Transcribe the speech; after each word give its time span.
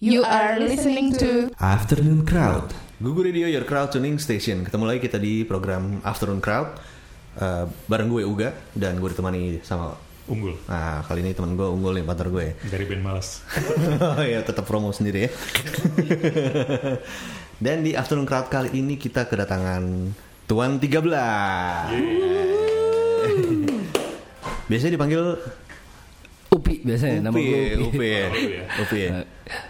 You 0.00 0.24
are 0.24 0.56
listening 0.56 1.12
to 1.20 1.52
Afternoon 1.60 2.24
Crowd. 2.24 2.72
Google 3.04 3.28
Radio 3.28 3.44
Your 3.44 3.68
Crowd 3.68 3.92
Tuning 3.92 4.16
Station. 4.16 4.64
Ketemu 4.64 4.88
lagi 4.88 5.04
kita 5.04 5.20
di 5.20 5.44
program 5.44 6.00
Afternoon 6.00 6.40
Crowd. 6.40 6.72
Eh, 7.36 7.68
bareng 7.84 8.08
gue 8.08 8.24
Uga 8.24 8.56
dan 8.72 8.96
gue 8.96 9.12
ditemani 9.12 9.60
sama 9.60 9.92
Unggul 10.24 10.56
Nah 10.72 11.04
kali 11.04 11.20
ini 11.20 11.36
teman 11.36 11.52
gue 11.52 11.68
unggul 11.68 12.00
nih 12.00 12.04
partner 12.08 12.32
gue. 12.32 12.56
dari 12.72 12.88
band 12.88 13.04
Malas. 13.04 13.44
oh 14.16 14.24
ya 14.24 14.40
tetap 14.40 14.64
promo 14.64 14.88
sendiri 14.88 15.28
ya. 15.28 15.30
dan 17.68 17.84
di 17.84 17.92
Afternoon 17.92 18.24
Crowd 18.24 18.48
kali 18.48 18.72
ini 18.72 18.96
kita 18.96 19.28
kedatangan 19.28 19.84
Tuan 20.48 20.80
13. 20.80 20.96
Biasanya 24.72 24.96
dipanggil 24.96 25.36
Upi 26.50 26.82
biasanya 26.82 27.18
nama 27.22 27.34
Upi, 27.34 27.46
gue 27.46 27.62
Upi. 27.78 27.84
Upi 27.94 28.08
ya. 28.10 28.26
Oh, 28.26 28.34
iya. 28.34 28.62
Upi 28.82 28.98
ya. 28.98 29.10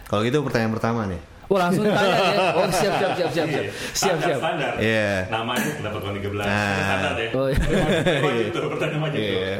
Kalau 0.08 0.20
gitu 0.24 0.38
pertanyaan 0.40 0.72
pertama 0.72 1.00
nih. 1.04 1.20
Oh 1.50 1.58
langsung 1.58 1.82
tanya 1.82 2.14
ya. 2.14 2.54
Oh 2.54 2.66
siap 2.70 2.94
siap 2.94 3.12
siap 3.18 3.30
siap 3.34 3.48
siap 3.50 3.66
siap 3.90 4.16
siap. 4.22 4.38
Standar. 4.38 4.72
Iya. 4.78 5.26
Namanya 5.28 5.66
kenapa 5.76 5.98
tuan 5.98 6.14
13? 6.14 6.30
Nah. 6.38 6.78
Standar 6.78 7.14
ya. 7.18 7.28
Oh, 7.34 7.46
iya. 7.50 8.46
Tuh 8.54 8.60
pertanyaan 8.70 9.10
tuh. 9.10 9.18
Iya. 9.18 9.54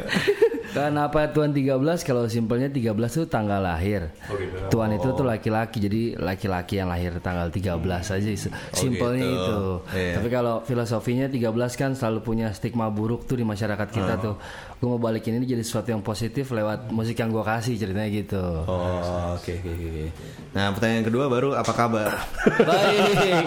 Kenapa 0.71 1.27
Tuan 1.35 1.51
13 1.51 1.75
kalau 2.07 2.31
simpelnya 2.31 2.71
13 2.71 2.95
tuh 2.95 3.27
tanggal 3.27 3.59
lahir. 3.59 4.07
Oh 4.31 4.39
gitu. 4.39 4.55
Tuan 4.71 4.95
itu 4.95 5.03
tuh 5.11 5.27
laki-laki 5.27 5.83
jadi 5.83 6.15
laki-laki 6.15 6.79
yang 6.79 6.87
lahir 6.87 7.19
tanggal 7.19 7.51
13 7.51 7.75
aja 8.07 8.29
se- 8.39 8.55
simpelnya 8.71 9.27
gitu. 9.27 9.35
itu. 9.35 9.59
Iya. 9.91 10.13
Tapi 10.15 10.27
kalau 10.31 10.63
filosofinya 10.63 11.27
13 11.27 11.43
kan 11.75 11.91
selalu 11.91 12.23
punya 12.23 12.55
stigma 12.55 12.87
buruk 12.87 13.27
tuh 13.27 13.35
di 13.35 13.43
masyarakat 13.43 13.87
kita 13.91 14.15
tuh. 14.15 14.39
Gue 14.81 14.89
mau 14.89 14.97
balikin 14.97 15.37
ini 15.37 15.45
jadi 15.45 15.61
sesuatu 15.61 15.87
yang 15.87 16.01
positif 16.01 16.49
lewat 16.49 16.89
musik 16.89 17.13
yang 17.13 17.29
gue 17.29 17.39
kasih 17.39 17.77
ceritanya 17.77 18.09
gitu. 18.09 18.41
Oh, 18.65 19.37
oke 19.37 19.53
oke 19.53 19.69
oke. 19.69 20.05
Nah, 20.51 20.73
pertanyaan 20.73 21.05
kedua 21.05 21.29
baru 21.29 21.53
apa 21.53 21.69
kabar? 21.69 22.09
Baik. 22.65 23.45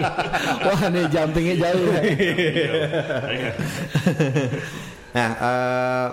Wah, 0.62 0.80
nih 0.88 1.04
jumpingnya 1.10 1.54
jauh 1.58 1.86
ya. 1.90 1.98
nah, 5.18 5.30
eh 5.34 6.06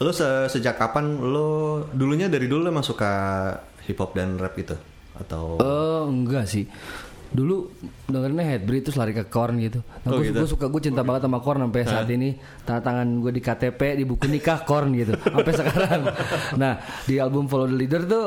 lu 0.00 0.10
se- 0.10 0.48
sejak 0.50 0.74
kapan 0.74 1.14
lu 1.20 1.84
dulunya 1.94 2.26
dari 2.26 2.50
dulu 2.50 2.66
emang 2.66 2.82
suka 2.82 3.12
hip 3.86 4.00
hop 4.02 4.16
dan 4.18 4.34
rap 4.34 4.56
itu 4.56 4.74
atau 5.14 5.60
Oh 5.60 6.08
enggak 6.08 6.48
sih 6.48 6.64
Dulu 7.30 7.70
dengerinnya 8.04 8.42
Headbreed 8.44 8.82
terus 8.82 8.98
lari 8.98 9.14
ke 9.14 9.22
Korn 9.24 9.58
gitu. 9.58 9.80
Nah 10.02 10.10
Oh, 10.10 10.18
gue 10.18 10.34
gitu? 10.34 10.42
suka, 10.50 10.66
gue 10.66 10.82
cinta 10.82 11.00
banget 11.00 11.24
sama 11.24 11.38
Korn 11.38 11.62
sampai 11.62 11.86
saat 11.86 12.10
ini. 12.10 12.34
Tanda 12.62 12.82
tangan 12.82 13.06
gue 13.18 13.30
di 13.30 13.38
KTP, 13.38 13.80
di 13.94 14.04
buku 14.04 14.26
nikah 14.26 14.66
Korn 14.66 14.90
gitu. 14.92 15.14
Sampai 15.14 15.54
sekarang. 15.54 16.02
Nah 16.60 16.72
di 17.04 17.16
album 17.16 17.46
Follow 17.46 17.66
the 17.66 17.76
Leader 17.76 18.02
tuh 18.04 18.24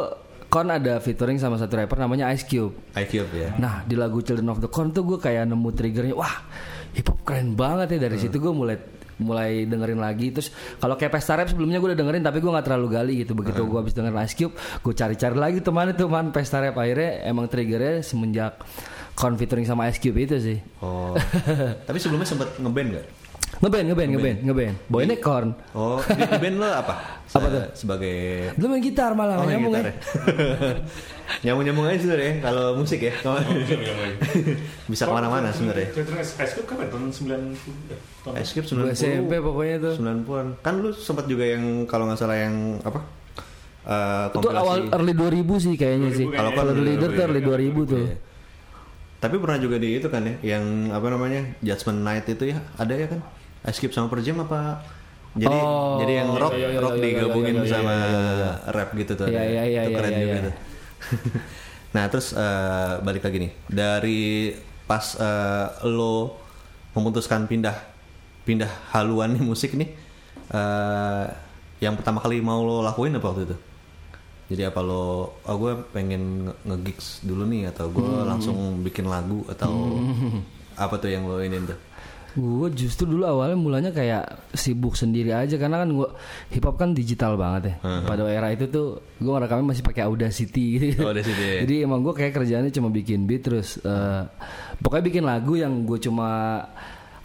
Korn 0.47 0.69
ada 0.69 1.01
featuring 1.01 1.35
sama 1.35 1.57
satu 1.57 1.75
rapper 1.75 1.97
namanya 1.97 2.31
Ice 2.31 2.45
Cube. 2.45 2.71
iCube 2.93 3.31
ya? 3.33 3.49
Nah 3.57 3.81
di 3.83 3.93
lagu 3.93 4.21
Children 4.21 4.47
of 4.47 4.59
the 4.59 4.69
Corn 4.69 4.89
tuh 4.89 5.03
gue 5.03 5.17
kayak 5.17 5.49
nemu 5.49 5.69
triggernya 5.69 6.13
Wah 6.13 6.45
hip 6.93 7.09
hop 7.09 7.19
keren 7.25 7.57
banget 7.57 7.97
ya. 7.97 8.05
Dari 8.05 8.17
situ 8.17 8.37
gue 8.37 8.53
mulai 8.53 8.77
mulai 9.13 9.65
dengerin 9.65 9.97
lagi. 9.97 10.29
Terus 10.29 10.47
kalau 10.77 10.93
kayak 10.93 11.11
pesta 11.11 11.33
rap 11.33 11.49
sebelumnya 11.49 11.77
gue 11.77 11.89
udah 11.89 11.99
dengerin 11.99 12.21
tapi 12.21 12.37
gue 12.37 12.49
nggak 12.49 12.65
terlalu 12.65 12.87
gali 12.87 13.13
gitu. 13.19 13.33
Begitu 13.33 13.65
gue 13.65 13.77
habis 13.77 13.91
dengerin 13.91 14.19
Ice 14.23 14.35
Cube 14.37 14.53
gue 14.55 14.93
cari-cari 14.93 15.35
lagi 15.35 15.59
teman 15.59 15.89
itu 15.89 16.05
man 16.05 16.29
pesta 16.29 16.61
rap. 16.61 16.77
Akhirnya 16.77 17.25
emang 17.25 17.49
triggernya 17.49 17.99
semenjak 17.99 18.61
Korn 19.13 19.35
featuring 19.35 19.63
sama 19.63 19.87
Ice 19.87 19.97
Cube 19.97 20.19
itu 20.19 20.35
sih 20.35 20.57
Oh. 20.79 21.13
Tapi 21.87 21.97
sebelumnya 21.97 22.25
sempet 22.25 22.49
ngeband 22.57 22.89
gak? 22.93 23.07
ngeband 23.53 23.85
ngeband 23.85 24.09
ngeband 24.11 24.37
ngeband 24.43 24.75
boynya 24.89 25.15
Korn 25.15 25.53
Oh, 25.71 26.01
di, 26.01 26.19
di 26.19 26.37
band 26.37 26.57
lo 26.57 26.67
apa? 26.67 26.93
Apa 27.33 27.47
tuh? 27.47 27.63
Sebagai 27.73 28.15
lu 28.55 28.65
main 28.67 28.81
gitar 28.81 29.13
malah 29.13 29.37
Oh, 29.37 29.45
nyambung 29.45 29.71
gitar 29.71 29.85
ya 29.85 29.93
ya. 29.93 29.95
Nyambung-nyambung 31.43 31.85
aja 31.85 31.97
sebenarnya 31.97 32.29
ya, 32.29 32.35
kalau 32.41 32.65
musik 32.75 32.99
ya. 32.99 33.13
Kalau- 33.15 33.41
Bisa 34.85 35.03
ke 35.03 35.11
mana-mana 35.11 35.49
sebenarnya. 35.49 35.87
Cerita 35.91 36.13
Ice 36.19 36.53
Cube 36.53 36.67
kapan? 36.67 36.87
Tahun 36.89 37.09
90? 37.09 37.55
eh, 37.89 37.99
tahun- 38.21 38.35
Ice 38.37 38.51
Cube 38.51 38.65
Gue 38.67 38.91
90 38.91 38.99
SMP 38.99 39.33
pokoknya 39.39 39.75
tuh 39.79 39.93
90-an. 39.97 40.47
Kan 40.59 40.73
lu 40.79 40.89
sempat 40.91 41.25
juga 41.25 41.45
yang 41.47 41.63
kalau 41.85 42.05
nggak 42.05 42.19
salah 42.19 42.37
yang 42.37 42.55
apa? 42.81 42.99
Eh, 43.83 44.25
itu 44.31 44.47
awal 44.49 44.77
early 44.89 45.13
2000 45.13 45.43
sih 45.59 45.73
kayaknya 45.75 46.09
sih 46.11 46.25
2000 46.25 46.33
kalau 46.33 46.49
kayaknya. 46.49 46.55
kalau 46.55 46.71
The 46.71 46.83
Leader 46.83 47.09
tuh 47.09 47.23
early 47.23 47.41
2000 47.41 47.51
tuh 47.85 48.03
Iya. 48.03 48.15
Tapi 49.23 49.39
pernah 49.39 49.55
juga 49.55 49.79
di 49.79 49.95
itu 50.03 50.11
kan 50.11 50.19
ya, 50.27 50.35
yang 50.59 50.91
apa 50.91 51.07
namanya 51.07 51.47
Judgment 51.63 52.03
Night 52.03 52.27
itu 52.27 52.51
ya, 52.51 52.59
ada 52.75 52.91
ya 52.91 53.07
kan? 53.07 53.23
Ice 53.71 53.79
Cube 53.79 53.95
sama 53.95 54.11
Per 54.11 54.19
Jam 54.19 54.43
apa? 54.43 54.83
Jadi 55.33 55.55
Oh, 55.55 55.97
jadi 56.03 56.13
yang 56.21 56.29
rock 56.35 56.53
iya, 56.53 56.67
iya, 56.75 56.79
rock 56.83 56.93
iya, 56.93 57.01
iya, 57.01 57.07
digabungin 57.17 57.55
iya, 57.55 57.63
iya, 57.63 57.71
sama 57.71 57.93
iya, 57.95 58.19
iya, 58.19 58.51
rap 58.69 58.89
gitu 58.93 59.11
tuh. 59.15 59.27
Iya, 59.31 59.43
iya, 59.47 59.63
iya, 59.65 59.81
Itu 59.87 59.89
iya, 59.89 59.97
keren 59.97 60.11
iya, 60.11 60.19
juga 60.19 60.35
iya. 60.35 60.45
tuh. 60.45 60.55
nah 61.95 62.03
terus 62.09 62.27
eh, 62.35 62.93
balik 63.05 63.23
lagi 63.23 63.37
nih 63.47 63.51
dari 63.69 64.21
pas 64.85 65.15
eh, 65.15 65.67
lo 65.87 66.37
memutuskan 66.93 67.47
pindah 67.47 67.77
pindah 68.43 68.69
haluan 68.91 69.33
nih 69.33 69.41
musik 69.49 69.73
nih, 69.73 69.89
eh, 70.51 71.25
yang 71.79 71.95
pertama 71.95 72.19
kali 72.19 72.43
mau 72.43 72.59
lo 72.61 72.83
lakuin 72.83 73.15
apa 73.15 73.25
waktu 73.31 73.47
itu? 73.47 73.57
Jadi 74.43 74.61
apa 74.61 74.79
lo, 74.79 75.03
oh 75.39 75.55
gue 75.57 75.71
pengen 75.89 76.21
nge- 76.45 76.57
nge-gigs 76.65 77.07
dulu 77.21 77.43
nih 77.45 77.67
atau 77.67 77.87
gue 77.87 78.03
Hmm. 78.03 78.27
langsung 78.27 78.55
bikin 78.79 79.05
lagu 79.05 79.41
atau 79.47 79.97
apa 80.75 80.95
tuh 80.95 81.07
yang 81.07 81.23
lo 81.23 81.39
ini 81.39 81.57
tuh? 81.63 81.79
Gue 82.33 82.73
justru 82.73 83.05
dulu 83.05 83.23
awalnya 83.23 83.53
mulanya 83.53 83.91
kayak 83.91 84.25
sibuk 84.51 84.93
sendiri 84.93 85.29
aja 85.29 85.53
karena 85.53 85.79
kan 85.79 85.89
gue 85.89 86.09
hip 86.49 86.65
hop 86.65 86.75
kan 86.75 86.89
digital 86.89 87.37
banget 87.37 87.71
ya. 87.71 87.75
Pada 88.01 88.25
era 88.25 88.49
itu 88.49 88.65
tuh 88.65 88.87
gue 89.15 89.29
ngerekamnya 89.29 89.69
masih 89.69 89.83
pakai 89.83 90.03
Audacity 90.03 90.65
gitu. 90.81 91.05
Oh, 91.05 91.09
Audacity, 91.13 91.37
ya. 91.39 91.55
Jadi 91.61 91.75
emang 91.79 92.01
gue 92.01 92.09
kayak 92.11 92.33
kerjaannya 92.33 92.73
cuma 92.73 92.89
bikin 92.89 93.23
beat 93.23 93.45
terus 93.45 93.77
eh, 93.79 94.21
pokoknya 94.77 95.05
bikin 95.05 95.23
lagu 95.23 95.53
yang 95.55 95.85
gue 95.85 96.01
cuma 96.01 96.57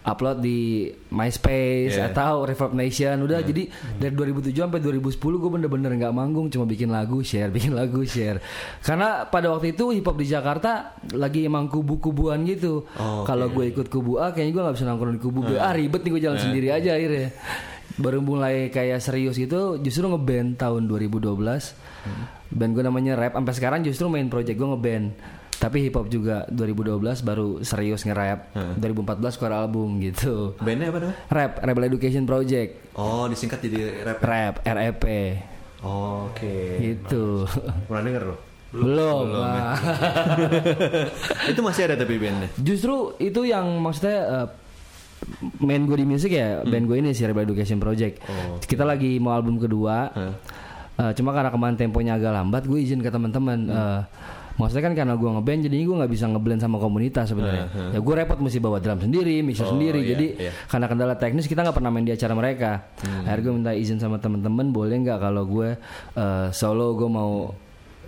upload 0.03 0.41
di 0.41 0.89
MySpace 1.11 1.95
Yeah. 1.95 2.11
atau 2.11 2.45
Reverb 2.45 2.73
Nation. 2.73 3.19
Udah 3.21 3.41
jadi 3.41 3.67
dari 3.97 4.15
2007 4.15 4.55
sampai 4.55 4.81
2010 4.81 5.19
gue 5.19 5.51
bener-bener 5.51 5.91
nggak 5.95 6.15
manggung 6.15 6.47
cuma 6.49 6.65
bikin 6.65 6.89
lagu 6.89 7.21
share 7.21 7.51
bikin 7.57 7.75
lagu 7.75 8.01
share. 8.05 8.39
Karena 8.81 9.25
pada 9.25 9.51
waktu 9.51 9.73
itu 9.73 9.91
hip 9.91 10.07
hop 10.07 10.17
di 10.17 10.27
Jakarta 10.27 10.97
lagi 11.13 11.45
emang 11.45 11.67
kubu-kubuan 11.67 12.45
gitu. 12.45 12.87
Oh, 12.97 13.25
kalau 13.25 13.49
gue 13.49 13.69
ikut 13.69 13.89
kubu 13.89 14.17
A 14.19 14.31
kayaknya 14.31 14.53
gue 14.53 14.63
nggak 14.65 14.77
bisa 14.77 14.87
nongkrong 14.87 15.15
di 15.17 15.23
kubu 15.23 15.41
B. 15.45 15.51
Ah 15.57 15.73
ribet 15.73 16.05
nih 16.05 16.11
gue 16.13 16.23
jalan 16.23 16.39
sendiri 16.39 16.69
aja 16.71 16.95
akhirnya. 16.95 17.33
Baru 17.99 18.23
mulai 18.23 18.71
kayak 18.71 19.03
serius 19.03 19.35
gitu 19.35 19.75
justru 19.77 20.07
ngeband 20.07 20.55
tahun 20.55 20.87
2012 20.87 21.35
band 22.49 22.73
gue 22.73 22.81
namanya 22.81 23.13
rap 23.13 23.35
sampai 23.35 23.53
sekarang 23.53 23.81
justru 23.83 24.07
main 24.07 24.31
project 24.31 24.55
gue 24.55 24.65
ngeband 24.65 25.07
tapi 25.59 25.83
hip 25.83 25.93
hop 25.93 26.07
juga 26.07 26.47
2012 26.49 26.99
baru 27.21 27.49
serius 27.61 28.03
nge-rap 28.03 28.55
2014 28.79 29.19
keluar 29.35 29.55
album 29.61 29.99
gitu 29.99 30.55
Bandnya 30.57 30.89
apa 30.89 30.99
namanya? 31.01 31.17
rap 31.27 31.53
Rebel 31.61 31.85
Education 31.89 32.25
Project 32.25 32.95
Oh 32.95 33.27
disingkat 33.27 33.59
jadi 33.61 33.79
rap. 34.05 34.19
rap 34.21 34.55
REP 34.63 35.05
Oh, 35.79 36.27
Oke. 36.27 36.79
gitu 36.81 37.47
Pernah 37.87 38.03
denger 38.03 38.25
lo? 38.25 38.37
belum, 38.69 39.27
Wah. 39.33 39.81
itu 41.51 41.57
masih 41.59 41.89
ada 41.89 41.97
tapi 41.97 42.21
bandnya. 42.21 42.53
Justru 42.55 43.17
itu 43.17 43.41
yang 43.43 43.65
maksudnya 43.81 44.19
uh, 44.29 44.47
main 45.59 45.83
gue 45.83 45.97
di 45.97 46.05
musik 46.05 46.29
ya 46.29 46.61
band 46.63 46.85
gue 46.85 47.01
ini 47.01 47.11
sih 47.11 47.25
Rebel 47.25 47.49
Education 47.49 47.81
Project. 47.81 48.21
Kita 48.61 48.85
lagi 48.85 49.17
mau 49.17 49.33
album 49.33 49.57
kedua. 49.57 50.13
Uh, 50.99 51.13
cuma 51.15 51.31
karena 51.31 51.49
kemarin 51.49 51.79
temponya 51.79 52.19
agak 52.19 52.35
lambat, 52.35 52.63
gue 52.67 52.77
izin 52.77 53.01
ke 53.01 53.09
teman-teman. 53.09 53.59
uh, 53.67 54.03
maksudnya 54.59 54.83
kan 54.83 54.95
karena 54.95 55.15
gue 55.15 55.31
ngeband, 55.31 55.61
jadi 55.65 55.77
gue 55.79 55.97
nggak 55.97 56.13
bisa 56.13 56.27
ngeblend 56.27 56.59
sama 56.59 56.77
komunitas 56.77 57.25
sebenarnya. 57.27 57.67
Ya 57.95 57.99
gue 57.99 58.15
repot 58.15 58.37
mesti 58.37 58.59
bawa 58.59 58.77
drum 58.77 58.99
sendiri, 58.99 59.41
mixer 59.41 59.65
Oh, 59.65 59.73
sendiri. 59.73 60.03
iya, 60.03 60.09
jadi 60.13 60.27
iya. 60.37 60.53
karena 60.67 60.87
kendala 60.87 61.15
teknis 61.15 61.47
kita 61.47 61.63
nggak 61.63 61.75
pernah 61.75 61.89
main 61.89 62.03
di 62.03 62.11
acara 62.11 62.35
mereka. 62.35 62.71
Akhirnya 63.23 63.41
gue 63.41 63.53
minta 63.55 63.73
izin 63.73 63.97
sama 63.97 64.19
teman-teman, 64.19 64.69
boleh 64.69 64.99
nggak 64.99 65.19
kalau 65.19 65.47
gue 65.47 65.69
uh, 66.13 66.49
solo 66.51 66.93
gue 66.93 67.07
mau 67.07 67.55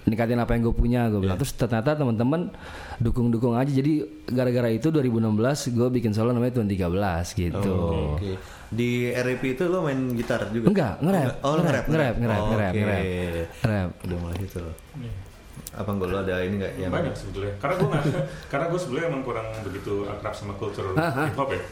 nikatin 0.01 0.37
apa 0.37 0.57
yang 0.57 0.65
gue 0.65 0.75
punya 0.75 1.01
gue 1.07 1.21
bilang 1.21 1.37
terus 1.37 1.53
ternyata 1.53 1.93
teman-teman 1.93 2.49
dukung-dukung 2.97 3.53
aja 3.53 3.69
jadi 3.69 4.01
gara-gara 4.27 4.67
itu 4.67 4.89
2016 4.89 5.37
gue 5.71 5.89
bikin 5.93 6.11
solo 6.11 6.33
namanya 6.33 6.57
Tuan 6.57 6.67
13 6.67 6.89
gitu 7.37 7.75
Oke. 8.17 8.35
Di 8.67 9.13
RAP 9.13 9.43
itu 9.45 9.69
lo 9.69 9.85
main 9.85 10.01
gitar 10.17 10.49
juga? 10.49 10.67
enggak 10.67 10.95
nge-rap 11.05 11.33
Oh, 11.45 11.55
nge-rap, 11.55 11.85
nge-rap 11.85 12.15
nge-rap 12.17 12.41
Oh, 12.41 12.49
nge-rap 12.49 12.73
oke. 12.73 12.81
nge-rap 12.81 13.05
Nge-rap. 13.61 13.89
Udah 14.01 14.17
mulai 14.19 14.37
gitu 14.41 14.59
lo. 14.59 14.73
Apa 15.71 15.91
enggak 15.91 16.09
lo 16.09 16.19
ada 16.21 16.37
ini 16.41 16.55
enggak 16.59 16.73
yang 16.77 16.91
Banyak 16.91 17.15
sebetulnya. 17.15 17.53
Karena 17.59 17.75
gue 17.77 17.89
nggak, 17.89 18.05
karena 18.53 18.65
gue 18.69 18.81
sebelumnya 18.81 19.07
emang 19.09 19.23
kurang 19.23 19.47
begitu 19.63 19.93
akrab 20.05 20.35
sama 20.35 20.53
kultur 20.55 20.93
hip 20.95 21.37
hop 21.37 21.49
ya. 21.51 21.63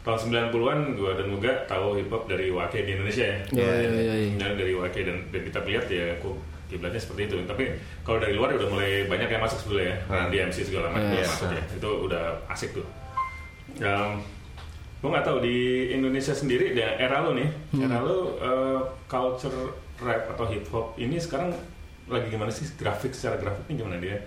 Tahun 0.00 0.16
90-an 0.32 0.96
gue 0.96 1.10
dan 1.12 1.26
Muga 1.28 1.52
tahu 1.68 2.00
hip 2.00 2.08
hop 2.08 2.24
dari 2.24 2.48
Wake 2.48 2.80
di 2.80 2.96
Indonesia 2.96 3.20
ya. 3.24 3.38
Iya, 3.52 3.72
iya, 3.84 3.90
iya, 3.92 4.14
iya. 4.16 4.30
Dan 4.40 4.56
dari 4.56 4.72
Wake 4.72 5.00
dan, 5.04 5.28
dan 5.28 5.40
kita 5.44 5.60
lihat 5.60 5.84
ya 5.86 6.16
kok 6.16 6.34
kiblatnya 6.66 6.96
seperti 6.96 7.22
itu. 7.28 7.36
Tapi 7.44 7.64
kalau 8.00 8.16
dari 8.16 8.32
luar 8.32 8.56
udah 8.56 8.68
mulai 8.70 9.04
banyak 9.04 9.28
yang 9.28 9.42
masuk 9.44 9.60
sebetulnya 9.60 9.92
ya. 9.92 9.96
Randy 10.08 10.36
MC 10.48 10.58
segala 10.64 10.88
macam 10.88 11.12
Yes. 11.12 11.28
masuk 11.28 11.52
ya. 11.52 11.62
Itu 11.76 11.90
udah 12.08 12.24
asik 12.48 12.70
tuh. 12.72 12.86
Um, 13.78 14.24
gue 15.00 15.08
nggak 15.08 15.24
tahu 15.24 15.38
di 15.40 15.56
Indonesia 15.90 16.32
sendiri 16.32 16.72
dan 16.72 16.96
era 16.96 17.24
lo 17.24 17.32
nih, 17.32 17.48
era 17.72 18.00
lo 18.00 18.36
uh, 18.36 18.80
culture 19.04 19.72
rap 19.96 20.28
atau 20.32 20.44
hip 20.44 20.64
hop 20.68 20.92
ini 20.96 21.16
sekarang 21.16 21.52
lagi 22.10 22.28
gimana 22.28 22.50
sih 22.50 22.66
grafik 22.74 23.14
secara 23.14 23.38
grafiknya 23.38 23.74
gimana 23.86 23.96
dia? 24.02 24.18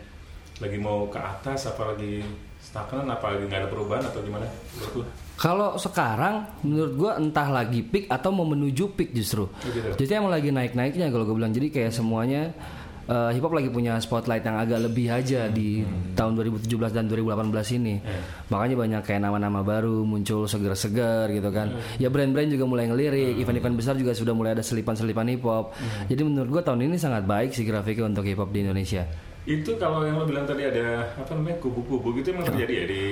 Lagi 0.62 0.78
mau 0.80 1.12
ke 1.12 1.20
atas 1.20 1.68
apa 1.68 1.94
lagi 1.94 2.24
stagnan 2.64 3.10
apa 3.12 3.36
lagi 3.36 3.44
nggak 3.50 3.62
ada 3.66 3.70
perubahan 3.70 4.04
atau 4.08 4.24
gimana? 4.24 4.48
Menurut 4.48 4.94
lu? 4.96 5.04
Kalau 5.34 5.76
sekarang 5.82 6.46
menurut 6.62 6.94
gua 6.94 7.12
entah 7.18 7.50
lagi 7.50 7.82
peak 7.82 8.06
atau 8.08 8.30
mau 8.30 8.46
menuju 8.46 8.94
peak 8.94 9.12
justru. 9.18 9.50
gitu. 9.66 10.06
Jadi 10.06 10.12
emang 10.14 10.32
lagi 10.32 10.54
naik-naiknya 10.54 11.10
kalau 11.10 11.26
gue 11.26 11.36
bilang. 11.36 11.52
Jadi 11.52 11.74
kayak 11.74 11.92
semuanya 11.92 12.54
eh, 13.10 13.30
hip 13.36 13.44
hop 13.44 13.54
lagi 13.56 13.68
punya 13.68 14.00
spotlight 14.00 14.44
yang 14.46 14.58
agak 14.60 14.80
lebih 14.84 15.12
aja 15.12 15.50
di 15.52 15.84
tahun 16.16 16.40
2017 16.40 16.94
dan 16.94 17.06
2018 17.10 17.78
ini. 17.80 17.96
Makanya 18.48 18.76
banyak 18.78 19.02
kayak 19.04 19.22
nama-nama 19.24 19.60
baru 19.66 20.06
muncul 20.06 20.46
seger-seger 20.46 21.34
gitu 21.34 21.50
kan. 21.52 21.74
Ya 21.98 22.08
brand-brand 22.08 22.50
juga 22.54 22.66
mulai 22.70 22.88
ngelirik, 22.88 23.40
event-event 23.42 23.76
besar 23.76 23.96
juga 24.00 24.16
sudah 24.16 24.32
mulai 24.32 24.56
ada 24.56 24.64
selipan-selipan 24.64 25.28
hip 25.34 25.44
hop. 25.44 25.74
Jadi 26.08 26.22
menurut 26.24 26.50
gua 26.50 26.64
tahun 26.64 26.88
ini 26.88 26.96
sangat 27.02 27.26
baik 27.26 27.52
sih 27.52 27.66
grafiknya 27.68 28.08
untuk 28.08 28.24
hip 28.24 28.40
hop 28.40 28.54
di 28.54 28.64
Indonesia. 28.64 29.33
Itu 29.44 29.76
kalau 29.76 30.08
yang 30.08 30.16
lo 30.16 30.24
bilang 30.24 30.48
tadi 30.48 30.64
ada 30.64 31.04
apa 31.14 31.36
namanya 31.36 31.60
kubu-kubu 31.60 32.16
gitu 32.16 32.32
emang 32.32 32.48
terjadi 32.48 32.74
ya 32.74 32.86
di 32.88 33.04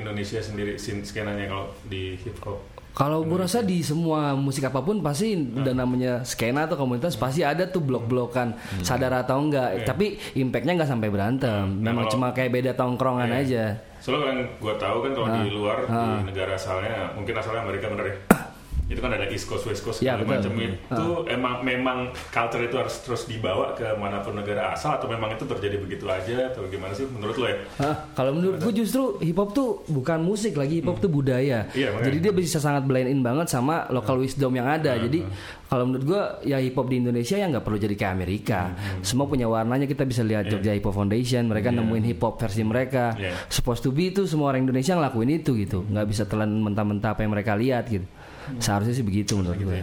Indonesia 0.00 0.40
sendiri 0.40 0.80
skenanya 0.80 1.44
kalau 1.44 1.68
di 1.84 2.16
hip 2.16 2.40
hop. 2.40 2.56
Kalau 2.96 3.22
gue 3.22 3.38
rasa 3.38 3.62
di 3.62 3.78
semua 3.78 4.34
musik 4.34 4.66
apa 4.66 4.82
pun 4.82 4.98
pasti 4.98 5.30
udah 5.38 5.70
namanya 5.70 6.26
skena 6.26 6.66
atau 6.66 6.74
komunitas 6.74 7.14
pasti 7.14 7.46
ada 7.46 7.68
tuh 7.70 7.78
blok-blokan 7.78 8.58
sadar 8.82 9.22
atau 9.22 9.38
enggak. 9.38 9.86
Tapi 9.86 10.18
impactnya 10.34 10.74
nggak 10.74 10.90
sampai 10.90 11.06
berantem. 11.06 11.78
Nah, 11.78 11.94
Memang 11.94 12.10
kalau- 12.10 12.12
cuma 12.16 12.26
kayak 12.34 12.50
beda 12.50 12.72
tongkrongan 12.74 13.30
aja. 13.30 13.78
Soalnya 14.02 14.34
yang 14.34 14.40
gue 14.56 14.74
tahu 14.80 14.96
kan 15.04 15.10
kalau 15.14 15.28
di 15.36 15.50
luar 15.52 15.76
di 15.84 16.10
negara 16.26 16.56
asalnya 16.56 17.12
mungkin 17.14 17.34
asalnya 17.36 17.60
Amerika 17.62 17.86
bener 17.86 18.06
ya. 18.08 18.16
itu 18.88 19.00
kan 19.04 19.12
ada 19.12 19.28
East 19.28 19.44
Coast, 19.44 19.68
West 19.68 19.84
Coast 19.84 20.00
Ya, 20.00 20.16
macam 20.16 20.48
itu 20.56 21.06
emang 21.28 21.60
memang 21.60 22.08
culture 22.32 22.64
itu 22.64 22.76
harus 22.80 22.96
terus 23.04 23.28
dibawa 23.28 23.76
ke 23.76 23.84
mana 24.00 24.24
pun 24.24 24.32
negara 24.32 24.72
asal 24.72 24.96
atau 24.96 25.04
memang 25.12 25.36
itu 25.36 25.44
terjadi 25.44 25.76
begitu 25.76 26.08
aja 26.08 26.48
atau 26.48 26.64
gimana 26.72 26.96
sih 26.96 27.04
menurut 27.04 27.36
lo 27.36 27.46
ya? 27.52 27.56
Hah, 27.84 27.94
kalau 28.16 28.32
menurut 28.32 28.64
gue 28.64 28.72
justru 28.80 29.20
hip 29.20 29.36
hop 29.36 29.52
tuh 29.52 29.84
bukan 29.92 30.24
musik 30.24 30.56
lagi, 30.56 30.80
hip 30.80 30.88
hop 30.88 31.04
tuh 31.04 31.12
budaya. 31.12 31.68
Iya, 31.76 31.92
makanya. 31.92 32.06
Jadi 32.08 32.16
dia 32.24 32.32
bisa 32.32 32.58
sangat 32.64 32.88
blend 32.88 33.12
in 33.12 33.20
banget 33.20 33.52
sama 33.52 33.84
local 33.92 34.24
wisdom 34.24 34.56
yang 34.56 34.64
ada. 34.64 34.96
Jadi 34.96 35.20
kalau 35.68 35.84
menurut 35.84 36.04
gue 36.08 36.22
ya 36.48 36.56
hip 36.56 36.72
hop 36.80 36.88
di 36.88 36.96
Indonesia 36.96 37.36
ya 37.36 37.44
nggak 37.52 37.64
perlu 37.68 37.76
jadi 37.76 37.92
kayak 37.92 38.12
Amerika. 38.16 38.72
Semua 39.04 39.28
punya 39.28 39.44
warnanya 39.52 39.84
kita 39.84 40.08
bisa 40.08 40.24
lihat 40.24 40.48
Jogja 40.48 40.72
Hip 40.72 40.88
Hop 40.88 40.96
Foundation, 40.96 41.44
mereka 41.44 41.68
nemuin 41.68 42.04
hip 42.08 42.20
hop 42.24 42.40
versi 42.40 42.64
mereka. 42.64 43.12
Iya. 43.20 43.36
Supposed 43.52 43.84
to 43.84 43.92
be 43.92 44.08
itu 44.08 44.24
semua 44.24 44.48
orang 44.48 44.64
Indonesia 44.64 44.96
ngelakuin 44.96 45.44
itu 45.44 45.52
gitu. 45.60 45.84
nggak 45.84 46.06
bisa 46.08 46.24
telan 46.24 46.48
mentah-mentah 46.64 47.12
apa 47.12 47.20
yang 47.20 47.32
mereka 47.36 47.52
lihat 47.52 47.84
gitu. 47.92 48.08
Seharusnya 48.56 48.94
sih 48.94 49.04
begitu 49.04 49.36
menurut 49.36 49.60
gue. 49.60 49.80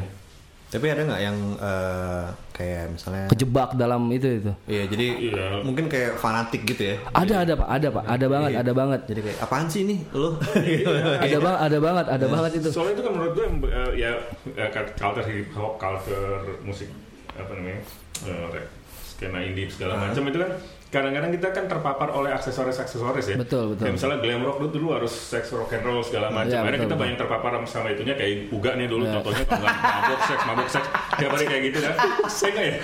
Tapi 0.66 0.92
ada 0.92 1.08
nggak 1.08 1.22
yang 1.24 1.38
eh, 1.56 2.26
kayak 2.52 2.84
misalnya 2.92 3.26
Kejebak 3.32 3.80
dalam 3.80 4.12
itu 4.12 4.28
itu. 4.28 4.52
Iya, 4.68 4.84
jadi 4.92 5.08
Iya. 5.32 5.46
mungkin 5.64 5.86
kayak 5.88 6.20
fanatik 6.20 6.68
gitu 6.68 6.92
ya. 6.92 6.96
Ada 7.14 7.48
ada 7.48 7.54
pak, 7.56 7.68
ada 7.70 7.88
pak, 7.94 8.04
ada 8.04 8.26
banget, 8.28 8.52
ada 8.60 8.72
banget. 8.76 9.02
Jadi 9.08 9.20
kayak 9.24 9.38
apaan 9.40 9.68
sih 9.70 9.82
nih 9.88 10.00
lo? 10.12 10.36
Ada 11.26 11.38
banget, 11.40 11.60
ada 11.62 11.78
banget, 11.80 12.06
ada 12.12 12.26
banget 12.28 12.52
itu. 12.60 12.70
Soalnya 12.74 12.94
itu 12.98 13.04
kan 13.06 13.12
menurut 13.16 13.34
gue 13.34 13.46
eh, 13.70 13.90
ya 13.96 14.12
eh, 14.52 14.70
culture 14.98 15.24
hip 15.24 15.48
hop, 15.56 15.78
culture 15.78 16.44
musik 16.62 16.90
apa 17.36 17.52
namanya 17.52 17.80
eh, 18.26 18.46
rap, 18.52 18.68
skena 19.06 19.40
indie 19.40 19.68
segala 19.68 19.96
macam 19.96 20.24
itu 20.28 20.40
kan 20.40 20.52
kadang-kadang 20.86 21.32
kita 21.34 21.48
kan 21.52 21.66
terpapar 21.66 22.10
oleh 22.10 22.32
aksesoris-aksesoris 22.32 23.26
ya. 23.28 23.38
Betul, 23.38 23.74
betul. 23.74 23.84
Kayak 23.84 23.96
misalnya 24.00 24.18
glam 24.22 24.42
rock 24.42 24.58
dulu, 24.60 24.70
dulu 24.72 24.88
harus 24.96 25.12
seks 25.12 25.52
rock 25.52 25.70
and 25.72 25.84
roll 25.84 26.00
segala 26.00 26.30
macam. 26.30 26.50
Iya, 26.50 26.62
Akhirnya 26.62 26.72
betul, 26.72 26.86
kita 26.86 26.96
betul. 26.96 27.04
banyak 27.04 27.18
terpapar 27.20 27.52
sama 27.66 27.88
itunya 27.92 28.16
kayak 28.16 28.34
Uga 28.50 28.72
nih 28.78 28.88
dulu 28.88 29.04
contohnya 29.04 29.44
kalau 29.44 29.66
nggak 29.66 29.92
mabok 30.00 30.22
seks, 30.24 30.44
mabok 30.46 30.70
seks. 30.70 30.88
Tiap 31.16 31.32
hari 31.34 31.46
kayak 31.46 31.64
gitu 31.68 31.78
kan. 31.82 31.94
Saya 32.28 32.50
nggak 32.54 32.66
ya? 32.66 32.76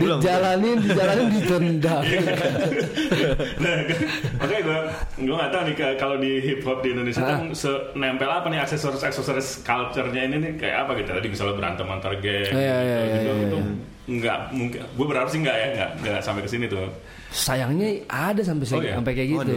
Dijalanin, 0.00 0.76
dijalanin 0.80 1.26
ditendang. 1.34 2.04
nah, 3.62 3.72
kan, 3.84 3.98
makanya 4.40 4.62
gue 4.62 4.78
gue 5.20 5.34
nggak 5.36 5.50
tahu 5.50 5.62
nih 5.66 5.74
ka- 5.76 5.96
kalau 5.98 6.16
di 6.16 6.32
hip 6.40 6.60
hop 6.62 6.78
di 6.80 6.88
Indonesia 6.92 7.22
kan 7.22 7.40
senempel 7.52 8.28
apa 8.28 8.46
nih 8.48 8.60
aksesoris 8.60 9.02
aksesoris 9.02 9.60
culture-nya 9.60 10.22
ini 10.24 10.36
nih 10.38 10.52
kayak 10.56 10.76
apa 10.86 10.90
gitu 10.96 11.10
tadi 11.10 11.28
misalnya 11.28 11.54
berantem 11.56 11.86
antar 11.86 12.12
geng 12.16 12.52
Iya, 12.52 12.76
iya, 12.80 12.98
gitu, 13.04 13.32
iya, 13.58 13.72
gitu, 14.10 14.18
iya, 14.18 14.18
itu 14.18 14.18
nggak 14.18 14.38
mungkin. 14.50 14.80
Gue 14.98 15.06
berharap 15.06 15.28
sih 15.30 15.38
nggak 15.38 15.56
ya 15.56 15.66
nggak 15.70 15.90
nggak 16.02 16.18
sampai 16.20 16.42
ke 16.42 16.50
sini 16.50 16.66
tuh. 16.66 16.90
Sayangnya 17.30 18.10
ada 18.10 18.42
sampai 18.42 18.66
Oh, 18.66 18.82
iya? 18.82 18.98
sampai 18.98 19.12
kayak 19.14 19.28
gitu. 19.30 19.54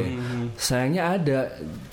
Sayangnya 0.53 1.01
ada. 1.17 1.38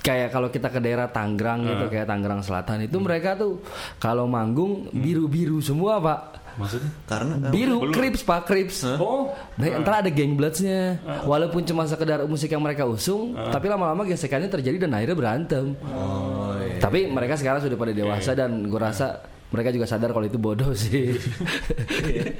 Kayak 0.00 0.28
kalau 0.28 0.52
kita 0.52 0.68
ke 0.68 0.76
daerah 0.76 1.08
Tangerang 1.08 1.64
gitu 1.64 1.84
kayak 1.88 2.04
Tangerang 2.04 2.44
Selatan 2.44 2.84
itu 2.84 3.00
mereka 3.00 3.32
tuh 3.32 3.64
kalau 3.96 4.28
manggung 4.28 4.92
biru-biru 4.92 5.60
semua, 5.60 5.96
Pak. 5.96 6.20
maksudnya? 6.50 6.90
Karena 7.08 7.48
Biru, 7.48 7.80
belum. 7.80 7.94
krips, 7.94 8.20
Pak, 8.20 8.44
krips. 8.44 8.84
oh. 9.00 9.32
Nah, 9.56 9.66
entar 9.70 10.04
ada 10.04 10.12
gang 10.12 10.36
bloodsnya. 10.36 11.00
Walaupun 11.24 11.64
cuma 11.64 11.88
sekedar 11.88 12.20
musik 12.28 12.52
yang 12.52 12.60
mereka 12.60 12.84
usung 12.84 13.32
Tapi 13.32 13.64
lama-lama 13.64 14.04
gesekannya 14.04 14.50
terjadi 14.50 14.84
dan 14.84 14.92
akhirnya 14.92 15.16
berantem. 15.16 15.72
Oh 15.88 16.52
iya. 16.60 16.76
Tapi 16.76 17.08
mereka 17.08 17.40
sekarang 17.40 17.64
sudah 17.64 17.78
pada 17.78 17.96
dewasa 17.96 18.36
Dan 18.36 18.68
gue 18.68 18.76
rasa 18.76 19.24
mereka 19.50 19.68
juga 19.68 19.82
sadar 19.84 20.10
kalau 20.10 20.22
itu 20.22 20.36
bodoh 20.36 20.70
sih 20.72 21.10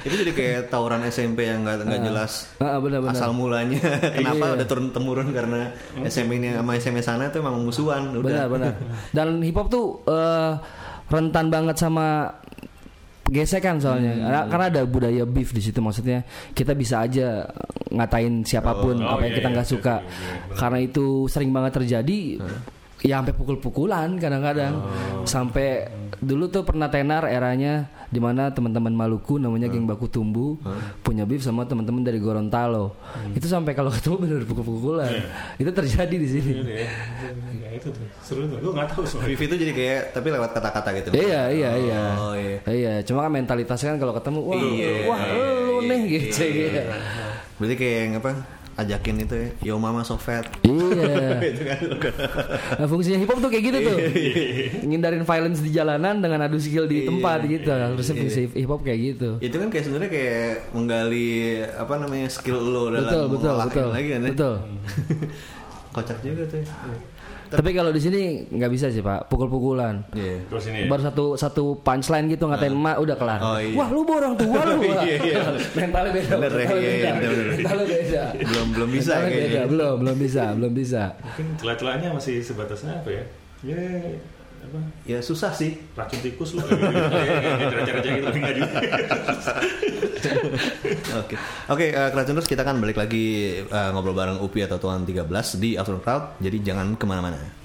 itu 0.01 0.15
jadi 0.17 0.31
kayak 0.31 0.61
tawuran 0.69 1.03
SMP 1.05 1.45
yang 1.45 1.61
nggak 1.61 1.83
nggak 1.83 2.03
jelas 2.05 2.47
Ah, 2.57 2.79
benar-benar. 2.79 3.13
asal 3.13 3.31
mulanya. 3.33 3.81
Kenapa 4.13 4.45
Iya. 4.47 4.55
udah 4.57 4.67
turun 4.67 4.87
temurun 4.91 5.29
karena 5.31 5.75
SMP 6.05 6.39
ini 6.39 6.53
sama 6.53 6.73
SMP 6.75 6.99
sana 7.01 7.27
itu 7.27 7.39
emang 7.39 7.59
musuhan. 7.59 8.13
Udah. 8.13 8.47
Benar-benar 8.47 8.73
Dan 9.11 9.41
hip 9.41 9.55
hop 9.55 9.67
tuh 9.69 9.87
eh, 10.05 10.53
rentan 11.09 11.47
banget 11.49 11.77
sama 11.77 12.31
gesekan 13.25 13.79
soalnya 13.79 14.11
Hmm. 14.13 14.23
karena, 14.25 14.41
karena 14.49 14.65
ada 14.69 14.83
budaya 14.85 15.23
beef 15.25 15.51
di 15.51 15.61
situ 15.61 15.79
maksudnya 15.79 16.27
kita 16.51 16.75
bisa 16.75 16.99
aja 17.01 17.47
ngatain 17.89 18.43
siapa 18.43 18.75
pun 18.75 18.99
Oh, 18.99 19.07
apa 19.09 19.23
yang 19.25 19.35
iya, 19.35 19.39
kita 19.39 19.49
iya, 19.49 19.55
nggak 19.55 19.67
iya, 19.67 19.75
suka 19.75 19.95
iya, 19.97 20.11
iya, 20.11 20.55
karena 20.57 20.79
itu 20.81 21.05
sering 21.27 21.51
banget 21.51 21.73
terjadi 21.73 22.43
ya 23.03 23.17
sampai 23.17 23.33
pukul-pukulan 23.33 24.13
kadang-kadang 24.15 24.75
Oh. 24.77 25.25
sampai 25.25 25.89
dulu 26.17 26.47
tuh 26.47 26.63
pernah 26.63 26.87
tenar 26.87 27.25
eranya 27.25 27.89
di 28.07 28.19
mana 28.19 28.51
teman-teman 28.51 28.91
Maluku 28.91 29.37
namanya 29.37 29.67
geng 29.67 29.85
baku 29.85 30.05
tumbuh 30.05 30.59
punya 31.01 31.23
beef 31.23 31.41
sama 31.41 31.63
teman-teman 31.63 32.03
dari 32.03 32.19
Gorontalo 32.19 32.93
Hmm. 33.11 33.33
itu 33.33 33.47
sampai 33.47 33.73
kalau 33.73 33.89
ketemu 33.91 34.17
bener 34.19 34.43
pukul-pukulan 34.45 35.13
itu 35.57 35.71
terjadi 35.71 36.13
di 36.13 36.29
sini 36.29 36.53
Iya, 36.53 36.65
iya. 36.77 36.89
Ya, 37.57 37.71
itu 37.73 37.89
tuh 37.89 38.05
seru 38.21 38.45
tuh 38.45 38.59
gue 38.59 38.69
nggak 38.71 38.89
tahu 38.91 39.03
soalnya 39.03 39.29
Beef 39.31 39.43
itu 39.43 39.55
jadi 39.57 39.73
kayak 39.73 40.01
tapi 40.11 40.29
lewat 40.29 40.51
kata-kata 40.53 40.89
gitu. 40.93 41.09
Iya 41.13 41.43
iya 41.49 41.71
iya. 41.79 42.03
Oh 42.15 42.35
iya. 42.35 42.57
Iya, 42.65 42.93
cuma 43.03 43.23
kan 43.23 43.33
mentalitasnya 43.33 43.95
kan 43.95 43.99
kalau 43.99 44.13
ketemu 44.13 44.39
wah 44.43 44.59
Iya, 44.59 44.91
wah 45.07 45.21
lu 45.63 45.77
nih 45.83 46.01
gitu. 46.11 46.43
Iya. 46.43 46.85
Berarti 47.57 47.75
kayak 47.77 47.97
yang 48.01 48.13
apa? 48.19 48.31
Ajakin 48.79 49.27
itu 49.27 49.35
ya, 49.35 49.49
yo 49.61 49.75
mama 49.77 50.01
so 50.07 50.17
fat. 50.17 50.47
Iya. 50.63 51.37
Nah, 52.81 52.89
fungsinya 52.89 53.21
hip 53.21 53.29
hop 53.29 53.39
tuh 53.45 53.51
kayak 53.53 53.65
gitu 53.69 53.79
tuh. 53.85 53.97
Ngindarin 54.89 55.27
violence 55.27 55.61
di 55.61 55.69
jalanan 55.69 56.23
dengan 56.23 56.49
adu 56.49 56.57
skill 56.57 56.89
di 56.89 57.05
tempat 57.05 57.45
gitu. 57.45 57.69
Harusnya 57.69 58.17
fungsi 58.17 58.49
hip 58.57 58.71
hop 58.71 58.81
kayak 58.81 59.01
gitu. 59.15 59.37
Itu 59.45 59.61
kan 59.61 59.69
kayak 59.69 59.85
sebenarnya 59.85 60.11
kayak 60.11 60.51
menggali 60.73 61.29
apa 61.67 61.93
namanya 62.01 62.29
skill 62.33 62.57
lo 62.57 62.89
dalam 62.89 63.05
Betul 63.05 63.25
betul 63.37 63.53
betul. 63.59 63.89
lagi 63.93 64.09
kan 64.09 64.21
ya. 64.25 64.31
Betul. 64.33 64.55
Kocak 65.95 66.19
juga 66.25 66.43
tuh. 66.49 66.63
Tapi 67.51 67.71
kalau 67.75 67.91
di 67.91 67.99
sini 67.99 68.21
nggak 68.47 68.71
bisa 68.71 68.87
sih 68.95 69.03
pak, 69.03 69.27
pukul-pukulan. 69.27 70.07
Iya. 70.15 70.47
terus 70.47 70.65
ini 70.71 70.87
ya 70.87 70.87
Baru 70.87 71.03
satu 71.03 71.25
satu 71.35 71.65
punchline 71.83 72.31
gitu 72.31 72.47
ngatain 72.47 72.75
emak 72.75 72.97
udah 73.03 73.17
kelar. 73.19 73.41
Oh, 73.43 73.59
iya. 73.59 73.75
Wah 73.75 73.89
lu 73.91 74.03
borong 74.07 74.35
tua 74.39 74.61
lu. 74.71 74.79
Wah. 74.87 75.03
Iya, 75.11 75.17
iya. 75.27 75.43
Mentalnya 75.75 76.13
beda. 76.13 76.35
Bener, 76.39 76.53
iya, 76.61 76.91
iya, 76.95 77.11
bener. 77.17 77.47
Mentalnya 77.57 77.87
beda. 77.89 78.23
Belum 78.47 78.67
belum 78.71 78.91
bisa 78.95 79.15
kayaknya. 79.27 79.63
Belum 79.67 79.95
belum 79.99 80.17
bisa 80.19 80.45
belum 80.55 80.73
bisa. 80.77 81.03
mungkin 81.21 81.47
celah-celahnya 81.59 82.09
masih 82.15 82.37
sebatas 82.45 82.85
apa 82.85 83.11
ya 83.11 83.25
ya 83.61 83.77
apa 84.71 84.79
Ya 85.03 85.19
susah 85.19 85.51
sih. 85.51 85.75
racun 85.93 86.23
tikus 86.23 86.55
lu 86.55 86.63
cara-cara 87.71 87.99
gitu 87.99 88.29
juga 88.31 88.51
Oke, 91.11 91.35
oke, 91.67 91.87
eh, 91.91 92.09
Keracuners 92.13 92.45
kita 92.45 92.61
kan 92.61 92.77
balik 92.79 93.01
lagi 93.01 93.57
eh, 93.61 93.89
ngobrol 93.91 94.15
bareng 94.15 94.39
Upi 94.39 94.63
atau 94.63 94.77
Tuan 94.77 95.03
13 95.03 95.27
di 95.57 95.75
Afternoon 95.75 96.05
Crowd. 96.05 96.25
Jadi 96.39 96.61
jangan 96.61 96.93
ke 96.95 97.05
mana-mana. 97.09 97.37
Woo. 97.41 97.60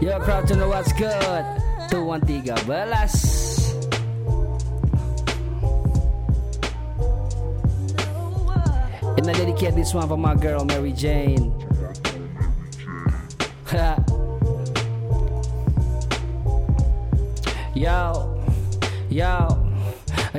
Yo 0.00 0.20
crowd 0.20 0.46
to 0.46 0.54
know 0.54 0.68
what's 0.68 0.92
good. 0.92 1.44
Tuan 1.90 2.20
13 2.20 2.44
And 9.16 9.28
I 9.28 9.32
dedicate 9.32 9.74
this 9.74 9.92
one 9.92 10.06
for 10.06 10.16
my 10.16 10.36
girl 10.36 10.64
Mary 10.64 10.92
Jane. 10.92 11.52
Yo 17.74 18.44
Yo 19.10 19.64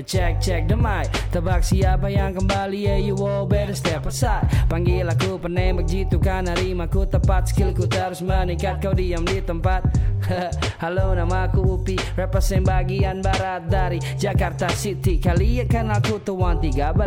check, 0.06 0.42
check 0.42 0.70
the 0.70 0.78
mic 0.78 1.19
Tebak 1.30 1.62
siapa 1.62 2.10
yang 2.10 2.34
kembali 2.34 2.90
Yeah 2.90 2.98
you 2.98 3.14
all 3.22 3.46
better 3.46 3.78
step 3.78 4.02
aside. 4.10 4.50
Panggil 4.66 5.06
aku 5.06 5.38
penembak 5.38 5.86
jitu 5.86 6.18
Karena 6.18 6.58
rimaku 6.58 7.06
tepat. 7.06 7.54
Skillku 7.54 7.86
terus 7.86 8.26
meningkat 8.26 8.82
Kau 8.82 8.98
diam 8.98 9.22
di 9.22 9.38
tempat. 9.38 9.86
Halo 10.84 11.14
nama 11.14 11.46
aku 11.46 11.78
Upi 11.78 12.02
Represent 12.18 12.66
bagian 12.66 13.22
barat 13.22 13.70
dari 13.70 14.02
Jakarta 14.18 14.74
City. 14.74 15.22
Kalian 15.22 15.70
kenal 15.70 16.02
aku 16.02 16.18
tuan 16.26 16.58
13 16.58 16.98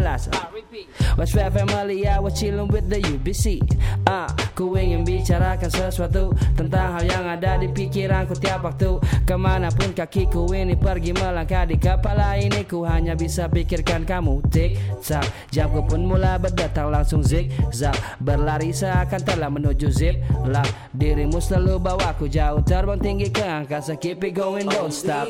West 1.18 1.34
Fair 1.34 1.50
Family 1.50 2.06
I 2.06 2.22
was 2.22 2.38
chillin' 2.38 2.70
with 2.70 2.88
the 2.88 3.02
UBC 3.02 3.60
Ah, 4.08 4.30
Ku 4.52 4.76
ingin 4.76 5.02
bicarakan 5.04 5.70
sesuatu 5.72 6.32
Tentang 6.52 6.98
hal 6.98 7.04
yang 7.08 7.24
ada 7.28 7.56
di 7.56 7.68
pikiranku 7.72 8.36
tiap 8.36 8.64
waktu. 8.64 9.00
Ke 9.24 9.36
mana 9.36 9.72
pun 9.72 9.92
kakiku 9.96 10.48
ini 10.52 10.76
pergi 10.76 11.16
melangkah 11.16 11.64
di 11.64 11.76
kepala 11.80 12.36
ini 12.36 12.64
Ku 12.68 12.84
hanya 12.84 13.16
bisa 13.16 13.48
pikirkan 13.48 14.04
kamu. 14.04 14.44
Tik 14.52 14.70
tak 15.02 15.26
Jamku 15.50 15.84
pun 15.84 16.06
mulai 16.06 16.38
berdatang 16.40 16.88
langsung 16.88 17.20
zigzag 17.20 17.94
Berlari 18.22 18.70
seakan 18.72 19.20
telah 19.20 19.50
menuju 19.52 19.88
zip 19.92 20.16
Lah 20.48 20.64
dirimu 20.94 21.42
selalu 21.42 21.82
bawaku 21.82 22.30
jauh 22.30 22.62
Terbang 22.64 23.02
tinggi 23.02 23.28
ke 23.28 23.44
angkasa 23.44 23.98
Keep 23.98 24.24
it 24.24 24.32
going 24.32 24.68
don't 24.68 24.94
stop. 24.94 25.28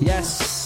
Yes 0.00 0.59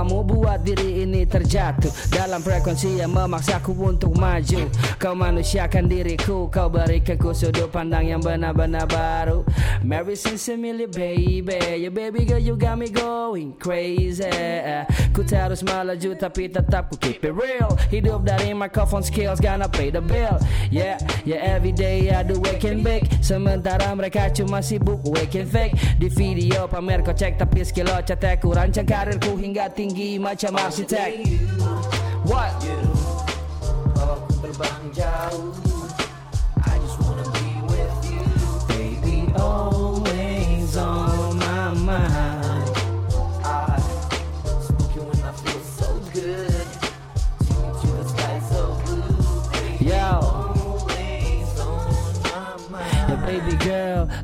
amor 0.00 0.24
buat 0.60 0.76
diri 0.76 1.08
ini 1.08 1.24
terjatuh 1.24 1.88
Dalam 2.12 2.44
frekuensi 2.44 3.00
yang 3.00 3.16
memaksaku 3.16 3.72
untuk 3.80 4.12
maju. 4.12 4.68
Kau 5.00 5.16
manusiakan 5.16 5.88
diriku 5.88 6.52
Kau 6.52 6.68
berikanku 6.68 7.32
sudut 7.32 7.72
pandang 7.72 8.12
yang 8.12 8.20
benar-benar 8.20 8.84
baru. 8.84 9.40
Mary 9.80 10.12
Sinsemili 10.12 10.84
baby. 10.84 11.80
You 11.80 11.88
baby 11.88 12.28
girl 12.28 12.42
you 12.42 12.56
got 12.60 12.76
me 12.76 12.92
going 12.92 13.56
crazy. 13.56 14.28
Ku 15.16 15.24
terus 15.24 15.64
melaju 15.64 16.12
tapi 16.20 16.52
tetap 16.52 16.92
ku 16.92 17.00
keep 17.00 17.24
it 17.24 17.32
real. 17.32 17.72
Hidup 17.88 18.28
dari 18.28 18.52
microphone 18.52 19.00
skills 19.00 19.40
gonna 19.40 19.70
pay 19.70 19.88
the 19.88 20.04
bill. 20.04 20.36
Yeah, 20.68 21.00
yeah 21.24 21.40
every 21.40 21.72
day 21.72 22.12
I 22.12 22.20
do 22.20 22.36
wake 22.44 22.68
and 22.68 22.84
bake. 22.84 23.08
Sementara 23.24 23.88
mereka 23.96 24.28
cuma 24.36 24.60
sibuk 24.60 25.00
wake 25.08 25.40
and 25.40 25.48
fake. 25.48 25.72
Di 25.96 26.12
video 26.12 26.68
pamer 26.68 27.00
kocek 27.00 27.40
tapi 27.40 27.64
skill 27.64 27.88
lo 27.88 27.96
cetek 28.04 28.44
Ku 28.44 28.52
rancang 28.52 28.84
karirku 28.84 29.40
hingga 29.40 29.72
tinggi 29.72 30.20
macam 30.20 30.49
arsitek 30.56 31.14
What? 32.24 32.64
Baby 34.42 35.69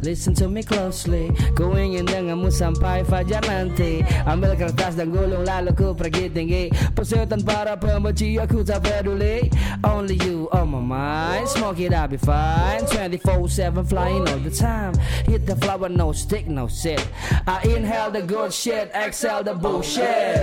listen 0.03 0.35
to 0.35 0.49
me 0.49 0.63
closely. 0.63 1.31
Ku 1.55 1.73
ingin 1.77 2.05
denganmu 2.05 2.49
sampai 2.53 3.05
fajar 3.07 3.45
nanti 3.47 4.03
Ambil 4.27 4.57
kertas 4.57 4.97
dan 4.97 5.13
gulung 5.13 5.45
lalu 5.45 5.73
ku 5.77 5.93
pergi 5.93 6.29
tinggi 6.33 6.73
Persetan 6.93 7.45
para 7.45 7.77
pembenci 7.77 8.37
aku 8.41 8.65
tak 8.65 8.85
peduli 8.85 9.49
Only 9.85 10.17
you 10.25 10.49
on 10.53 10.73
my 10.73 10.81
mind. 10.81 11.47
Smoke 11.49 11.81
it 11.81 11.93
I'll 11.93 12.09
be 12.09 12.17
fine. 12.17 12.83
24-7 12.89 13.87
flying 13.87 14.25
all 14.29 14.41
the 14.41 14.51
time. 14.51 14.97
Hit 15.29 15.47
the 15.47 15.57
flower 15.57 15.89
no 15.89 16.13
stick 16.13 16.49
no 16.49 16.67
sip 16.67 17.01
I 17.47 17.63
inhale 17.69 18.11
the 18.11 18.23
good 18.23 18.53
shit 18.53 18.91
Exhale 18.97 19.45
the 19.45 19.55
bullshit. 19.55 20.41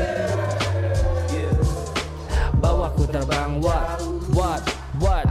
Bawa 2.64 2.96
ku 2.96 3.04
terbang 3.10 3.60
what 3.60 4.00
What 4.32 4.62
What 5.02 5.26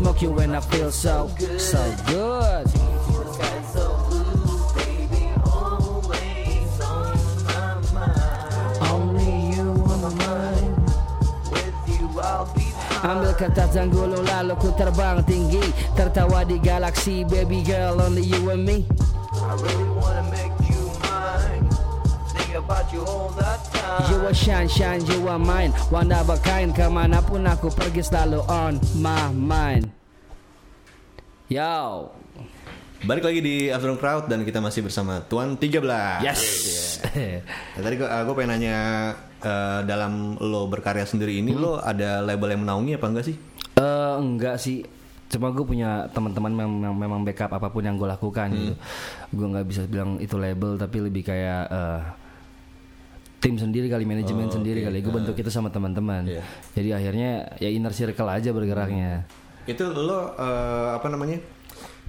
Smoke 0.00 0.22
you 0.22 0.32
when 0.32 0.54
I 0.54 0.60
feel 0.60 0.90
so, 0.90 1.28
so 1.58 1.76
good. 2.08 2.64
Only 8.88 9.52
you 9.52 9.68
on 9.68 10.00
my 10.00 10.08
mind. 10.24 10.72
Ambil 13.04 13.32
kertas 13.36 13.76
dan 13.76 13.92
gulung 13.92 14.24
lalu 14.24 14.56
ku 14.56 14.72
terbang 14.72 15.20
tinggi 15.28 15.60
Tertawa 15.92 16.48
di 16.48 16.56
galaksi 16.60 17.24
baby 17.28 17.60
girl 17.60 18.00
only 18.00 18.24
you 18.24 18.40
and 18.48 18.64
me 18.64 18.88
You 22.90 23.06
are 23.90 24.34
shine 24.34 24.68
shine 24.70 25.02
you 25.10 25.26
are 25.26 25.38
mine 25.38 25.74
One 25.90 26.12
of 26.14 26.30
a 26.30 26.38
kind 26.38 26.70
Ke 26.70 26.86
mana 26.86 27.18
pun 27.18 27.42
aku 27.42 27.70
pergi 27.74 28.06
selalu 28.06 28.40
on 28.46 28.78
my 29.02 29.34
mind. 29.34 29.90
Yo. 31.50 32.06
Balik 33.00 33.24
lagi 33.26 33.40
di 33.40 33.56
Afternoon 33.72 33.98
Crowd 33.98 34.28
dan 34.28 34.44
kita 34.44 34.60
masih 34.60 34.86
bersama 34.86 35.24
Tuan 35.24 35.56
13. 35.56 36.22
Yes. 36.22 36.42
Nah, 37.10 37.80
tadi 37.80 37.94
gue 37.96 38.06
gue 38.06 38.34
pengen 38.36 38.50
nanya 38.54 38.78
eh, 39.40 39.80
dalam 39.88 40.36
lo 40.38 40.68
berkarya 40.68 41.08
sendiri 41.08 41.40
ini 41.40 41.56
lo 41.56 41.80
ada 41.80 42.20
label 42.20 42.54
yang 42.54 42.62
menaungi 42.62 42.92
apa 43.00 43.06
enggak 43.08 43.26
sih? 43.26 43.36
Eh, 43.80 44.14
enggak 44.20 44.60
sih. 44.60 44.84
Cuma 45.32 45.48
gue 45.50 45.64
punya 45.64 46.06
teman-teman 46.12 46.52
yang 46.54 46.70
memang, 46.70 46.94
memang 46.94 47.20
backup 47.24 47.50
apa 47.50 47.72
pun 47.72 47.82
yang 47.82 47.96
gue 47.96 48.06
lakukan 48.06 48.46
gitu. 48.52 48.74
Gue 49.32 49.46
nggak 49.48 49.66
bisa 49.66 49.82
bilang 49.88 50.20
itu 50.20 50.36
label 50.36 50.76
tapi 50.76 51.00
lebih 51.00 51.24
kayak 51.24 51.64
eh, 51.72 52.00
tim 53.40 53.56
sendiri 53.56 53.88
kali 53.88 54.04
manajemen 54.04 54.46
Oh, 54.46 54.52
sendiri 54.52 54.80
oke. 54.80 54.86
kali 54.86 54.98
gue 55.00 55.12
bentuk 55.14 55.34
itu 55.34 55.48
sama 55.48 55.68
teman-teman 55.68 56.28
Iya. 56.28 56.42
jadi 56.72 56.88
akhirnya 56.94 57.30
ya 57.56 57.68
inner 57.68 57.90
circle 57.90 58.28
aja 58.28 58.50
bergeraknya 58.50 59.24
Itu 59.64 59.88
lo 59.88 60.34
eh, 60.34 60.88
apa 60.92 61.08
namanya? 61.08 61.40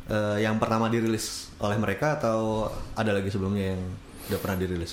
eh, 0.08 0.38
yang 0.40 0.56
pertama 0.58 0.88
dirilis 0.88 1.52
oleh 1.58 1.78
mereka 1.78 2.18
atau 2.18 2.68
ada 2.94 3.12
lagi 3.12 3.28
sebelumnya 3.28 3.72
yang 3.72 3.82
udah 4.28 4.40
pernah 4.40 4.58
dirilis? 4.58 4.92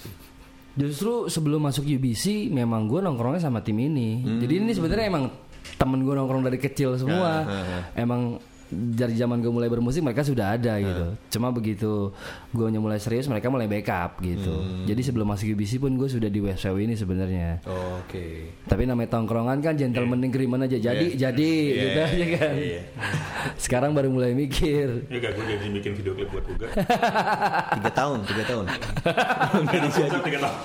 Justru 0.75 1.27
sebelum 1.27 1.59
masuk 1.61 1.83
UBC 1.83 2.49
memang 2.49 2.87
gue 2.87 3.01
nongkrongnya 3.01 3.41
sama 3.41 3.59
tim 3.61 3.75
ini. 3.77 4.23
Jadi 4.39 4.63
ini 4.63 4.71
sebenarnya 4.71 5.07
emang 5.07 5.27
temen 5.75 5.99
gue 6.01 6.13
nongkrong 6.13 6.45
dari 6.45 6.55
kecil 6.57 6.95
semua. 6.95 7.43
Ah, 7.43 7.51
ah, 7.51 7.65
ah. 7.73 7.83
Emang 7.95 8.39
dari 8.69 9.13
zaman 9.13 9.39
gue 9.39 9.49
mulai 9.49 9.67
bermusik 9.67 10.01
mereka 10.01 10.21
sudah 10.21 10.55
ada 10.55 10.77
gitu. 10.77 11.05
Cuma 11.31 11.49
begitu 11.49 12.11
gue 12.51 12.67
mulai 12.75 12.97
serius 12.97 13.25
mereka 13.25 13.49
mulai 13.49 13.65
backup 13.65 14.19
gitu. 14.21 14.61
Jadi 14.85 15.01
sebelum 15.01 15.25
masuk 15.27 15.53
UBC 15.53 15.79
pun 15.79 15.95
gue 15.95 16.05
sudah 16.05 16.27
di 16.27 16.39
WSW 16.39 16.85
ini 16.85 16.93
sebenarnya. 16.93 17.59
Oke. 17.65 18.53
Tapi 18.65 18.83
namanya 18.85 19.15
tongkrongan 19.15 19.59
kan 19.59 19.73
gentleman 19.75 20.21
agreement 20.21 20.65
aja. 20.65 20.77
Jadi 20.79 21.05
Iya. 21.09 21.31
jadi 21.31 21.51
Iya, 21.51 21.81
gitu 21.81 21.99
aja 21.99 22.25
kan. 22.37 22.53
iya. 22.55 22.81
Sekarang 23.57 23.91
baru 23.93 24.09
mulai 24.09 24.33
mikir. 24.33 25.09
Ya 25.09 25.17
gue 25.19 25.31
jadi 25.33 25.67
bikin 25.73 25.93
video 25.97 26.13
klip 26.13 26.29
buat 26.29 26.45
Uga. 26.45 26.67
Tiga 27.79 27.91
tahun, 27.91 28.19
tiga 28.29 28.43
tahun. 28.45 28.65
Tiga 30.23 30.39
tahun. 30.39 30.57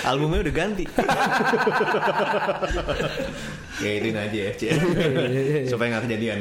Albumnya 0.00 0.40
udah 0.42 0.54
ganti. 0.54 0.84
ya 3.80 3.90
itu 3.96 4.08
aja 4.12 4.38
ya, 4.38 4.52
supaya 5.72 5.96
nggak 5.96 6.04
kejadian. 6.04 6.38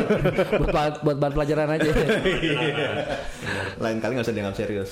buat, 0.60 0.70
ba- 0.70 0.98
buat 1.00 1.16
bahan 1.16 1.32
pelajaran 1.32 1.68
aja. 1.70 1.90
Lain 3.82 3.98
kali 3.98 4.12
nggak 4.14 4.26
usah 4.26 4.34
dianggap 4.34 4.56
serius. 4.58 4.90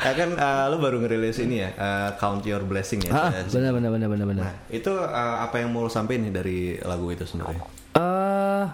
Ya 0.00 0.12
kan 0.16 0.28
eh, 0.32 0.64
lo 0.68 0.76
baru 0.78 1.00
ngerilis 1.00 1.38
ini 1.40 1.64
ya, 1.64 1.70
eh, 1.72 2.10
Count 2.16 2.44
Your 2.44 2.64
Blessing 2.64 3.04
ya. 3.04 3.12
ah, 3.12 3.30
benar 3.48 3.72
benar 3.72 3.90
benar 3.92 4.08
benar 4.08 4.26
benar. 4.26 4.44
Nah, 4.48 4.54
itu 4.68 4.92
eh, 4.92 5.36
apa 5.40 5.56
yang 5.60 5.72
mau 5.72 5.84
lo 5.84 5.90
sampein 5.92 6.24
nih 6.24 6.32
dari 6.32 6.58
lagu 6.80 7.08
itu 7.08 7.24
sebenarnya? 7.24 7.62
eh 7.90 8.64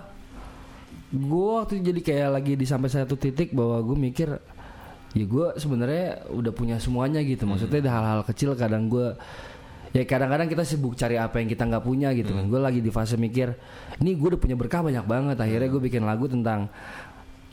gue 1.09 1.49
waktu 1.57 1.81
itu 1.81 1.85
jadi 1.89 2.01
kayak 2.03 2.31
lagi 2.31 2.53
di 2.53 2.67
sampai 2.69 2.91
satu 2.93 3.17
titik 3.17 3.55
bahwa 3.57 3.81
gue 3.81 3.97
mikir 3.97 4.29
ya 5.13 5.25
gue 5.25 5.47
sebenarnya 5.61 6.27
udah 6.33 6.53
punya 6.57 6.77
semuanya 6.81 7.21
gitu. 7.23 7.47
Maksudnya 7.47 7.85
ada 7.85 7.93
hal-hal 7.93 8.21
kecil 8.27 8.57
kadang 8.59 8.91
gue 8.91 9.15
ya 9.95 10.05
kadang-kadang 10.05 10.51
kita 10.51 10.61
sibuk 10.67 10.93
cari 10.93 11.17
apa 11.17 11.41
yang 11.41 11.49
kita 11.49 11.63
nggak 11.69 11.85
punya 11.85 12.11
gitu 12.17 12.35
kan. 12.35 12.45
Gue 12.51 12.61
lagi 12.61 12.81
di 12.83 12.91
fase 12.91 13.15
mikir 13.21 13.55
ini 14.03 14.19
gue 14.19 14.29
udah 14.35 14.41
punya 14.41 14.57
berkah 14.59 14.83
banyak 14.83 15.05
banget. 15.07 15.37
Akhirnya 15.39 15.69
gue 15.71 15.83
bikin 15.83 16.03
lagu 16.03 16.27
tentang 16.27 16.69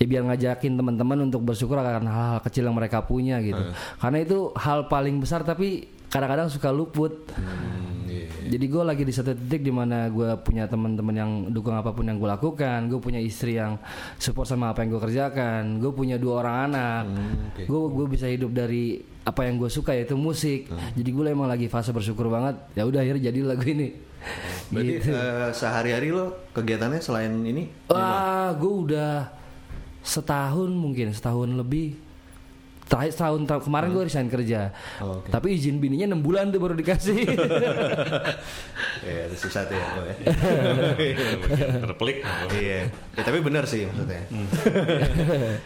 ya 0.01 0.05
biar 0.09 0.25
ngajakin 0.25 0.73
teman-teman 0.73 1.29
untuk 1.29 1.45
bersyukur 1.45 1.77
akan 1.77 2.09
hal-hal 2.09 2.39
kecil 2.43 2.65
yang 2.67 2.75
mereka 2.75 3.05
punya 3.05 3.37
gitu. 3.39 3.61
Karena 4.01 4.17
itu 4.21 4.51
hal 4.57 4.89
paling 4.91 5.21
besar 5.21 5.45
tapi 5.45 5.87
kadang-kadang 6.13 6.49
suka 6.51 6.69
luput. 6.69 7.25
Hmm, 7.33 7.72
iya. 8.13 8.49
Jadi 8.49 8.65
gue 8.65 8.83
lagi 8.83 9.03
di 9.03 9.11
satu 9.11 9.33
titik 9.33 9.61
di 9.61 9.69
mana 9.69 10.05
gue 10.07 10.29
punya 10.39 10.65
teman-teman 10.65 11.11
yang 11.11 11.31
dukung 11.49 11.73
apa 11.73 11.89
pun 11.89 12.03
yang 12.03 12.15
gue 12.15 12.29
lakukan, 12.29 12.85
gue 12.85 12.97
punya 12.97 13.17
istri 13.17 13.55
yang 13.55 13.81
support 14.15 14.45
sama 14.45 14.69
apa 14.69 14.81
yang 14.81 14.93
gue 14.93 15.01
kerjakan, 15.01 15.77
gue 15.77 15.91
punya 15.91 16.15
dua 16.15 16.41
orang 16.41 16.57
anak, 16.67 17.03
Hmm, 17.05 17.33
oke. 17.49 17.63
gue 17.65 17.79
gue 17.91 18.05
bisa 18.07 18.25
hidup 18.25 18.51
dari 18.51 18.83
apa 19.23 19.41
yang 19.43 19.55
gue 19.55 19.67
suka 19.67 19.91
yaitu 19.91 20.13
musik. 20.13 20.67
Jadi 20.93 21.09
gue 21.09 21.23
emang 21.25 21.47
lagi 21.47 21.65
fase 21.65 21.89
bersyukur 21.89 22.27
banget. 22.27 22.59
Ya 22.73 22.83
udah 22.83 22.99
akhirnya 22.99 23.29
jadi 23.29 23.39
lagu 23.41 23.63
ini. 23.63 23.89
Berarti 24.69 24.91
Gitu. 24.95 25.09
eh, 25.11 25.51
sehari-hari 25.51 26.09
lo 26.11 26.47
kegiatannya 26.51 26.99
selain 26.99 27.33
ini? 27.39 27.67
Wah, 27.87 28.55
gue 28.55 28.73
udah 28.87 29.13
setahun 29.99 30.69
mungkin 30.69 31.11
setahun 31.11 31.49
lebih. 31.49 31.95
Terakhir 32.93 33.11
setahun 33.17 33.41
tahun 33.49 33.61
kemarin 33.65 33.89
gue 33.89 34.03
resign 34.05 34.29
kerja. 34.29 34.69
Oh, 35.01 35.17
oke. 35.17 35.33
Tapi 35.33 35.57
izin 35.57 35.81
bininya 35.81 36.13
6 36.13 36.21
bulan 36.21 36.53
tuh 36.53 36.61
baru 36.61 36.77
dikasih. 36.77 37.25
Ya, 39.03 39.27
itu 39.27 39.35
susah 39.35 39.67
tuh 39.67 39.75
ya. 39.75 39.87
ya. 39.99 40.15
terpelik 41.91 42.23
Iya. 42.55 42.87
Ya, 42.87 43.21
tapi 43.25 43.43
benar 43.43 43.67
sih 43.67 43.83
maksudnya. 43.83 44.23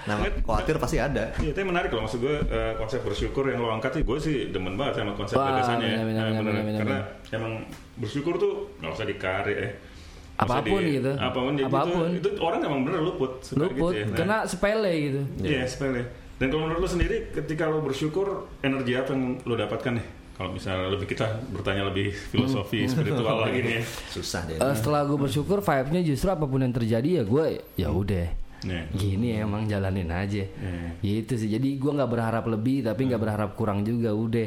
nah, 0.10 0.26
khawatir 0.42 0.82
pasti 0.82 0.98
ada. 0.98 1.30
Iya, 1.38 1.54
tapi 1.54 1.66
menarik 1.70 1.94
loh 1.94 2.02
maksud 2.10 2.18
gue 2.18 2.34
eh, 2.50 2.74
konsep 2.82 3.06
bersyukur 3.06 3.46
yang 3.46 3.62
lo 3.62 3.70
angkat 3.70 4.02
sih 4.02 4.04
gue 4.08 4.18
sih 4.18 4.36
demen 4.50 4.74
banget 4.74 5.06
sama 5.06 5.14
konsep 5.14 5.38
Wah, 5.38 5.54
gagasannya 5.54 6.02
bener. 6.02 6.26
benar, 6.42 6.82
Karena 6.82 7.00
emang 7.30 7.54
bersyukur 8.02 8.42
tuh 8.42 8.74
nggak 8.82 8.92
usah 8.98 9.06
dikari 9.06 9.54
eh. 9.54 9.72
Apa 10.38 10.62
pun 10.62 10.82
gitu. 10.82 11.12
Apa 11.18 11.38
pun, 11.38 11.54
jadi 11.54 11.70
Apa 11.70 11.82
pun. 11.86 12.08
Itu, 12.14 12.30
itu 12.34 12.42
orang 12.42 12.60
emang 12.62 12.82
bener 12.86 13.02
luput. 13.06 13.42
suka 13.42 13.70
Luput, 13.70 13.94
gitu 13.94 14.02
ya. 14.02 14.06
Nah, 14.06 14.18
kena 14.18 14.38
sepele 14.50 14.94
gitu. 14.98 15.22
Iya, 15.46 15.62
sepele. 15.66 16.02
Dan 16.38 16.48
kalau 16.48 16.64
menurut 16.64 16.80
lo 16.80 16.90
sendiri, 16.90 17.30
ketika 17.32 17.66
lo 17.66 17.82
bersyukur, 17.82 18.46
energi 18.62 18.94
apa 18.94 19.10
yang 19.12 19.42
lo 19.42 19.54
dapatkan 19.54 19.94
nih? 19.98 20.08
Kalau 20.34 20.54
misalnya 20.54 20.86
lebih 20.88 21.10
kita 21.10 21.26
bertanya 21.50 21.84
lebih 21.84 22.14
filosofi 22.14 22.86
spiritual 22.86 23.42
lagi 23.48 23.58
nih. 23.60 23.74
ya. 23.74 23.84
Susah 24.08 24.46
deh. 24.46 24.56
Eh, 24.56 24.74
setelah 24.74 25.02
gue 25.04 25.18
bersyukur, 25.18 25.60
vibe-nya 25.60 26.02
justru 26.04 26.30
apa 26.30 26.46
pun 26.46 26.62
yang 26.62 26.70
terjadi 26.70 27.10
ya 27.10 27.24
gue 27.26 27.46
ya 27.74 27.90
udah. 27.90 28.28
Nih. 28.58 28.86
Gini 28.92 29.34
emang 29.34 29.66
jalanin 29.66 30.10
aja. 30.10 30.46
Iya. 30.46 30.94
Gitu 31.02 31.34
sih. 31.36 31.50
Jadi 31.50 31.74
gue 31.76 31.90
nggak 31.92 32.06
berharap 32.08 32.46
lebih, 32.46 32.86
tapi 32.86 33.06
nggak 33.06 33.18
berharap 33.20 33.50
kurang 33.54 33.82
juga. 33.82 34.14
Udah. 34.14 34.46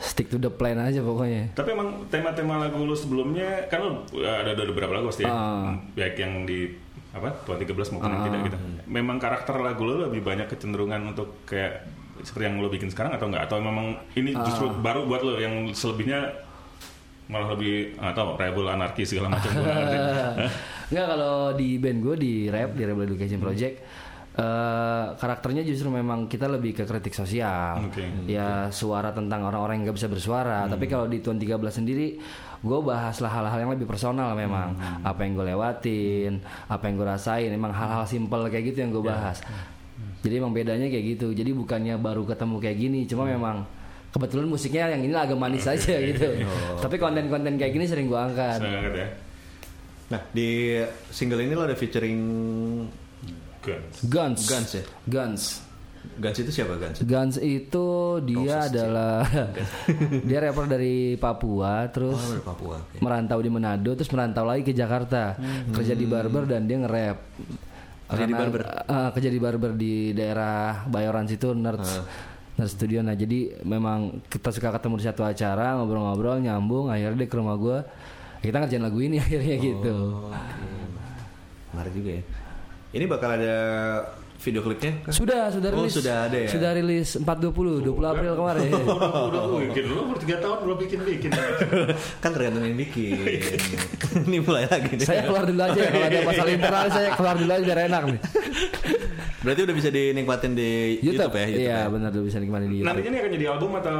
Stick 0.00 0.26
to 0.26 0.40
the 0.40 0.48
plan 0.48 0.80
aja 0.80 0.98
pokoknya. 0.98 1.52
Tapi 1.52 1.68
emang 1.70 2.08
tema-tema 2.08 2.58
lagu 2.58 2.82
lo 2.82 2.96
sebelumnya 2.96 3.68
kan 3.68 3.84
lo 3.84 3.92
ada, 4.16 4.50
ada 4.50 4.64
beberapa 4.64 4.90
lagu 4.90 5.12
pasti 5.12 5.22
ya, 5.22 5.30
Ah. 5.30 5.76
baik 5.92 6.16
yang 6.16 6.42
di 6.42 6.72
apa 7.10 7.28
Tuan 7.42 7.58
13 7.58 7.74
maupun 7.96 8.10
yang 8.10 8.22
tidak 8.22 8.40
gitu. 8.46 8.58
Memang 8.86 9.16
karakter 9.18 9.58
lagu 9.58 9.82
lo 9.82 10.06
lebih 10.06 10.22
banyak 10.22 10.46
kecenderungan 10.46 11.10
untuk 11.10 11.42
kayak 11.42 11.86
seperti 12.22 12.44
yang 12.46 12.56
lo 12.62 12.70
bikin 12.70 12.88
sekarang 12.92 13.18
atau 13.18 13.26
enggak? 13.26 13.50
Atau 13.50 13.58
memang 13.58 13.98
ini 14.14 14.30
justru 14.46 14.70
baru 14.70 15.08
buat 15.10 15.22
lo 15.26 15.34
yang 15.42 15.74
selebihnya 15.74 16.50
malah 17.30 17.54
lebih 17.54 17.94
atau 17.98 18.34
rebel 18.34 18.66
anarki 18.66 19.06
segala 19.06 19.30
macam. 19.34 19.50
Enggak 20.90 21.06
kalau 21.14 21.54
di 21.54 21.78
band 21.78 21.98
gue 22.02 22.14
di 22.18 22.34
rap 22.50 22.74
di 22.74 22.82
Rebel 22.82 23.06
Education 23.06 23.38
Project 23.38 23.76
eh 24.30 25.06
karakternya 25.18 25.66
justru 25.66 25.90
memang 25.90 26.30
kita 26.30 26.46
lebih 26.46 26.78
ke 26.78 26.84
kritik 26.86 27.10
sosial. 27.10 27.90
Oke. 27.90 28.06
Ya 28.30 28.70
suara 28.70 29.10
tentang 29.10 29.42
orang-orang 29.42 29.82
yang 29.82 29.90
nggak 29.90 29.98
bisa 29.98 30.06
bersuara. 30.08 30.70
Tapi 30.70 30.86
kalau 30.86 31.10
di 31.10 31.18
Tuan 31.18 31.34
13 31.34 31.58
sendiri 31.82 32.14
gue 32.60 32.78
bahaslah 32.84 33.32
hal-hal 33.32 33.58
yang 33.64 33.72
lebih 33.72 33.88
personal 33.88 34.36
memang. 34.36 34.76
Apa 35.00 35.24
yang 35.24 35.36
gue 35.40 35.46
lewatin, 35.50 36.44
apa 36.68 36.82
yang 36.88 36.94
gue 37.00 37.08
rasain, 37.08 37.50
emang 37.52 37.72
hal-hal 37.72 38.04
simpel 38.04 38.46
kayak 38.52 38.72
gitu 38.72 38.84
yang 38.84 38.90
gue 38.92 39.04
bahas. 39.04 39.40
Jadi 40.20 40.34
emang 40.36 40.52
bedanya 40.52 40.88
kayak 40.88 41.16
gitu. 41.16 41.32
Jadi 41.32 41.50
bukannya 41.56 41.96
baru 41.96 42.28
ketemu 42.28 42.56
kayak 42.60 42.76
gini, 42.76 43.00
cuma 43.08 43.24
memang 43.24 43.64
kebetulan 44.10 44.46
musiknya 44.50 44.90
yang 44.92 45.06
ini 45.06 45.14
agak 45.16 45.38
manis 45.38 45.64
aja 45.64 45.94
gitu. 45.96 46.28
Tapi 46.82 46.96
konten-konten 47.00 47.56
kayak 47.56 47.72
gini 47.72 47.84
sering 47.88 48.10
gue 48.10 48.20
angkat. 48.20 48.60
Ya. 48.60 49.08
Nah, 50.10 50.20
di 50.34 50.82
single 51.14 51.46
ini 51.46 51.54
lo 51.54 51.64
ada 51.64 51.78
featuring 51.78 52.18
Guns. 53.60 54.08
Guns. 54.08 54.40
Guns 54.48 54.70
ya? 54.72 54.84
Guns. 55.04 55.42
Guns 56.00 56.36
itu 56.36 56.50
siapa 56.50 56.76
Guns? 56.76 57.00
Guns 57.02 57.36
itu 57.36 57.88
dia 58.22 58.66
adalah 58.66 59.24
dia 60.28 60.38
rapper 60.40 60.64
dari 60.66 61.14
Papua 61.14 61.88
terus 61.88 62.16
Oh, 62.16 62.30
dari 62.30 62.40
Papua. 62.42 62.76
oke. 62.76 63.00
merantau 63.00 63.38
di 63.38 63.48
Manado 63.48 63.90
terus 63.92 64.08
merantau 64.08 64.44
lagi 64.44 64.62
ke 64.62 64.72
Jakarta 64.72 65.36
kerja 65.70 65.92
di 65.92 66.04
barber 66.04 66.44
dan 66.46 66.64
dia 66.64 66.76
nge-rap. 66.78 67.18
Hmm. 67.20 67.56
Kerja 68.06 68.24
di 68.24 68.34
barber? 68.34 68.60
Ah, 68.86 69.08
kerja 69.10 69.28
di 69.28 69.38
barber 69.38 69.70
di 69.72 69.94
daerah 70.10 70.82
Bayoran 70.84 71.24
situ 71.24 71.52
Nerds. 71.52 72.00
Nerds 72.56 72.72
Studio 72.74 73.00
nah 73.00 73.12
jadi 73.12 73.60
memang 73.62 74.24
kita 74.26 74.50
suka 74.50 74.72
ketemu 74.72 74.94
di 74.96 75.04
satu 75.04 75.22
acara 75.22 75.76
ngobrol-ngobrol 75.76 76.36
nyambung 76.38 76.88
akhirnya 76.88 77.16
dia 77.18 77.28
ke 77.28 77.36
rumah 77.36 77.54
gue 77.54 77.78
kita 78.40 78.56
ngerjain 78.58 78.80
lagu 78.80 78.98
ini 78.98 79.16
akhirnya 79.22 79.56
gitu. 79.58 79.96
Oh, 80.16 80.28
oke. 80.28 80.64
Menarik 81.70 81.92
juga 81.92 82.10
ya. 82.16 82.22
Ini 82.90 83.04
bakal 83.06 83.30
ada 83.36 83.56
video 84.40 84.60
klipnya? 84.60 84.92
Sudah, 85.08 85.52
sudah 85.52 85.68
Oh, 85.70 85.84
rilis. 85.84 85.92
sudah 85.92 86.16
ada 86.24 86.38
ya? 86.38 86.48
Sudah 86.48 86.70
rilis 86.72 87.08
420, 87.14 87.84
20 87.84 88.00
April 88.02 88.32
kemarin. 88.34 88.68
udah, 88.72 89.42
udah 89.46 89.60
bikin 89.68 89.84
lu 89.84 90.02
baru 90.08 90.18
3 90.18 90.42
tahun 90.42 90.56
belum 90.64 90.76
bikin 90.80 90.98
bikin. 91.04 91.30
kan 92.24 92.30
tergantung 92.32 92.64
yang 92.64 92.76
bikin. 92.76 93.20
ini 94.26 94.38
mulai 94.40 94.64
lagi 94.64 94.96
nih. 94.96 95.04
saya 95.04 95.22
keluar 95.22 95.44
dulu 95.44 95.60
aja 95.60 95.76
ya 95.76 95.88
kalau 95.88 96.06
ada 96.08 96.18
masalah 96.24 96.50
internal 96.50 96.86
saya 96.88 97.08
keluar 97.14 97.34
dulu 97.36 97.50
aja 97.52 97.64
biar 97.64 97.80
enak 97.86 98.02
nih. 98.08 98.20
Berarti 99.40 99.60
udah 99.64 99.74
bisa 99.74 99.88
dinikmatin 99.88 100.52
di 100.52 100.70
YouTube, 101.00 101.32
ya? 101.32 101.44
YouTube 101.48 101.64
Iya, 101.64 101.76
ya? 101.76 101.88
benar 101.88 102.08
tuh 102.12 102.22
bisa 102.24 102.36
nikmatin 102.36 102.68
di 102.68 102.76
YouTube. 102.80 102.88
Nantinya 102.92 103.08
ini 103.08 103.18
akan 103.18 103.30
jadi 103.32 103.46
album 103.48 103.70
atau 103.76 103.98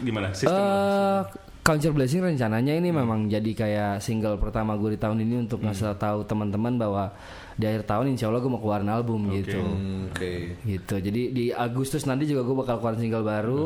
gimana? 0.00 0.26
Sistem. 0.32 0.56
Eh, 0.56 1.20
Culture 1.64 1.96
Blessing 1.96 2.20
rencananya 2.20 2.76
ini 2.76 2.92
memang 2.92 3.24
jadi 3.24 3.50
kayak 3.56 3.92
single 4.00 4.36
pertama 4.36 4.76
gue 4.76 4.96
di 4.96 5.00
tahun 5.00 5.24
ini 5.24 5.48
untuk 5.48 5.64
ngasih 5.64 5.96
tahu 5.96 6.28
teman-teman 6.28 6.76
bahwa 6.76 7.08
di 7.54 7.64
akhir 7.70 7.86
tahun 7.86 8.14
insya 8.14 8.26
Allah 8.30 8.42
gue 8.42 8.50
mau 8.50 8.58
keluarin 8.58 8.90
album 8.90 9.30
gitu. 9.30 9.62
Hmm, 9.62 10.10
Oke. 10.10 10.58
Gitu. 10.66 10.94
Jadi 10.98 11.22
di 11.30 11.44
Agustus 11.54 12.02
nanti 12.06 12.26
juga 12.26 12.42
gue 12.42 12.56
bakal 12.58 12.82
keluarin 12.82 13.00
single 13.00 13.26
baru. 13.26 13.64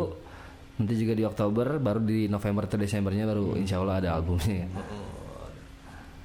Nanti 0.78 0.94
juga 0.94 1.12
di 1.18 1.24
Oktober, 1.26 1.82
baru 1.82 2.00
di 2.04 2.30
November 2.30 2.70
atau 2.70 2.78
Desembernya 2.78 3.26
baru 3.26 3.58
insya 3.58 3.82
Allah 3.82 3.98
ada 3.98 4.08
albumnya. 4.14 4.68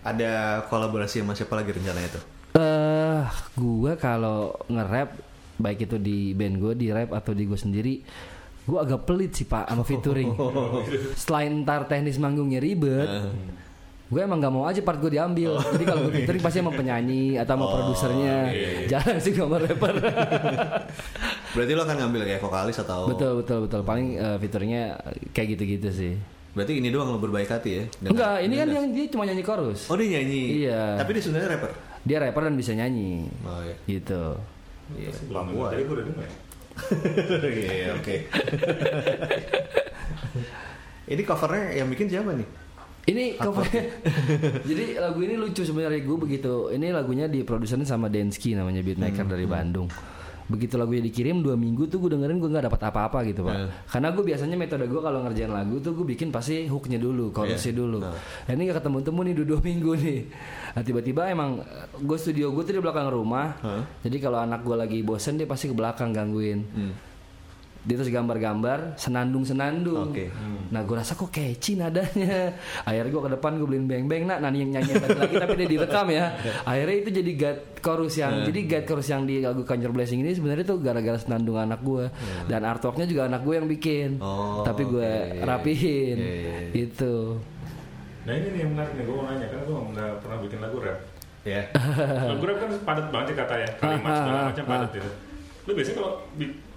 Ada 0.03 0.63
kolaborasi 0.67 1.23
sama 1.23 1.33
siapa 1.33 1.55
lagi 1.57 1.71
rencananya 1.73 2.09
tuh? 2.11 2.23
Eh, 2.53 3.23
gue 3.57 3.91
kalau 3.97 4.53
nge-rap 4.69 5.09
baik 5.57 5.89
itu 5.89 5.97
di 5.97 6.37
band 6.37 6.55
gue, 6.61 6.73
di 6.77 6.87
rap 6.93 7.15
atau 7.15 7.33
di 7.33 7.49
gue 7.49 7.57
sendiri, 7.57 7.93
gue 8.67 8.77
agak 8.77 9.09
pelit 9.09 9.33
sih 9.33 9.49
pak 9.49 9.65
sama 9.71 9.81
featuring. 9.81 10.37
Selain 11.23 11.49
ntar 11.65 11.89
teknis 11.89 12.21
manggungnya 12.21 12.61
ribet, 12.61 13.09
gue 14.13 14.21
emang 14.21 14.37
nggak 14.37 14.53
mau 14.53 14.63
aja 14.63 14.79
part 14.79 15.01
gue 15.01 15.11
diambil. 15.11 15.57
Jadi 15.57 15.83
kalau 15.83 15.99
gue 16.05 16.13
featuring 16.13 16.43
pasti 16.45 16.61
sama 16.61 16.71
penyanyi 16.71 17.35
atau 17.35 17.53
sama 17.55 17.65
produsernya. 17.67 18.35
Jarang 18.91 19.17
sih 19.17 19.33
gue 19.33 19.41
sama 19.41 19.57
rapper. 19.57 19.93
Berarti 21.53 21.71
lo 21.73 21.81
akan 21.81 21.97
ngambil 21.99 22.21
kayak 22.23 22.41
vokalis 22.41 22.77
atau? 22.77 23.09
betul 23.09 23.41
betul 23.41 23.57
betul. 23.65 23.81
Paling 23.81 24.07
eh, 24.15 24.37
featuringnya 24.37 24.83
kayak 25.33 25.57
gitu-gitu 25.57 25.89
sih. 25.89 26.13
Berarti 26.53 26.77
ini 26.77 26.93
doang 26.93 27.09
lo 27.09 27.17
berbaik 27.17 27.49
hati 27.49 27.69
ya? 27.73 27.83
Dengan- 27.97 28.11
Enggak, 28.13 28.35
ini 28.39 28.53
kan 28.53 28.67
yang 28.69 28.85
dia 28.93 29.05
cuma 29.09 29.23
nyanyi 29.25 29.41
chorus. 29.41 29.89
Oh 29.89 29.97
dia 29.97 30.09
nyanyi. 30.13 30.43
Iya. 30.63 31.01
Tapi 31.01 31.09
dia 31.17 31.21
sebenarnya 31.21 31.49
rapper. 31.57 31.71
Dia 32.03 32.17
rapper 32.21 32.41
dan 32.45 32.53
bisa 32.53 32.71
nyanyi. 32.71 33.25
Oh 33.41 33.61
iya. 33.65 33.75
Gitu. 33.89 34.23
Iya. 34.93 35.11
Belum 35.25 35.45
Papua. 35.49 35.67
Tadi 35.73 35.81
gue 35.81 35.95
udah 35.97 36.05
dengar. 36.05 36.29
Iya 37.43 37.87
oke. 37.93 38.15
Ini 41.03 41.21
covernya 41.21 41.63
yang 41.75 41.87
bikin 41.89 42.07
siapa 42.07 42.31
nih? 42.31 42.47
Ini 43.03 43.35
covernya. 43.35 43.83
Jadi 44.69 44.95
lagu 44.95 45.19
ini 45.19 45.35
lucu 45.35 45.67
sebenarnya 45.67 45.99
gue 45.99 46.17
begitu. 46.17 46.71
Ini 46.71 46.95
lagunya 46.95 47.27
diproduserin 47.27 47.83
sama 47.83 48.07
Densky 48.07 48.55
namanya 48.55 48.79
beatmaker 48.79 49.27
dari 49.27 49.43
Bandung. 49.43 49.91
Begitu 50.43 50.75
lagunya 50.75 50.99
dikirim 50.99 51.39
dua 51.39 51.55
minggu 51.55 51.87
tuh 51.87 52.03
gue 52.03 52.15
dengerin 52.15 52.35
gue 52.35 52.51
nggak 52.51 52.67
dapat 52.67 52.81
apa-apa 52.91 53.23
gitu 53.23 53.43
pak. 53.43 53.55
Karena 53.87 54.11
gue 54.11 54.23
biasanya 54.23 54.55
metode 54.55 54.87
gue 54.87 54.99
kalau 54.99 55.19
ngerjain 55.19 55.51
lagu 55.51 55.79
tuh 55.79 55.95
gue 55.95 56.05
bikin 56.05 56.31
pasti 56.31 56.67
hooknya 56.67 56.99
dulu, 56.99 57.31
chorusnya 57.31 57.73
dulu. 57.73 57.97
Nah, 58.47 58.51
ini 58.51 58.61
nggak 58.67 58.77
ketemu 58.79 58.97
temu 59.03 59.19
nih 59.23 59.33
dua, 59.35 59.45
dua 59.51 59.59
minggu 59.63 59.91
nih. 59.99 60.19
Nah 60.75 60.81
tiba-tiba 60.83 61.21
emang 61.27 61.49
gue 61.95 62.17
studio 62.19 62.51
gue 62.51 62.63
tuh 62.63 62.75
di 62.75 62.81
belakang 62.83 63.07
rumah. 63.07 63.55
Jadi 63.99 64.17
kalau 64.19 64.39
anak 64.39 64.63
gue 64.63 64.75
lagi 64.75 64.99
bosen 64.99 65.35
dia 65.35 65.47
pasti 65.47 65.67
ke 65.67 65.75
belakang 65.75 66.11
gangguin. 66.11 66.59
Dia 67.83 67.99
terus 67.99 68.11
gambar-gambar 68.15 68.95
senandung-senandung. 68.95 70.15
Oke. 70.15 70.31
Nah 70.71 70.87
gue 70.87 70.95
rasa 70.95 71.19
kok 71.19 71.27
catchy 71.27 71.75
nadanya. 71.75 72.55
Akhirnya 72.87 73.11
gue 73.11 73.21
ke 73.27 73.31
depan 73.35 73.51
gue 73.59 73.67
beliin 73.67 73.85
beng-beng. 73.91 74.23
Nah 74.23 74.39
nani 74.39 74.63
yang 74.63 74.71
nyanyi 74.79 75.03
lagi 75.03 75.35
tapi 75.35 75.53
dia 75.59 75.67
direkam 75.67 76.07
ya. 76.07 76.31
Akhirnya 76.69 76.95
itu 77.03 77.09
jadi 77.11 77.31
guide 77.35 77.61
chorus 77.83 78.15
yang 78.15 78.47
jadi 78.47 78.59
guide 78.63 78.87
chorus 78.87 79.07
yang 79.11 79.27
di 79.27 79.43
lagu 79.43 79.67
Conjure 79.67 79.91
Blessing 79.91 80.23
ini 80.23 80.31
sebenarnya 80.31 80.63
tuh 80.63 80.79
gara-gara 80.79 81.19
senandung 81.19 81.59
anak 81.59 81.83
gue. 81.83 82.07
Dan 82.47 82.63
artworknya 82.63 83.03
juga 83.03 83.27
anak 83.27 83.43
gue 83.43 83.53
yang 83.59 83.67
bikin. 83.67 84.09
Oh, 84.23 84.63
tapi 84.63 84.87
gue 84.87 85.03
oke. 85.03 85.43
rapihin. 85.43 86.17
Iya, 86.17 86.33
iya, 86.39 86.53
iya. 86.55 86.71
Gitu. 86.71 87.15
Nah 88.23 88.33
ini 88.39 88.47
nih 88.55 88.59
yang 88.63 88.71
menarik 88.71 88.93
nih 88.95 89.03
gue 89.03 89.15
mau 89.19 89.25
nanya 89.27 89.47
karena 89.51 89.63
gue 89.67 89.77
nggak 89.91 90.11
pernah 90.23 90.37
bikin 90.39 90.59
lagu 90.63 90.77
rap. 90.79 90.99
Ya. 91.43 91.61
Kalau 91.75 92.35
gue 92.39 92.47
rap 92.47 92.57
kan 92.63 92.69
padat 92.87 93.07
banget 93.11 93.27
ya 93.27 93.35
katanya, 93.43 93.69
kalimat 93.83 94.07
Ah, 94.15 94.17
segala 94.23 94.39
ah, 94.39 94.45
macam 94.47 94.63
ah. 94.63 94.69
padat 94.71 94.89
gitu. 94.95 95.11
Lu 95.63 95.71
biasanya 95.75 95.95
kalau 95.99 96.11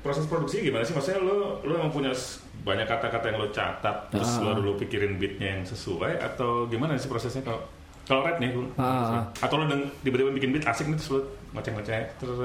proses 0.07 0.25
produksi 0.31 0.62
gimana 0.62 0.87
sih? 0.87 0.95
Maksudnya 0.95 1.19
lu 1.19 1.59
lu 1.66 1.73
emang 1.75 1.90
punya 1.90 2.14
banyak 2.62 2.87
kata-kata 2.87 3.31
yang 3.31 3.38
lo 3.42 3.49
catat, 3.51 3.97
terus 4.11 4.38
Ah, 4.38 4.55
lo 4.55 4.75
pikirin 4.79 5.19
beatnya 5.19 5.59
yang 5.59 5.62
sesuai 5.66 6.19
atau 6.23 6.71
gimana 6.71 6.95
sih 6.95 7.11
prosesnya 7.11 7.42
kalau 7.42 7.62
kalau 8.07 8.23
rap 8.23 8.38
nih, 8.38 8.55
lu? 8.55 8.71
Ah, 8.79 9.23
ah. 9.23 9.25
atau 9.42 9.59
lo 9.59 9.66
tiba-tiba 10.07 10.31
bikin 10.31 10.55
beat 10.55 10.64
asik 10.66 10.87
nih 10.87 10.99
terus 10.99 11.11
lo 11.14 11.21
ngoceh-ngoceh 11.55 12.23
terus 12.23 12.38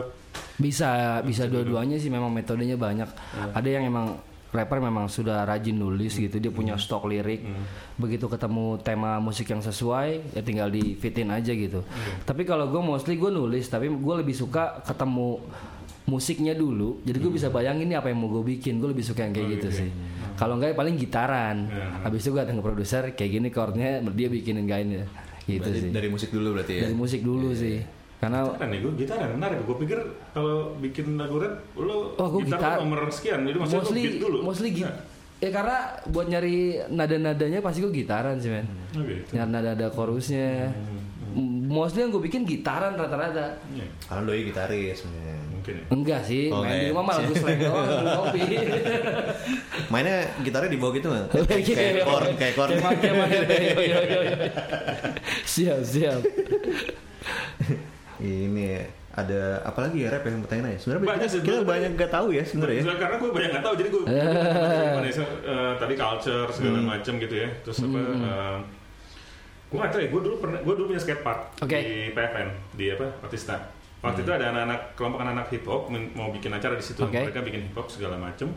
Bisa 0.58 1.22
bisa 1.26 1.50
dua-duanya 1.50 1.98
sih 1.98 2.10
memang 2.10 2.30
metodenya 2.34 2.78
banyak. 2.78 3.10
Ada 3.54 3.70
yang 3.70 3.90
emang 3.90 4.18
rapper 4.52 4.84
memang 4.84 5.08
sudah 5.08 5.48
rajin 5.48 5.80
nulis 5.80 6.20
gitu, 6.20 6.38
dia 6.38 6.52
punya 6.52 6.76
stok 6.76 7.08
lirik. 7.08 7.42
Begitu 7.98 8.28
ketemu 8.28 8.78
tema 8.84 9.18
musik 9.24 9.48
yang 9.50 9.64
sesuai, 9.64 10.36
ya 10.36 10.42
tinggal 10.44 10.68
di 10.68 10.94
fitin 11.00 11.32
aja 11.32 11.56
gitu. 11.56 11.82
Tapi 12.28 12.44
kalau 12.44 12.68
gue 12.68 12.82
mostly 12.84 13.16
gue 13.16 13.32
nulis, 13.32 13.66
tapi 13.72 13.88
gue 13.88 14.16
lebih 14.22 14.36
suka 14.36 14.84
ketemu 14.84 15.40
musiknya 16.12 16.52
dulu. 16.54 17.00
Jadi 17.02 17.18
gue 17.18 17.32
bisa 17.32 17.48
bayangin 17.48 17.88
nih 17.88 17.96
apa 17.96 18.08
yang 18.08 18.20
mau 18.20 18.30
gue 18.30 18.44
bikin. 18.50 18.78
Gue 18.78 18.92
lebih 18.92 19.02
suka 19.02 19.24
yang 19.24 19.32
kayak 19.32 19.48
gitu 19.56 19.68
sih. 19.72 19.90
Kalau 20.36 20.56
enggak 20.56 20.74
ya 20.74 20.78
paling 20.78 20.96
gitaran. 20.96 21.72
Habis 22.04 22.20
itu 22.22 22.30
gue 22.30 22.42
datang 22.42 22.60
ke 22.60 22.64
produser 22.64 23.04
kayak 23.12 23.32
gini 23.32 23.48
chordnya 23.48 23.90
dia 24.06 24.28
bikinin 24.28 24.66
gainnya. 24.66 25.08
Gitu 25.42 25.64
Berarti 25.64 25.80
sih. 25.80 25.90
dari 25.90 26.08
musik 26.08 26.30
dulu 26.30 26.48
berarti 26.54 26.74
ya. 26.76 26.82
Dari 26.84 26.96
musik 26.96 27.22
dulu 27.22 27.50
sih. 27.52 27.80
Karena 28.20 28.46
Gitaran 28.46 28.70
nih, 28.70 28.80
gue 28.80 28.92
gitaran 29.00 29.30
menarik. 29.34 29.58
Gue 29.64 29.78
pikir 29.80 29.98
kalau 30.30 30.78
bikin 30.78 31.18
lagu 31.18 31.40
rap, 31.40 31.58
lo 31.74 32.14
Oh, 32.16 32.28
gua 32.30 32.40
gitar, 32.40 32.60
gitar. 32.60 32.76
nomor 32.78 33.10
sekian. 33.10 33.40
Jadi 33.42 33.58
maksudnya 33.58 33.80
lo 33.80 33.86
mostly 33.88 34.02
beat 34.04 34.20
dulu. 34.20 34.38
mostly 34.44 34.70
gitu 34.72 34.86
Nah, 34.86 34.96
ya 35.42 35.50
karena 35.50 35.78
buat 36.06 36.28
nyari 36.28 36.56
nada-nadanya 36.88 37.60
pasti 37.60 37.82
gue 37.82 37.90
gitaran 37.90 38.38
sih 38.38 38.54
men 38.54 38.62
oh 38.94 39.02
gitu. 39.02 39.26
nyari 39.34 39.50
nada-nada 39.50 39.90
chorusnya 39.90 40.70
M- 40.70 40.91
mostly 41.72 42.00
yang 42.00 42.12
gue 42.12 42.20
bikin 42.22 42.44
gitaran 42.44 42.94
rata-rata 42.94 43.56
Iya, 43.70 43.88
Karena 44.04 44.22
doi 44.24 44.44
gitaris. 44.44 45.08
mungkin 45.48 45.74
ya. 45.74 45.86
enggak 45.90 46.22
sih 46.22 46.50
Oh, 46.50 46.60
main 46.60 46.76
di 46.76 46.88
rumah 46.90 47.04
malah 47.06 47.24
gue 47.24 47.34
slang 47.34 47.56
doang 47.56 47.88
kopi 48.20 48.42
Mainnya 49.92 50.18
gitarnya 50.40 50.68
di 50.68 50.78
bawah 50.78 50.94
gitu 50.94 51.08
nggak? 51.08 51.26
Kayak 51.48 52.04
chord, 52.04 52.28
kayak 52.36 52.54
yo. 53.82 53.98
siap 55.44 55.80
siap 55.82 56.20
Ini 58.18 58.68
ada 59.12 59.60
apa 59.62 59.80
lagi 59.84 59.98
ya 60.02 60.10
rap 60.10 60.24
yang 60.24 60.40
bertanya 60.40 60.72
ya? 60.72 60.78
Sebenarnya 60.78 61.04
Banyak 61.04 61.28
kita, 61.28 61.44
kita 61.44 61.60
banyak 61.68 61.92
gak 61.96 62.12
tahu 62.12 62.28
ya 62.32 62.44
sebenarnya 62.46 62.80
ya. 62.80 62.96
Karena 62.96 63.16
gue 63.18 63.30
banyak 63.30 63.50
nggak 63.52 63.66
tahu, 63.66 63.74
jadi 63.76 63.90
gue 63.92 64.04
so- 65.12 65.40
eh, 65.44 65.72
tadi 65.76 65.94
culture 65.96 66.48
segala 66.48 66.80
Hmm. 66.80 66.88
macam 66.88 67.14
gitu 67.18 67.36
ya. 67.36 67.50
Terus 67.62 67.78
apa? 67.82 68.00
eh, 68.00 68.58
gue 69.72 69.78
nggak 69.80 69.90
tahu 69.90 70.02
ya. 70.02 70.10
Gue 70.10 70.22
dulu 70.22 70.36
pernah, 70.38 70.60
gue 70.60 70.74
dulu 70.76 70.86
punya 70.88 71.00
skatepark 71.00 71.40
Oke. 71.64 71.78
di 71.80 71.94
PFN 72.12 72.48
di 72.76 72.86
apa? 72.92 73.08
Artista. 73.24 73.56
Waktu 74.02 74.20
Hmm. 74.20 74.26
itu 74.26 74.32
ada 74.34 74.46
anak-anak 74.50 74.80
kelompok 74.94 75.20
anak-anak 75.22 75.48
hip 75.48 75.64
hop 75.64 75.82
mau 76.12 76.28
bikin 76.30 76.52
acara 76.52 76.74
di 76.74 76.84
situ. 76.84 77.00
Oke. 77.00 77.22
Mereka 77.22 77.40
bikin 77.40 77.62
hip 77.66 77.76
hop 77.76 77.88
segala 77.88 78.18
macam. 78.18 78.52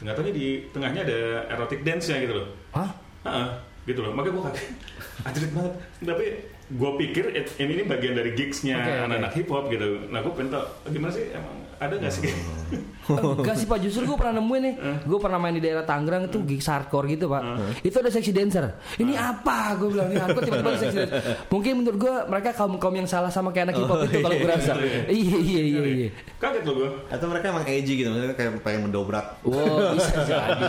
Nggak 0.00 0.14
tahu 0.14 0.24
di 0.30 0.48
tengahnya 0.70 1.00
ada 1.02 1.18
erotic 1.50 1.80
dance 1.82 2.08
nya 2.08 2.18
gitu 2.18 2.34
loh. 2.34 2.46
Hah? 2.70 2.88
Heeh, 3.24 3.46
gitu 3.84 4.00
loh. 4.00 4.12
Makanya 4.14 4.32
gue 4.32 4.44
kaget. 4.48 4.66
Anjrit 5.26 5.50
banget. 5.52 5.72
Tapi 6.00 6.26
gue 6.64 6.90
pikir 7.02 7.24
ini 7.34 7.72
ini 7.74 7.84
bagian 7.84 8.14
dari 8.14 8.30
gigsnya 8.32 8.78
anak-anak 9.04 9.32
hip 9.34 9.48
hop 9.50 9.68
gitu. 9.68 10.08
Nah 10.08 10.22
gue 10.22 10.32
pengen 10.32 10.54
gimana 10.88 11.12
sih 11.12 11.24
emang 11.28 11.54
ada 11.76 11.94
nggak 11.98 12.12
sih? 12.14 12.24
Enggak 13.08 13.56
sih 13.58 13.66
pak, 13.68 13.78
justru 13.82 14.02
gue 14.08 14.16
pernah 14.16 14.40
nemuin 14.40 14.62
nih. 14.62 14.74
Gue 15.04 15.18
pernah 15.20 15.38
main 15.38 15.54
di 15.54 15.62
daerah 15.62 15.84
Tangerang 15.84 16.28
itu 16.28 16.38
gigs 16.44 16.68
hardcore 16.68 17.06
gitu 17.12 17.28
pak. 17.28 17.42
Itu 17.84 17.96
ada 18.00 18.10
seksi 18.10 18.32
dancer. 18.32 18.64
Ini 18.96 19.12
apa? 19.16 19.76
Gue 19.76 19.92
bilang 19.92 20.08
ini 20.10 20.18
hardcore 20.20 20.44
tiba-tiba 20.48 20.70
ada 20.72 20.80
seksi 20.80 20.96
dancer. 20.96 21.20
Mungkin 21.52 21.72
menurut 21.82 21.98
gue 22.00 22.14
mereka 22.28 22.50
kaum-kaum 22.56 22.94
yang 22.94 23.08
salah 23.08 23.28
sama 23.28 23.52
kayak 23.52 23.72
anak 23.72 23.76
hip 23.80 23.88
hop 23.88 24.00
itu 24.06 24.18
kalau 24.20 24.36
gue 24.36 24.50
rasa. 24.50 24.72
Iya 25.04 25.36
iya 25.38 25.62
iya 25.62 25.82
iya 25.84 26.08
Kaget 26.40 26.62
loh 26.68 26.74
gue. 26.80 26.88
Atau 27.08 27.26
mereka 27.28 27.44
emang 27.52 27.64
edgy 27.64 27.92
gitu, 28.00 28.08
maksudnya 28.12 28.36
kayak 28.36 28.50
pengen 28.64 28.80
mendobrak. 28.88 29.26
Wow 29.44 29.94
bisa 29.94 30.20
jadi 30.24 30.64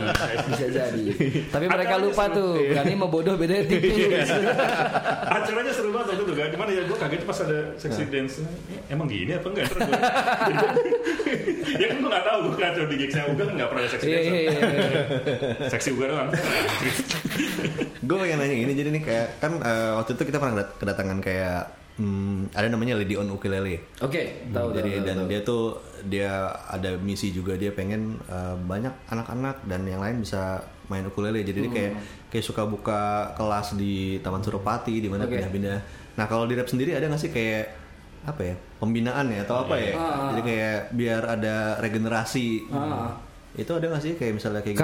Bisa 0.49 0.65
jadi. 0.69 1.03
Tapi 1.49 1.65
mereka 1.67 1.95
lupa 1.99 2.23
tuh 2.31 2.59
Berani 2.59 2.93
mau 2.95 3.09
bodoh 3.09 3.35
bedanya 3.35 3.63
tipis 3.71 4.29
Acaranya 5.25 5.71
seru 5.73 5.89
banget 5.91 6.15
waktu 6.15 6.23
itu 6.23 6.33
kan. 6.35 6.47
Gimana 6.51 6.71
ya 6.71 6.81
gue 6.85 6.97
kaget 6.97 7.21
pas 7.25 7.37
ada 7.41 7.57
sexy 7.79 8.03
dance. 8.09 8.41
Eh, 8.41 8.93
Emang 8.93 9.07
gini 9.09 9.31
apa 9.35 9.47
enggak? 9.49 9.67
Ya 11.81 11.85
kan 11.87 11.97
gue 11.97 12.09
nggak 12.09 12.25
tahu 12.25 12.37
gue 12.41 12.53
kacau 12.55 12.83
di 12.85 12.95
gigsnya 12.97 13.23
Uga 13.27 13.43
nggak 13.47 13.67
pernah 13.67 13.81
ada 13.81 13.91
sexy 13.91 14.05
Iya 14.05 14.17
dance. 14.17 14.29
iya 14.29 14.41
iya 14.41 15.01
Seksi 15.71 15.89
Uga 15.91 16.05
doang. 16.07 16.29
Gue 18.01 18.17
pengen 18.17 18.37
nanya 18.37 18.55
ini 18.55 18.73
jadi 18.73 18.89
nih 18.91 19.03
kayak 19.03 19.27
kan 19.39 19.51
eh, 19.57 19.91
waktu 19.95 20.11
itu 20.13 20.23
kita 20.23 20.37
pernah 20.37 20.53
kedat- 20.55 20.75
kedatangan 20.77 21.19
kayak 21.19 21.59
hmm, 21.95 22.53
ada 22.53 22.67
namanya 22.67 22.93
Lady 22.95 23.15
on 23.15 23.27
Ukulele. 23.27 23.81
Oke 23.99 24.45
tahu 24.47 24.67
jadi 24.71 24.91
tahu, 24.93 25.03
dan 25.03 25.17
tahu. 25.17 25.27
dia 25.27 25.39
tuh 25.41 25.63
dia 26.05 26.31
ada 26.65 26.91
misi 26.95 27.29
juga 27.29 27.55
dia 27.55 27.71
pengen 27.71 28.21
eh, 28.23 28.55
banyak 28.55 28.93
anak-anak 29.07 29.65
dan 29.65 29.81
yang 29.83 29.99
lain 29.99 30.21
bisa 30.21 30.61
main 30.85 31.01
ukulele 31.01 31.41
jadi 31.41 31.59
dia 31.59 31.71
kayak 31.71 31.93
kayak 32.29 32.45
suka 32.45 32.61
buka 32.61 33.01
kelas 33.33 33.73
di 33.73 34.21
Taman 34.21 34.37
Suropati 34.39 35.01
di 35.01 35.09
mana 35.09 35.25
Oke. 35.25 35.33
pindah-pindah 35.33 35.77
nah 36.13 36.29
kalau 36.29 36.45
di 36.45 36.53
rap 36.53 36.69
sendiri 36.69 36.93
ada 36.93 37.09
nggak 37.09 37.17
sih 37.17 37.33
kayak 37.33 37.84
apa 38.25 38.41
ya 38.43 38.55
pembinaan 38.75 39.29
ya 39.29 39.41
atau 39.41 39.61
apa 39.61 39.75
ya 39.75 39.93
Ah. 39.93 40.33
jadi 40.33 40.41
kayak 40.41 40.77
biar 40.91 41.21
ada 41.23 41.55
regenerasi 41.77 42.65
Ah. 42.69 43.13
itu 43.53 43.69
ada 43.69 43.85
nggak 43.88 44.01
sih 44.01 44.13
kayak 44.15 44.33
misalnya 44.35 44.59
kayak 44.59 44.75
gitu? 44.75 44.81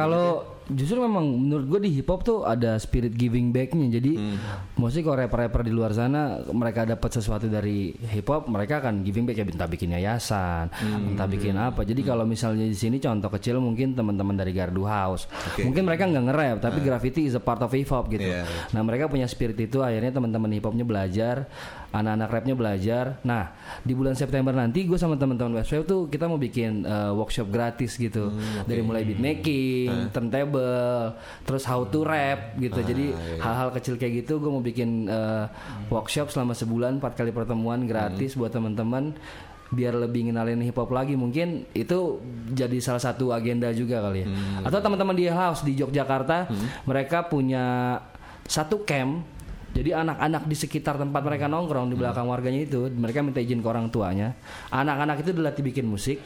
Justru 0.70 1.02
memang 1.02 1.26
menurut 1.26 1.66
gue 1.66 1.80
di 1.88 1.92
hip 1.98 2.12
hop 2.12 2.22
tuh 2.22 2.46
ada 2.46 2.78
spirit 2.78 3.16
giving 3.16 3.50
backnya. 3.56 3.88
Jadi, 3.88 4.20
mostly 4.78 5.02
kalau 5.02 5.18
rapper-rapper 5.24 5.66
di 5.66 5.74
luar 5.74 5.96
sana 5.96 6.44
mereka 6.52 6.84
dapat 6.84 7.10
sesuatu 7.10 7.48
dari 7.48 7.96
hip 8.12 8.28
hop, 8.28 8.52
mereka 8.52 8.84
akan 8.84 9.02
giving 9.02 9.24
back 9.24 9.40
ya 9.40 9.46
entah 9.48 9.70
bikin 9.72 9.96
yayasan, 9.96 10.68
entah 11.16 11.28
bikin 11.32 11.56
apa. 11.56 11.88
Jadi 11.88 12.02
kalau 12.04 12.28
misalnya 12.28 12.68
di 12.68 12.76
sini 12.76 13.00
contoh 13.00 13.32
kecil 13.32 13.64
mungkin 13.64 13.96
teman-teman 13.96 14.36
dari 14.36 14.52
Gardu 14.52 14.84
House, 14.84 15.32
Oke. 15.56 15.64
mungkin 15.64 15.88
mereka 15.88 16.04
nggak 16.10 16.24
nge-rap, 16.28 16.58
tapi 16.60 16.84
graffiti 16.84 17.32
is 17.32 17.38
a 17.38 17.44
part 17.44 17.64
of 17.64 17.72
hip 17.72 17.88
hop 17.88 18.12
gitu. 18.12 18.28
Iya. 18.28 18.44
Nah 18.76 18.82
mereka 18.84 19.08
punya 19.08 19.30
spirit 19.30 19.56
itu, 19.56 19.80
akhirnya 19.80 20.12
teman-teman 20.12 20.52
hip 20.52 20.68
hopnya 20.68 20.84
belajar, 20.84 21.48
anak-anak 21.96 22.28
rapnya 22.28 22.56
belajar. 22.60 23.06
Nah 23.24 23.56
di 23.80 23.96
bulan 23.96 24.20
September 24.20 24.52
nanti 24.52 24.84
gue 24.84 25.00
sama 25.00 25.16
teman-teman 25.16 25.64
Westwave 25.64 25.88
tuh 25.88 26.02
kita 26.12 26.28
mau 26.28 26.42
bikin 26.42 26.84
uh, 26.84 27.16
workshop 27.16 27.48
gratis 27.48 27.96
gitu, 27.96 28.36
dari 28.68 28.84
mulai 28.84 29.08
beat 29.08 29.22
making, 29.24 30.12
turntable, 30.12 30.51
terus 31.48 31.64
how 31.64 31.88
to 31.88 32.04
rap 32.04 32.60
gitu. 32.60 32.80
Jadi 32.84 33.16
hal-hal 33.40 33.72
kecil 33.72 33.96
kayak 33.96 34.26
gitu 34.26 34.44
gue 34.44 34.52
mau 34.52 34.64
bikin 34.64 35.08
uh, 35.08 35.48
workshop 35.88 36.30
selama 36.30 36.52
sebulan, 36.54 37.00
empat 37.00 37.16
kali 37.16 37.32
pertemuan 37.32 37.88
gratis 37.88 38.36
buat 38.36 38.52
teman-teman 38.52 39.16
biar 39.72 39.96
lebih 39.96 40.28
ngenalin 40.28 40.60
hip 40.68 40.76
hop 40.76 40.92
lagi. 40.92 41.16
Mungkin 41.16 41.72
itu 41.72 42.20
jadi 42.52 42.78
salah 42.84 43.00
satu 43.00 43.32
agenda 43.32 43.72
juga 43.72 44.04
kali 44.04 44.28
ya. 44.28 44.28
Atau 44.68 44.84
teman-teman 44.84 45.16
di 45.16 45.32
house 45.32 45.64
di 45.64 45.80
Yogyakarta 45.80 46.52
mereka 46.84 47.26
punya 47.26 47.98
satu 48.44 48.84
camp. 48.84 49.40
Jadi 49.72 49.96
anak-anak 49.96 50.52
di 50.52 50.56
sekitar 50.60 51.00
tempat 51.00 51.24
mereka 51.24 51.48
nongkrong 51.48 51.88
di 51.88 51.96
belakang 51.96 52.28
warganya 52.28 52.68
itu 52.68 52.92
mereka 52.92 53.24
minta 53.24 53.40
izin 53.40 53.64
ke 53.64 53.68
orang 53.72 53.88
tuanya. 53.88 54.36
Anak-anak 54.68 55.24
itu 55.24 55.32
dilatih 55.32 55.64
bikin 55.64 55.88
musik 55.88 56.20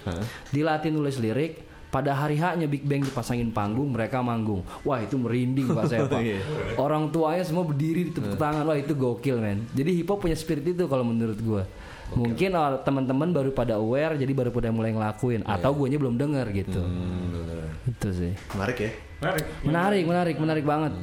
dilatih 0.50 0.90
nulis 0.90 1.22
lirik 1.22 1.65
pada 1.96 2.12
hari 2.12 2.36
haknya 2.36 2.68
Big 2.68 2.84
Bang 2.84 3.08
dipasangin 3.08 3.56
panggung 3.56 3.96
mereka 3.96 4.20
manggung. 4.20 4.68
Wah 4.84 5.00
itu 5.00 5.16
merinding 5.16 5.72
pak 5.72 5.88
saya 5.88 6.04
pak 6.04 6.20
Iya. 6.28 6.44
orang 6.76 7.08
tuanya 7.08 7.48
semua 7.48 7.64
berdiri 7.64 8.12
di 8.12 8.12
tepuk 8.12 8.36
tangan. 8.36 8.68
Wah 8.68 8.76
itu 8.76 8.92
gokil 8.92 9.40
men. 9.40 9.64
Jadi 9.72 10.04
hip 10.04 10.12
hop 10.12 10.20
punya 10.20 10.36
spirit 10.36 10.68
itu 10.68 10.84
kalau 10.92 11.08
menurut 11.08 11.40
gua. 11.40 11.64
Mungkin 12.12 12.52
oh, 12.52 12.84
teman-teman 12.84 13.32
baru 13.32 13.56
pada 13.56 13.80
aware 13.80 14.20
jadi 14.20 14.30
baru 14.36 14.52
pada 14.52 14.76
mulai 14.76 14.92
ngelakuin. 14.92 15.48
Atau 15.48 15.72
guanya 15.72 15.96
belum 15.96 16.20
denger 16.20 16.52
gitu. 16.52 16.84
Hmm, 16.84 17.32
bener. 17.32 17.58
itu 17.88 18.10
sih. 18.12 18.34
Menarik 18.60 18.78
ya? 18.78 18.92
Menarik. 19.24 19.46
menarik 19.64 20.04
menarik 20.04 20.36
menarik 20.36 20.66
banget. 20.68 20.94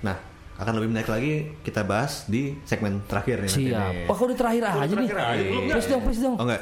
Nah 0.00 0.16
akan 0.62 0.74
lebih 0.78 0.88
menarik 0.94 1.10
lagi 1.10 1.32
kita 1.66 1.82
bahas 1.82 2.24
di 2.30 2.54
segmen 2.62 3.02
terakhir 3.10 3.42
nih 3.42 3.50
nanti 3.50 3.64
siap 3.68 3.92
oh 4.06 4.14
kok 4.14 4.24
udah 4.30 4.38
terakhir 4.38 4.62
aja 4.62 4.94
nih? 4.94 5.08
Terakhir 5.10 5.18
aja, 5.18 5.42
please 5.74 5.88
dong 5.90 6.02
please 6.06 6.20
dong. 6.22 6.36
Oh 6.38 6.44
enggak, 6.46 6.60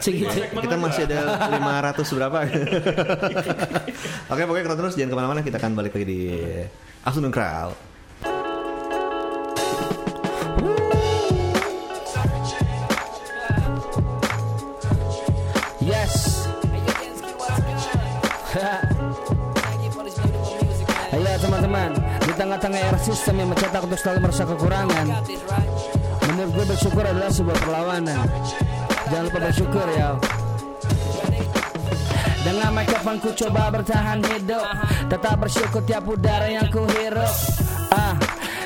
kita 0.56 0.76
masih 0.80 1.02
ada 1.04 1.20
500 2.00 2.16
berapa? 2.16 2.38
Oke 4.32 4.42
pokoknya 4.46 4.64
kalau 4.64 4.78
terus 4.80 4.94
jangan 4.96 5.10
ke 5.12 5.16
mana-mana 5.16 5.40
kita 5.44 5.56
akan 5.60 5.72
balik 5.76 5.92
lagi 5.94 6.06
di 6.08 6.20
Afternoon 7.04 7.34
Crowd 7.34 7.89
tengah-tengah 22.61 22.92
era 22.92 23.01
sistem 23.01 23.35
yang 23.40 23.49
mencetak 23.49 23.81
untuk 23.81 23.96
selalu 23.96 24.18
merasa 24.29 24.44
kekurangan, 24.44 25.07
menurut 26.29 26.51
gue 26.53 26.66
bersyukur 26.77 27.05
adalah 27.09 27.33
sebuah 27.33 27.57
perlawanan. 27.57 28.20
Jangan 29.09 29.25
lupa 29.33 29.38
bersyukur 29.49 29.87
ya. 29.96 30.11
Dengan 32.44 32.68
mikrofon 32.77 33.16
ku 33.20 33.37
coba 33.37 33.68
bertahan 33.68 34.25
hidup 34.25 34.64
Tetap 35.12 35.44
bersyukur 35.44 35.85
tiap 35.85 36.09
udara 36.09 36.49
yang 36.49 36.73
ku 36.73 36.88
hirup 36.88 37.29
Ah, 37.92 38.16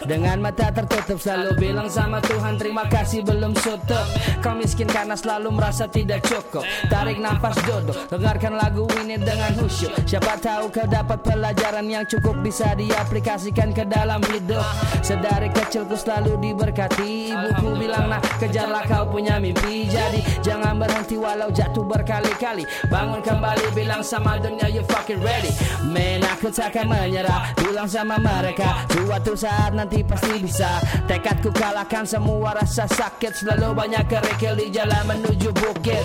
Dengan 0.05 0.37
mata 0.37 0.69
tertutup 0.69 1.17
selalu 1.17 1.57
bilang 1.57 1.89
sama 1.89 2.21
Tuhan 2.21 2.61
terima 2.61 2.85
kasih 2.85 3.25
belum 3.25 3.57
tutup. 3.57 4.05
Kau 4.45 4.53
miskin 4.53 4.85
karena 4.85 5.17
selalu 5.17 5.49
merasa 5.57 5.89
tidak 5.89 6.29
cukup. 6.29 6.61
Tarik 6.93 7.17
nafas 7.17 7.57
duduk 7.65 7.97
Dengarkan 8.13 8.61
lagu 8.61 8.85
ini 9.01 9.17
dengan 9.17 9.57
khusyuk. 9.57 9.97
Siapa 10.05 10.37
tahu 10.37 10.69
kau 10.69 10.85
dapat 10.85 11.25
pelajaran 11.25 11.89
yang 11.89 12.05
cukup 12.05 12.37
Bisa 12.45 12.77
diaplikasikan 12.77 13.73
ke 13.73 13.89
dalam 13.89 14.21
hidup. 14.29 14.61
Sedari 15.01 15.49
kecilku 15.49 15.97
selalu 15.97 16.37
diberkati. 16.37 17.33
Ibuku 17.33 17.69
bilang 17.81 18.13
nah 18.13 18.21
kejarlah 18.37 18.85
kau 18.85 19.09
punya 19.09 19.41
mimpi. 19.41 19.89
Jadi 19.89 20.21
jangan 20.45 20.77
berhenti 20.77 21.17
walau 21.17 21.49
jatuh 21.49 21.81
berkali-kali. 21.81 22.69
Bangun 22.93 23.25
kembali 23.25 23.73
bilang 23.73 24.05
sama 24.05 24.37
dunia 24.37 24.69
you 24.69 24.85
fucking 24.85 25.25
ready. 25.25 25.49
Man 25.81 26.21
aku 26.29 26.53
takkan 26.53 26.93
menyerah. 26.93 27.57
Bilang 27.57 27.89
sama 27.89 28.21
mereka 28.21 28.85
Suatu 29.15 29.39
saat 29.39 29.71
nanti 29.79 29.94
pasti 30.03 30.43
bisa. 30.43 30.83
Tekadku 31.07 31.55
kalahkan 31.55 32.03
semua 32.03 32.59
rasa 32.59 32.91
sakit. 32.91 33.45
Selalu 33.45 33.77
banyak 33.77 34.05
kerikil 34.11 34.59
di 34.59 34.73
jalan 34.75 35.05
menuju 35.07 35.55
bukit. 35.55 36.03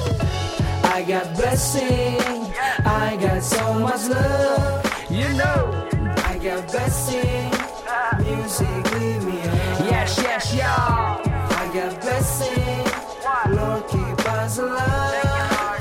I 0.86 1.02
got 1.08 1.34
blessing. 1.34 2.20
I 2.86 3.18
got 3.18 3.42
so 3.42 3.74
much 3.80 4.06
love. 4.12 4.84
You 5.10 5.32
know. 5.34 5.74
I 6.30 6.38
got 6.38 6.70
blessing. 6.70 7.50
Music 8.22 8.84
leave 9.00 9.24
me. 9.26 9.40
Up 9.42 9.90
Yes, 9.90 10.20
yes, 10.22 10.46
y'all. 10.54 11.24
I 11.26 11.64
got 11.74 12.02
blessing. 12.02 12.86
Lord 13.50 13.88
keep 13.88 14.20
us 14.30 14.58
alive. 14.60 15.80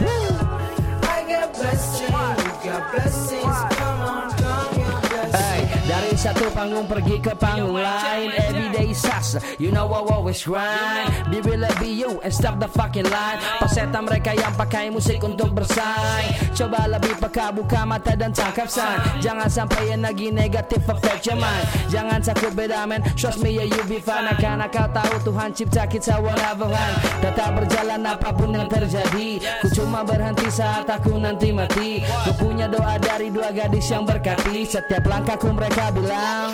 I 1.03 1.18
got 1.29 1.53
blessing. 1.53 2.09
You 2.09 2.53
got 2.64 2.92
blessings. 2.92 3.59
Come 3.77 4.01
on, 4.01 4.31
come 4.33 4.81
your 4.81 5.01
blessings 5.01 5.37
Hey, 5.37 5.61
dari 5.88 6.14
panggung 6.59 6.90
pergi 6.90 7.16
ke 7.23 7.33
panggung 7.38 7.79
lain. 7.79 8.35
Everyday 8.35 8.90
sus, 8.90 9.38
you 9.62 9.71
know 9.71 9.87
I 9.87 10.03
always 10.11 10.42
grind. 10.42 11.07
Be 11.31 11.38
real 11.38 11.62
be 11.79 11.94
you 11.94 12.18
and 12.18 12.35
stop 12.35 12.59
the 12.59 12.66
fucking 12.66 13.07
line. 13.07 13.38
Paseta 13.62 14.03
mereka 14.03 14.35
yang 14.35 14.51
pakai 14.59 14.90
musik 14.90 15.23
untuk 15.23 15.55
bersaing. 15.55 16.51
Coba 16.59 16.90
lebih 16.90 17.14
peka 17.23 17.55
buka 17.55 17.87
mata 17.87 18.18
dan 18.18 18.35
tangkap 18.35 18.66
sign. 18.66 18.99
Jangan 19.23 19.47
sampai 19.47 19.94
yang 19.94 20.03
lagi 20.03 20.35
negatif 20.35 20.83
affect 20.90 21.31
your 21.31 21.38
mind. 21.38 21.62
Jangan 21.94 22.18
takut 22.27 22.51
beda 22.51 22.83
man, 22.90 23.07
trust 23.14 23.38
me 23.38 23.55
yeah 23.55 23.71
you 23.71 23.83
be 23.87 24.03
fine. 24.03 24.27
Karena 24.42 24.66
kau 24.66 24.90
tahu 24.90 25.31
Tuhan 25.31 25.55
cipta 25.55 25.87
kita 25.87 26.18
one 26.18 26.42
one 26.59 26.94
Tetap 27.23 27.55
berjalan 27.55 28.03
apa 28.03 28.35
pun 28.35 28.51
yang 28.51 28.66
terjadi. 28.66 29.38
Ku 29.62 29.71
cuma 29.79 30.03
berhenti 30.03 30.51
saat 30.51 30.90
aku 30.90 31.23
nanti 31.23 31.55
mati. 31.55 32.03
Ku 32.27 32.35
punya 32.35 32.66
doa 32.66 32.99
dari 32.99 33.31
dua 33.31 33.55
gadis 33.55 33.87
yang 33.94 34.03
berkati. 34.03 34.66
Setiap 34.66 35.07
langkahku 35.07 35.55
mereka 35.55 35.94
bilang 35.94 36.47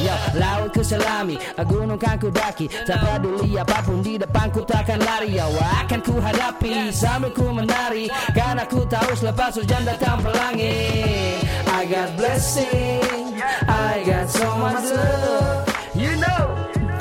Yo, 0.00 0.14
laut 0.34 0.72
ku 0.72 0.80
selami, 0.80 1.36
gunung 1.68 2.00
kan 2.00 2.16
ku 2.18 2.32
daki. 2.32 2.66
Tak 2.68 2.98
peduli 3.04 3.54
apa 3.60 3.84
pun 3.84 4.00
di 4.00 4.16
depanku 4.16 4.64
takkan 4.64 4.98
lari. 4.98 5.36
Yo, 5.36 5.46
akan 5.84 6.00
ku 6.00 6.16
hadapi 6.18 6.88
sambil 6.90 7.30
ku 7.30 7.52
menari. 7.52 8.08
Karena 8.32 8.64
ku 8.64 8.82
tahu 8.88 9.12
selepas 9.12 9.56
hujan 9.60 9.84
datang 9.84 10.24
pelangi. 10.24 11.38
I 11.68 11.84
got 11.86 12.16
blessing, 12.16 13.36
I 13.68 14.02
got 14.06 14.26
so 14.30 14.48
much 14.58 14.86
love. 14.90 15.68
You 15.92 16.16
know, 16.16 16.44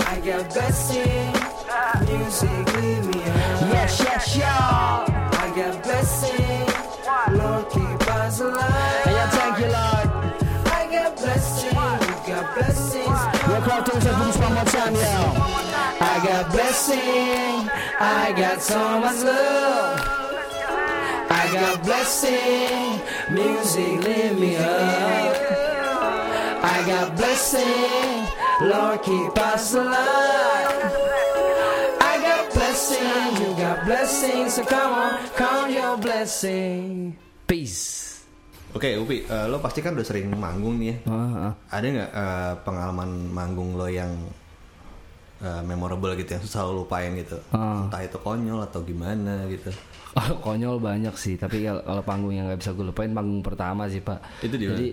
I 0.10 0.19
got 0.19 0.52
blessing. 0.52 1.32
Music 2.06 2.74
leave 2.76 3.06
me 3.08 3.21
up 3.24 3.62
Yes, 3.71 4.04
yes, 4.04 4.38
y'all 4.38 4.81
one 14.62 14.93
more 14.93 14.93
time, 14.93 14.93
yo 14.93 15.17
I 16.02 16.15
got 16.26 16.52
blessing. 16.52 17.69
I 18.02 18.34
got 18.36 18.62
so 18.62 19.00
much 19.00 19.21
love. 19.21 19.97
I 21.30 21.43
got 21.54 21.84
blessing. 21.84 23.02
Music 23.30 24.02
lift 24.04 24.39
me 24.39 24.58
up. 24.58 25.34
I 26.62 26.78
got 26.86 27.17
blessing. 27.17 28.26
Lord 28.65 29.02
keep 29.02 29.38
us 29.38 29.74
alive. 29.74 30.74
I 32.02 32.13
got 32.21 32.54
blessing. 32.54 33.30
You 33.41 33.50
got 33.58 33.86
blessings 33.86 34.54
So 34.58 34.65
come 34.65 34.93
on 34.93 35.12
Count 35.38 35.71
your 35.71 35.97
blessing. 35.97 37.15
Peace. 37.47 38.10
Oke 38.71 38.95
Upi, 38.95 39.28
eh, 39.28 39.45
lo 39.52 39.60
pasti 39.60 39.84
kan 39.84 39.93
udah 39.93 40.06
sering 40.08 40.32
manggung 40.32 40.80
nih 40.80 40.95
ya. 40.95 41.12
Ah, 41.12 41.52
Ada 41.76 41.86
nggak 41.91 42.12
eh, 42.15 42.54
pengalaman 42.63 43.28
manggung 43.28 43.76
lo 43.76 43.86
yang 43.91 44.15
eh, 45.42 45.62
memorable 45.66 46.14
gitu 46.16 46.38
yang 46.38 46.44
susah 46.46 46.62
lo 46.64 46.86
lupain 46.86 47.12
gitu? 47.18 47.38
Ah. 47.52 47.86
Entah 47.90 48.02
itu 48.02 48.18
konyol 48.18 48.62
atau 48.62 48.80
gimana 48.82 49.46
gitu. 49.50 49.74
Oh, 50.12 50.44
konyol 50.44 50.76
banyak 50.78 51.16
sih, 51.16 51.40
tapi 51.40 51.64
kalau 51.64 51.82
kalau 51.82 52.04
panggung 52.04 52.34
yang 52.36 52.46
nggak 52.46 52.60
bisa 52.60 52.72
gue 52.72 52.84
lupain 52.84 53.10
panggung 53.10 53.40
pertama 53.40 53.88
sih 53.88 54.04
pak. 54.04 54.20
Itu 54.44 54.60
di 54.60 54.68
mana? 54.68 54.76
Jadi 54.76 54.88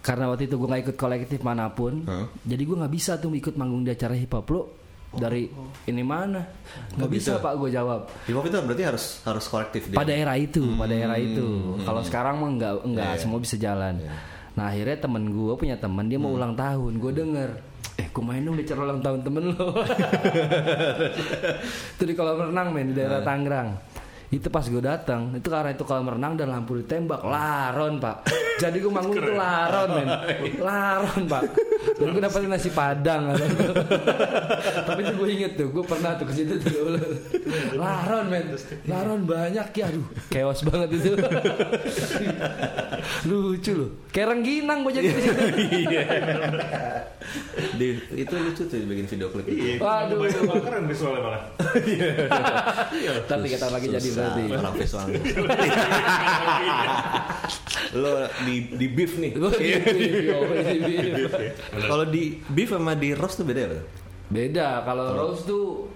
karena 0.00 0.24
waktu 0.30 0.46
itu 0.46 0.54
gue 0.54 0.68
nggak 0.70 0.82
ikut 0.86 0.96
kolektif 0.96 1.38
mana 1.42 1.66
pun, 1.66 2.06
Hah? 2.06 2.30
jadi 2.46 2.62
gue 2.62 2.76
nggak 2.78 2.94
bisa 2.94 3.18
tuh 3.18 3.34
ikut 3.34 3.58
manggung 3.58 3.82
di 3.82 3.90
acara 3.90 4.14
hip 4.14 4.30
hop 4.30 4.46
lo 4.54 4.62
dari 5.12 5.50
ini 5.90 6.02
mana? 6.06 6.46
Nggak 6.94 7.10
bisa 7.10 7.30
pak 7.42 7.52
gue 7.58 7.68
jawab. 7.74 8.06
Hip 8.24 8.36
hop 8.38 8.46
itu 8.46 8.54
berarti 8.54 8.84
harus 8.86 9.04
harus 9.26 9.44
kolektif 9.44 9.82
dia. 9.90 9.98
Pada 9.98 10.12
era 10.14 10.38
itu, 10.38 10.62
pada 10.78 10.94
era 10.94 11.16
itu. 11.18 11.74
Kalau 11.82 12.00
sekarang 12.06 12.38
mah 12.38 12.50
nggak 12.54 12.72
nggak 12.86 13.10
Iya, 13.12 13.16
iya. 13.18 13.22
semua 13.22 13.38
bisa 13.42 13.56
jalan. 13.58 13.94
Nah 14.56 14.64
akhirnya 14.72 14.96
temen 15.04 15.22
gue 15.34 15.52
punya 15.52 15.76
temen 15.76 16.06
dia 16.06 16.16
mau 16.16 16.32
ulang 16.32 16.54
tahun, 16.56 16.96
gue 16.96 17.12
denger. 17.12 17.50
Eh, 17.96 18.12
gue 18.12 18.20
main 18.20 18.44
dong 18.44 18.60
di 18.60 18.64
acara 18.68 18.84
ulang 18.84 19.00
tahun 19.00 19.24
temen 19.24 19.56
lo. 19.56 19.72
itu 21.96 22.04
di 22.04 22.12
kolam 22.12 22.52
renang 22.52 22.68
men 22.76 22.92
di 22.92 23.00
daerah 23.00 23.24
Tangerang. 23.24 23.72
Itu 24.26 24.50
pas 24.50 24.66
gue 24.66 24.82
datang, 24.82 25.38
itu 25.38 25.46
karena 25.46 25.70
itu 25.70 25.86
kolam 25.86 26.10
renang 26.10 26.34
dan 26.34 26.50
lampu 26.50 26.74
ditembak, 26.82 27.22
laron 27.22 28.02
pak. 28.02 28.26
Jadi 28.58 28.82
gue 28.82 28.90
manggung 28.90 29.14
itu 29.14 29.32
laron 29.38 29.88
men, 29.94 30.08
laron 30.58 31.22
pak. 31.30 31.42
Dan 31.94 32.10
gue 32.10 32.22
dapetin 32.24 32.50
nasi 32.50 32.74
padang. 32.74 33.38
Tapi 34.88 35.00
itu 35.06 35.14
gue 35.14 35.28
inget 35.30 35.52
tuh, 35.54 35.70
gue 35.70 35.84
pernah 35.86 36.18
tuh 36.18 36.26
ke 36.26 36.42
situ 36.42 36.58
tuh. 36.58 36.98
Laron 37.78 38.26
men, 38.26 38.50
laron 38.90 39.22
banyak 39.22 39.66
ya, 39.70 39.86
aduh, 39.94 40.06
chaos 40.26 40.60
banget 40.66 40.88
itu. 40.98 41.14
Lucu 43.30 43.72
loh, 43.78 43.90
kayak 44.10 44.34
rengginang 44.34 44.82
gue 44.82 44.92
jadi 44.98 45.06
di 45.06 45.22
situ. 45.22 45.42
Di, 47.76 47.88
itu 48.14 48.34
lucu 48.34 48.62
tuh 48.64 48.78
bikin 48.86 49.06
video 49.06 49.28
klip 49.30 49.46
itu. 49.50 49.82
Waduh. 49.82 50.16
Banyak 50.22 50.62
keren 50.64 50.84
visualnya 50.88 51.20
malah. 51.22 51.42
Tapi 53.26 53.46
kata 53.52 53.66
lagi 53.68 53.86
jadi 53.90 54.08
Susah, 54.16 54.32
berarti. 54.32 54.42
orang 54.50 54.74
visual. 54.74 55.06
lo 57.94 58.12
di 58.42 58.54
di 58.72 58.86
beef 58.88 59.12
nih. 59.16 59.32
Iya, 59.36 60.36
Kalau 61.88 62.04
di 62.04 62.22
beef 62.46 62.68
sama 62.70 62.92
di 62.94 63.12
roast 63.12 63.36
tuh 63.36 63.46
beda 63.46 63.60
ya? 63.62 63.82
Beda, 64.26 64.82
kalau 64.82 65.14
Rose 65.14 65.46
tuh 65.46 65.86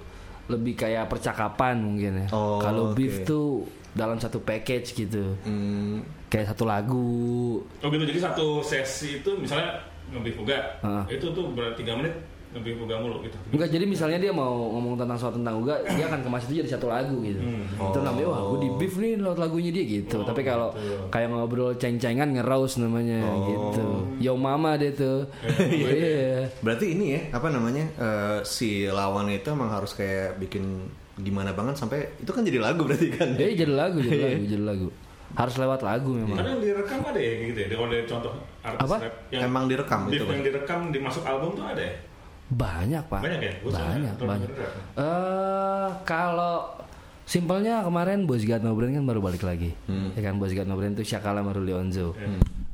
lebih 0.47 0.79
kayak 0.79 1.11
percakapan 1.11 1.83
mungkin 1.83 2.13
ya. 2.15 2.27
Oh, 2.31 2.63
kalau 2.63 2.95
beef 2.95 3.27
tuh 3.27 3.67
dalam 3.91 4.23
satu 4.23 4.39
package 4.39 4.95
gitu. 4.97 5.35
Hmm, 5.43 5.99
Kayak 6.31 6.55
satu 6.55 6.63
lagu. 6.63 7.59
Oh 7.83 7.89
gitu, 7.91 8.05
jadi 8.07 8.21
satu 8.23 8.63
sesi 8.63 9.19
itu 9.19 9.31
misalnya 9.35 9.83
ngebih 10.11 10.35
fuga, 10.37 10.79
Ah. 10.79 11.03
itu 11.07 11.27
tuh 11.27 11.51
berarti 11.51 11.83
3 11.83 11.99
menit 11.99 12.15
ngebih 12.51 12.83
fuga 12.83 12.99
mulu 12.99 13.23
gitu. 13.23 13.39
Enggak, 13.55 13.69
jadi 13.71 13.85
misalnya 13.87 14.19
dia 14.19 14.33
mau 14.35 14.75
ngomong 14.75 14.99
tentang 14.99 15.15
soal 15.15 15.31
tentang 15.31 15.63
Uga, 15.63 15.79
dia 15.87 16.11
akan 16.11 16.21
kemas 16.27 16.43
itu 16.51 16.59
jadi 16.59 16.75
satu 16.75 16.91
lagu 16.91 17.23
gitu. 17.23 17.39
Itu 17.79 17.99
namanya 18.03 18.27
wah, 18.27 18.41
gue 18.51 18.59
di 18.67 18.71
beef 18.75 18.95
nih 18.99 19.13
lewat 19.23 19.39
lagunya 19.39 19.71
dia 19.71 19.85
gitu. 19.87 20.19
Tapi 20.27 20.43
kalau 20.43 20.75
kayak 21.09 21.31
ngobrol 21.31 21.79
ceng-cengan 21.79 22.35
nge-roast 22.35 22.83
namanya 22.83 23.23
gitu. 23.47 23.87
Yo 24.19 24.35
mama 24.35 24.75
dia 24.75 24.91
tuh. 24.91 25.31
Iya. 25.71 26.51
berarti 26.61 26.93
ini 26.93 27.05
ya 27.15 27.21
apa 27.33 27.49
namanya 27.49 27.85
eh, 27.97 28.39
si 28.43 28.85
lawan 28.85 29.31
itu 29.31 29.49
emang 29.49 29.71
harus 29.71 29.95
kayak 29.95 30.37
bikin 30.37 30.89
gimana 31.17 31.53
banget 31.53 31.77
sampai 31.79 32.17
itu 32.19 32.31
kan 32.33 32.43
jadi 32.43 32.59
lagu 32.59 32.83
berarti 32.83 33.09
kan? 33.15 33.37
Eh 33.39 33.55
jadi 33.55 33.71
lagu, 33.71 34.03
jadi 34.03 34.19
lagu, 34.19 34.45
jadi 34.57 34.65
lagu. 34.65 34.89
Harus 35.31 35.55
lewat 35.57 35.81
lagu 35.87 36.11
memang. 36.11 36.35
Karena 36.35 36.59
yang 36.59 36.63
direkam 36.63 36.99
ada 37.07 37.21
ya 37.23 37.33
gitu 37.39 37.59
ya, 37.63 37.67
kalau 37.71 37.87
ada 37.87 37.99
contoh 38.03 38.33
artis 38.61 38.83
Apa? 38.91 38.97
rap 38.99 39.15
yang 39.31 39.43
Emang 39.47 39.65
direkam 39.71 40.01
itu, 40.11 40.25
yang 40.27 40.43
direkam 40.43 40.81
dimasuk 40.91 41.23
album 41.23 41.51
tuh 41.55 41.65
ada 41.65 41.83
ya? 41.87 41.95
Banyak 42.51 43.03
pak. 43.07 43.21
Banyak 43.23 43.41
ya? 43.41 43.53
Gua 43.63 43.71
soalnya 43.71 44.11
banyak 44.15 44.15
banyak. 44.27 44.51
Eh 44.99 45.89
kalau 46.03 46.67
simpelnya 47.23 47.87
kemarin 47.87 48.27
Boys 48.27 48.43
Got 48.43 48.67
No 48.67 48.75
kan 48.75 49.07
baru 49.07 49.23
balik 49.23 49.47
lagi. 49.47 49.71
Hmm. 49.87 50.11
Ya 50.19 50.21
kan 50.27 50.43
Boys 50.43 50.51
Got 50.51 50.67
No 50.67 50.75
Brain 50.75 50.99
tuh 50.99 51.07
Syakala 51.07 51.47
Maruli 51.47 51.71
Onzo. 51.71 52.15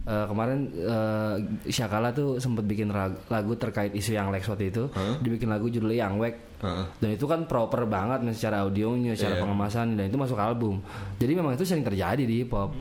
Eh, 0.06 0.26
kemarin 0.30 0.70
eh, 0.70 1.34
Syakala 1.66 2.14
tuh 2.14 2.38
sempat 2.38 2.62
bikin 2.62 2.94
lagu 3.26 3.52
terkait 3.58 3.90
isu 3.90 4.14
yang 4.14 4.30
Lex 4.30 4.46
waktu 4.46 4.70
itu. 4.70 4.86
Dibikin 5.20 5.50
lagu 5.50 5.66
judulnya 5.68 6.08
Yang 6.08 6.14
Wek. 6.22 6.34
Heeh. 6.56 6.84
Dan 7.02 7.08
itu 7.12 7.26
kan 7.28 7.44
proper 7.44 7.84
banget 7.84 8.24
nih 8.24 8.32
secara 8.32 8.64
audionya, 8.64 9.12
secara 9.12 9.36
Iya. 9.36 9.42
pengemasan 9.44 9.92
dan 9.92 10.08
itu 10.08 10.16
masuk 10.16 10.40
album. 10.40 10.80
Jadi 11.20 11.32
memang 11.36 11.52
itu 11.52 11.68
sering 11.68 11.84
terjadi 11.84 12.22
di 12.24 12.46
hip 12.46 12.54
hop. 12.54 12.72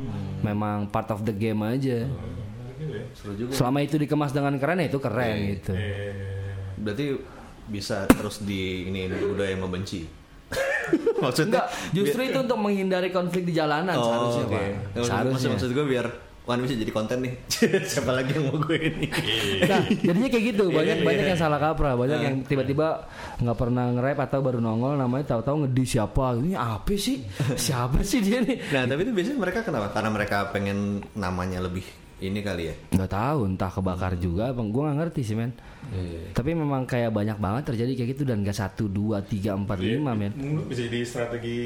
Memang 0.46 0.88
part 0.88 1.12
of 1.12 1.28
the 1.28 1.36
game 1.36 1.60
aja. 1.60 2.08
ya. 2.08 3.04
juga 3.36 3.52
Selama 3.52 3.82
itu 3.82 3.98
dikemas 3.98 4.32
dengan 4.32 4.56
keren 4.56 4.80
ya 4.80 4.88
itu 4.88 5.00
keren 5.02 5.36
Iya. 5.36 5.48
gitu. 5.58 5.74
Eh, 5.74 6.35
berarti 6.76 7.06
bisa 7.66 8.06
terus 8.08 8.40
di 8.40 8.88
ini 8.88 9.06
budaya 9.10 9.52
yang 9.52 9.64
membenci 9.64 10.06
maksudnya 11.24 11.66
Enggak, 11.66 11.68
justru 11.92 12.22
itu 12.24 12.38
untuk 12.38 12.60
menghindari 12.60 13.10
konflik 13.10 13.44
di 13.44 13.54
jalanan 13.54 13.96
seharusnya, 13.96 14.46
oke. 14.46 14.54
Pak. 14.54 14.62
Maksud, 14.94 15.10
Seharusnya. 15.10 15.50
maksud 15.58 15.70
gue 15.74 15.88
biar 15.88 16.08
Wan 16.46 16.62
bisa 16.62 16.78
jadi 16.78 16.94
konten 16.94 17.26
nih 17.26 17.34
siapa 17.90 18.14
lagi 18.14 18.38
yang 18.38 18.54
mau 18.54 18.62
gue 18.62 18.78
ini 18.78 19.10
Nah, 19.66 19.82
jadinya 19.90 20.30
kayak 20.30 20.46
gitu. 20.54 20.70
Banyak 20.70 21.02
Iya, 21.02 21.06
banyak 21.10 21.26
iya. 21.26 21.32
yang 21.34 21.40
salah 21.42 21.58
kaprah, 21.58 21.98
banyak 21.98 22.20
yang 22.22 22.36
tiba-tiba 22.46 23.10
nggak 23.42 23.58
pernah 23.58 23.90
nge-rap 23.90 24.30
atau 24.30 24.46
baru 24.46 24.62
nongol 24.62 24.94
namanya 24.94 25.26
tahu-tahu 25.34 25.66
ngedi 25.66 25.84
siapa. 25.90 26.38
Ini 26.38 26.54
apa 26.54 26.94
sih? 26.94 27.26
Siapa 27.58 28.06
sih 28.06 28.22
dia 28.22 28.46
nih? 28.46 28.62
nah 28.70 28.86
tapi 28.86 29.02
itu 29.02 29.12
biasanya 29.12 29.40
mereka 29.42 29.66
kenapa 29.66 29.90
karena 29.90 30.10
mereka 30.14 30.38
pengen 30.54 30.78
namanya 31.18 31.66
lebih 31.66 31.82
ini 32.18 32.40
kali 32.40 32.64
ya 32.66 32.76
Nggak 32.92 33.12
tahu, 33.12 33.40
entah 33.46 33.68
kebakar 33.68 34.16
juga, 34.16 34.50
bang. 34.50 34.68
Gue 34.72 34.82
nggak 34.82 34.98
ngerti 34.98 35.22
sih, 35.22 35.36
men. 35.36 35.52
Iya. 35.88 36.32
Tapi 36.32 36.56
memang 36.56 36.84
kayak 36.84 37.12
banyak 37.12 37.38
banget 37.38 37.64
terjadi 37.68 37.92
kayak 37.94 38.10
gitu 38.16 38.24
dan 38.24 38.40
gak 38.42 38.56
satu, 38.56 38.88
dua, 38.88 39.20
tiga, 39.20 39.54
empat, 39.54 39.78
Iya. 39.78 40.00
lima, 40.00 40.16
men. 40.16 40.32
Mungkin 40.32 40.66
bisa 40.66 40.88
jadi 40.88 41.00
strategi 41.04 41.60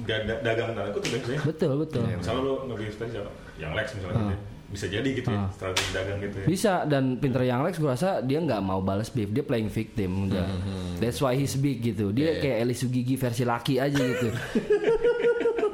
da- 0.00 0.22
da- 0.22 0.40
dagang 0.40 0.72
tanda 0.72 0.90
kutip 0.90 1.18
ya. 1.20 1.38
Betul, 1.42 1.82
betul. 1.82 2.06
Misalnya 2.06 2.42
lo 2.42 2.52
siapa? 2.64 3.30
Yang 3.58 3.72
Lex 3.74 3.86
misalnya 3.94 4.14
gitu 4.14 4.30
ya. 4.30 4.38
Bisa 4.64 4.86
jadi 4.90 5.06
gitu 5.06 5.28
ya, 5.30 5.40
strategi 5.50 5.90
dagang 5.94 6.18
gitu 6.18 6.36
ya. 6.40 6.46
Bisa 6.46 6.72
dan 6.84 7.04
pinter 7.16 7.42
yang 7.42 7.62
Lex 7.62 7.78
gue 7.78 7.86
rasa 7.86 8.18
dia 8.18 8.38
nggak 8.38 8.58
mau 8.58 8.80
balas 8.80 9.06
beef, 9.06 9.30
dia 9.30 9.42
playing 9.42 9.68
victim 9.68 10.26
udah. 10.26 10.46
That's 10.98 11.18
why 11.18 11.34
he's 11.34 11.54
big 11.54 11.78
gitu. 11.80 12.10
Dia 12.10 12.38
kayak 12.38 12.62
Elis 12.62 12.82
Sugigi 12.82 13.14
versi 13.14 13.42
laki 13.42 13.78
aja 13.78 13.98
gitu. 13.98 14.30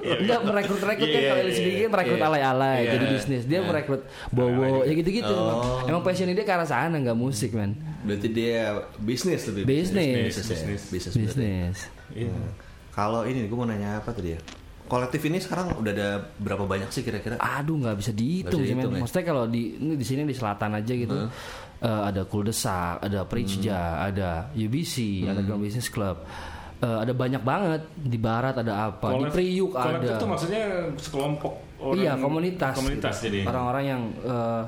Enggak 0.00 0.40
merekrut 0.42 0.80
rekrut 0.80 1.08
kan 1.08 1.20
Iya, 1.20 1.28
kalau 1.28 1.40
iya, 1.40 1.44
Elis 1.44 1.54
Sugigi 1.56 1.74
kan 1.74 1.80
iya. 1.80 1.88
merekrut 1.92 2.20
alay-alay 2.20 2.78
jadi 2.88 3.04
bisnis. 3.12 3.42
Dia 3.44 3.60
merekrut 3.60 4.02
Bowo 4.32 4.82
ya 4.82 4.92
gitu-gitu. 4.92 5.36
Oh. 5.36 5.84
Emang 5.84 6.02
passionnya 6.02 6.34
dia 6.34 6.44
ke 6.44 6.52
arah 6.52 6.64
sana 6.64 6.96
nggak 6.96 7.18
musik 7.18 7.52
man. 7.52 7.76
berarti 8.00 8.28
dia 8.32 8.80
bisnis 8.96 9.44
lebih 9.44 9.68
Bisnis. 9.68 10.40
bisnis 10.88 11.04
ya. 11.04 11.20
Bisnis. 11.20 11.76
kalau 12.90 13.28
ini 13.28 13.44
gue 13.44 13.56
mau 13.56 13.68
nanya 13.68 14.00
apa 14.00 14.10
tadi 14.10 14.34
ya 14.34 14.40
kolektif 14.90 15.22
ini 15.22 15.38
sekarang 15.38 15.78
udah 15.78 15.92
ada 15.94 16.08
berapa 16.34 16.66
banyak 16.66 16.90
sih 16.90 17.06
kira-kira 17.06 17.38
Aduh 17.38 17.78
nggak 17.78 17.94
bisa 17.94 18.10
dihitung 18.10 18.58
sih 18.66 18.74
ya? 18.74 18.90
Maksudnya 18.90 19.22
kalau 19.22 19.46
di 19.46 19.78
ini 19.78 19.94
di 19.94 20.02
sini 20.02 20.26
di 20.26 20.34
selatan 20.34 20.74
aja 20.74 20.90
gitu. 20.90 21.30
eh, 21.80 22.02
ada 22.10 22.26
Kuldesak, 22.26 22.98
ada 23.00 23.22
Pricja, 23.24 24.02
ada 24.02 24.50
UBC, 24.52 25.24
ada 25.24 25.40
Ground 25.40 25.62
Business 25.62 25.86
Club. 25.88 26.26
Eh, 26.80 26.98
ada 26.98 27.12
banyak 27.12 27.42
banget. 27.42 27.80
Di 27.94 28.16
barat 28.16 28.56
ada 28.56 28.88
apa? 28.88 29.06
Di 29.06 29.14
Kolek- 29.20 29.32
Priuk 29.32 29.70
kolektif 29.70 30.08
ada. 30.08 30.16
tuh 30.16 30.28
maksudnya 30.28 30.62
sekelompok 30.96 31.52
orang 31.78 31.94
iya 31.94 32.12
komunitas. 32.16 32.72
komunitas 32.72 33.14
gitu. 33.18 33.24
jadi. 33.28 33.38
Orang-orang 33.44 33.84
yang 33.84 34.02
eh, 34.22 34.62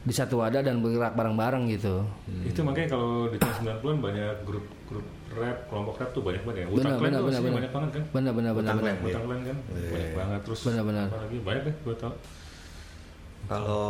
di 0.00 0.14
satu 0.14 0.38
wadah 0.38 0.62
dan 0.62 0.78
bergerak 0.78 1.12
bareng-bareng 1.12 1.66
gitu. 1.68 2.06
Itu 2.46 2.62
makanya 2.62 2.94
kalau 2.94 3.26
di 3.26 3.36
tahun 3.36 3.54
90-an 3.82 3.98
banyak 3.98 4.34
grup 4.46 4.62
grup 4.86 5.02
rap 5.32 5.66
kelompok 5.66 5.98
rap 5.98 6.10
tuh 6.14 6.22
banyak 6.22 6.38
banget 6.40 6.56
ya. 6.56 6.64
Benar 6.64 6.70
Wu-Tang 6.70 6.86
Clan 6.86 7.02
benar 7.02 7.18
tuh 7.18 7.26
benar 7.26 7.34
aslinya 7.34 7.42
benar. 7.42 7.58
banyak 7.58 7.72
banget 7.74 7.90
kan? 7.90 8.02
Benar 8.06 8.32
benar 8.32 8.52
benar 8.52 8.72
benar 8.72 8.74
Clan. 8.78 8.96
Wu-Tang 9.02 9.24
Clan 9.26 9.40
kan? 9.42 9.56
Banyak 9.66 10.12
banget. 10.14 10.40
Terus 10.46 10.60
Benar, 10.62 10.82
benar. 10.86 11.06
apa 11.08 11.18
lagi? 11.20 11.38
Banyak 11.42 11.62
deh 11.64 11.74
gue 11.76 11.94
tau 11.96 12.12
kalau 13.44 13.86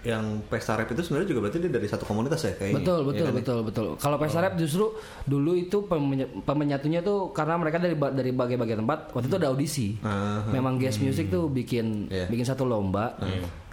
yang 0.00 0.24
pesta 0.46 0.72
rap 0.72 0.86
itu 0.86 1.02
sebenarnya 1.02 1.28
juga 1.28 1.40
berarti 1.42 1.58
dia 1.58 1.70
dari 1.70 1.84
satu 1.84 2.04
komunitas 2.04 2.38
ya 2.40 2.54
kayaknya 2.54 2.78
Betul, 2.80 2.98
Iya 2.98 3.06
betul, 3.08 3.24
kan? 3.24 3.34
betul, 3.34 3.58
betul. 3.62 3.86
Kalau 3.96 4.16
pesta 4.16 4.38
rap 4.38 4.54
justru 4.54 4.84
dulu 5.24 5.52
itu 5.52 5.82
pemenya- 5.82 6.30
pemenyatunya 6.40 7.00
tuh 7.00 7.30
karena 7.30 7.54
mereka 7.54 7.76
dari 7.76 7.94
dari 7.94 8.30
berbagai 8.30 8.76
tempat. 8.76 8.98
Waktu 9.10 9.26
itu 9.26 9.36
ada 9.36 9.48
audisi. 9.48 9.88
Ah, 10.00 10.46
Memang 10.46 10.76
Guest 10.76 11.00
Music 11.00 11.28
tuh 11.28 11.46
bikin 11.46 12.06
Iya. 12.06 12.26
bikin 12.26 12.44
satu 12.44 12.62
lomba. 12.62 13.18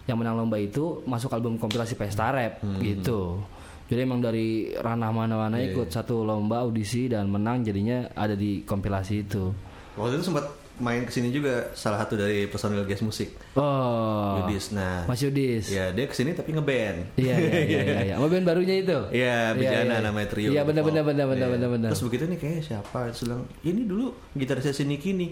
Yang 0.06 0.18
menang 0.18 0.36
lomba 0.36 0.58
itu 0.58 1.02
masuk 1.04 1.30
album 1.32 1.58
kompilasi 1.58 1.94
pesta 1.94 2.30
rap 2.30 2.58
gitu. 2.80 3.42
Jadi 3.86 4.02
emang 4.02 4.18
dari 4.18 4.74
ranah 4.74 5.10
mana-mana 5.10 5.62
ikut 5.62 5.90
satu 5.90 6.22
lomba 6.22 6.58
audisi 6.60 7.06
dan 7.06 7.26
menang 7.28 7.62
jadinya 7.62 8.10
ada 8.12 8.34
di 8.34 8.62
kompilasi 8.62 9.14
itu. 9.22 9.54
waktu 9.94 10.18
itu 10.18 10.28
sempat 10.28 10.44
main 10.78 11.02
ke 11.02 11.12
sini 11.12 11.30
juga 11.30 11.72
salah 11.72 12.00
satu 12.00 12.16
dari 12.16 12.46
personil 12.46 12.84
guest 12.84 13.00
musik 13.00 13.32
Oh. 13.56 14.44
Yudis 14.44 14.72
nah 14.72 15.04
Mas 15.06 15.20
Yudis. 15.20 15.72
ya 15.72 15.90
dia 15.90 16.04
ke 16.04 16.12
sini 16.12 16.32
tapi 16.32 16.52
ngeband 16.52 17.16
Iya, 17.16 17.36
iya, 17.36 17.52
iya, 17.64 17.80
iya, 17.82 18.00
iya. 18.12 18.16
Band 18.26 18.44
barunya 18.44 18.76
itu. 18.78 18.98
Iya, 19.10 19.54
Bejana 19.54 20.02
namanya 20.02 20.28
trio. 20.28 20.52
Iya, 20.52 20.62
benar 20.62 20.84
benar 20.84 21.04
benar 21.04 21.26
benar 21.26 21.48
Iya. 21.48 21.54
benar 21.56 21.70
benar. 21.72 21.90
Terus 21.96 22.04
begitu 22.04 22.24
nih 22.26 22.38
kayaknya 22.38 22.64
siapa? 22.66 23.00
Terus 23.08 23.22
bilang, 23.24 23.42
ini 23.62 23.82
dulu 23.84 24.06
gitarisnya 24.34 24.74
sini 24.74 24.96
kini. 24.98 25.28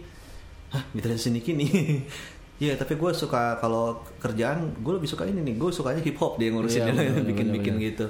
Hah, 0.72 0.84
gitarisnya 0.92 1.28
sini 1.28 1.40
kini? 1.40 1.68
Iya, 2.54 2.78
tapi 2.78 2.96
gue 2.96 3.12
suka 3.12 3.58
kalau 3.58 4.06
kerjaan 4.22 4.78
gue 4.80 4.94
lebih 4.96 5.10
suka 5.10 5.26
ini 5.26 5.42
nih. 5.42 5.58
Gue 5.58 5.74
sukanya 5.74 6.00
hip 6.00 6.16
hop 6.16 6.38
dia 6.38 6.48
ngurusin 6.48 6.80
Iya, 6.80 6.94
dia 6.96 7.12
benar, 7.12 7.26
bikin-bikin 7.28 7.76
benar, 7.76 7.88
gitu. 7.92 8.06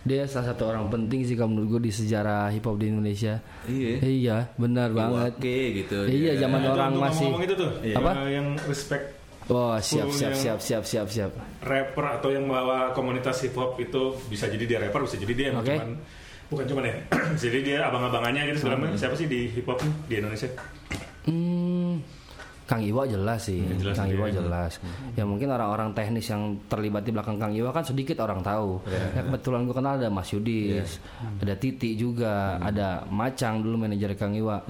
Dia 0.00 0.24
salah 0.24 0.46
satu 0.48 0.66
orang 0.66 0.86
penting 0.88 1.20
sih 1.22 1.34
kalau 1.34 1.50
menurut 1.50 1.68
gue 1.74 1.82
di 1.86 1.92
sejarah 1.92 2.48
hip 2.48 2.62
hop 2.62 2.76
di 2.76 2.88
Indonesia. 2.88 3.42
Iya. 3.64 3.92
Iya, 4.00 4.36
benar 4.54 4.88
banget. 4.90 5.36
Oke 5.36 5.56
gitu. 5.76 5.98
Iya, 6.04 6.32
dia. 6.32 6.42
zaman 6.42 6.60
Nah, 6.60 6.72
orang 6.72 6.92
masih 6.98 7.26
ngomong 7.26 7.42
itu 7.42 7.54
tuh 7.54 7.70
Apa? 7.94 8.10
eh, 8.18 8.30
yang 8.32 8.46
respect 8.64 9.04
Oh, 9.48 9.72
siap 9.78 10.12
siap 10.12 10.36
siap 10.36 10.58
siap 10.58 10.84
siap 10.84 11.08
siap. 11.08 11.32
rapper 11.62 12.04
atau 12.20 12.28
yang 12.28 12.44
bawa 12.44 12.92
komunitas 12.92 13.40
hip 13.40 13.56
hop 13.56 13.76
itu 13.76 14.12
bisa 14.28 14.44
jadi 14.44 14.64
dia 14.66 14.78
rapper 14.78 15.08
bisa 15.08 15.16
jadi 15.16 15.32
dia 15.32 15.48
Oke. 15.50 15.72
cuman 15.72 15.96
bukan 16.48 16.64
cuman 16.68 16.84
ya 16.84 16.94
jadi 17.42 17.58
dia 17.62 17.78
abang-abangannya 17.82 18.44
gitu 18.46 18.58
segala 18.60 18.76
macam 18.78 18.96
siapa 18.96 19.16
sih 19.16 19.24
di 19.24 19.48
hip 19.48 19.64
hop 19.64 19.80
di 20.04 20.14
Indonesia 20.14 20.52
Hmm, 21.24 22.00
Kang 22.68 22.84
Iwa 22.84 23.08
jelas 23.08 23.48
sih. 23.48 23.64
jelas 23.80 23.96
Kang. 23.96 24.12
Iwa 24.12 24.28
jelas. 24.28 24.76
Ya 25.16 25.24
mungkin 25.24 25.48
orang-orang 25.48 25.96
teknis 25.96 26.28
yang 26.28 26.60
terlibat 26.68 27.00
di 27.00 27.16
belakang 27.16 27.40
Kang 27.40 27.56
Iwa 27.56 27.72
kan 27.72 27.80
sedikit 27.80 28.20
orang 28.20 28.44
tahu. 28.44 28.84
Ya, 28.84 29.24
kebetulan 29.24 29.64
gue 29.64 29.72
kenal 29.72 29.96
ada 29.96 30.12
Mas 30.12 30.28
Yudis, 30.28 31.00
ada 31.40 31.56
Titi 31.56 31.96
juga, 31.96 32.60
ada 32.60 33.08
Macang 33.08 33.64
dulu 33.64 33.80
manajer 33.80 34.12
Kang 34.14 34.36
Iwa. 34.36 34.60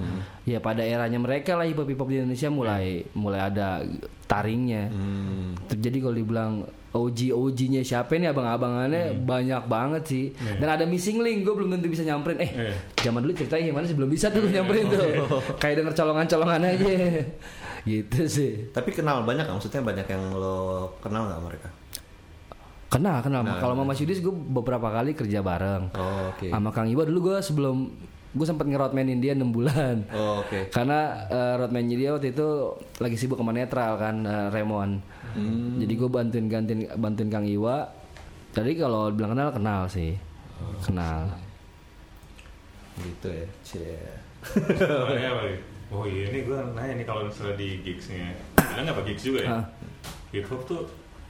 Ya 0.47 0.63
pada 0.63 0.79
eranya 0.79 1.19
mereka 1.19 1.59
lah 1.59 1.67
hip 1.67 1.75
hop 1.75 2.07
di 2.07 2.17
Indonesia 2.17 2.47
mulai 2.47 3.03
mulai 3.11 3.43
ada 3.43 3.83
taringnya. 4.25 4.87
Hmm. 4.87 5.59
Jadi 5.67 5.97
kalau 5.99 6.15
dibilang 6.15 6.53
OG 6.89 7.29
OG-nya 7.29 7.83
siapa 7.83 8.15
nih 8.15 8.31
abang-abangannya 8.31 9.19
banyak 9.19 9.67
banget 9.67 10.03
sih. 10.07 10.25
Dan 10.55 10.65
ada 10.65 10.87
missing 10.87 11.19
link, 11.19 11.43
gue 11.43 11.51
belum 11.51 11.75
tentu 11.75 11.91
bisa 11.91 12.01
nyamperin. 12.01 12.39
Eh, 12.39 12.49
Iya. 12.49 12.73
zaman 13.03 13.21
dulu 13.21 13.35
ceritanya 13.35 13.63
gimana 13.67 13.85
sih 13.85 13.93
belum 13.93 14.09
bisa 14.09 14.31
tuh 14.31 14.39
gue 14.41 14.55
nyamperin 14.55 14.87
tuh. 14.87 15.03
Kayak 15.61 15.83
denger 15.83 15.93
colongan-colongan 15.93 16.61
aja. 16.65 16.89
Gitu 17.87 18.19
sih. 18.27 18.71
Tapi 18.71 18.89
kenal 18.91 19.23
banyak 19.23 19.47
nggak? 19.47 19.55
Maksudnya 19.55 19.81
banyak 19.83 20.07
yang 20.09 20.23
lo 20.35 20.89
kenal 20.99 21.29
nggak 21.29 21.43
mereka? 21.45 21.69
Kenal, 22.89 23.21
kenal. 23.21 23.45
Kalau 23.61 23.77
sama 23.77 23.85
Mas 23.85 24.01
Yudis 24.01 24.17
gue 24.17 24.33
beberapa 24.33 24.89
kali 24.89 25.13
kerja 25.13 25.45
bareng. 25.45 25.93
Oh, 25.93 26.33
oke. 26.33 26.49
Sama 26.49 26.73
Kang 26.73 26.89
Iwa 26.89 27.05
dulu 27.05 27.29
gue 27.29 27.37
sebelum 27.37 27.93
gue 28.29 28.45
sempat 28.45 28.65
ngeroadmanin 28.65 29.21
dia 29.21 29.37
6 29.37 29.45
bulan. 29.53 30.09
Oh, 30.09 30.41
oke. 30.41 30.73
Karena 30.73 31.29
uh, 31.29 31.53
roadman 31.61 31.85
dia 31.85 32.17
waktu 32.17 32.33
itu 32.33 32.73
lagi 32.97 33.13
sibuk 33.13 33.37
sama 33.37 33.53
netral 33.53 34.01
kan 34.01 34.25
uh, 34.25 34.49
Remon. 34.49 35.05
Hmm. 35.37 35.77
Jadi 35.77 35.93
gue 35.93 36.09
bantuin 36.09 36.45
gantiin 36.49 36.89
bantuin 36.97 37.29
Kang 37.29 37.45
Iwa. 37.45 37.85
Jadi 38.57 38.73
kalau 38.73 39.13
bilang 39.13 39.37
kenal 39.37 39.53
kenal 39.53 39.81
sih. 39.85 40.17
Kenal. 40.81 41.29
Gitu 42.97 43.29
ya. 43.29 43.47
Cie. 43.61 44.01
Oh, 45.89 46.03
iya, 46.05 46.29
ini 46.29 46.45
gue 46.45 46.57
nanya 46.77 46.93
nih 47.01 47.05
kalau 47.07 47.25
misalnya 47.25 47.55
di 47.57 47.81
gigsnya 47.81 48.33
bilang 48.79 48.95
apa 48.95 49.01
gigs 49.03 49.23
juga 49.25 49.39
ya? 49.43 49.49
Hip 50.31 50.45
hop 50.47 50.61
tuh 50.69 50.81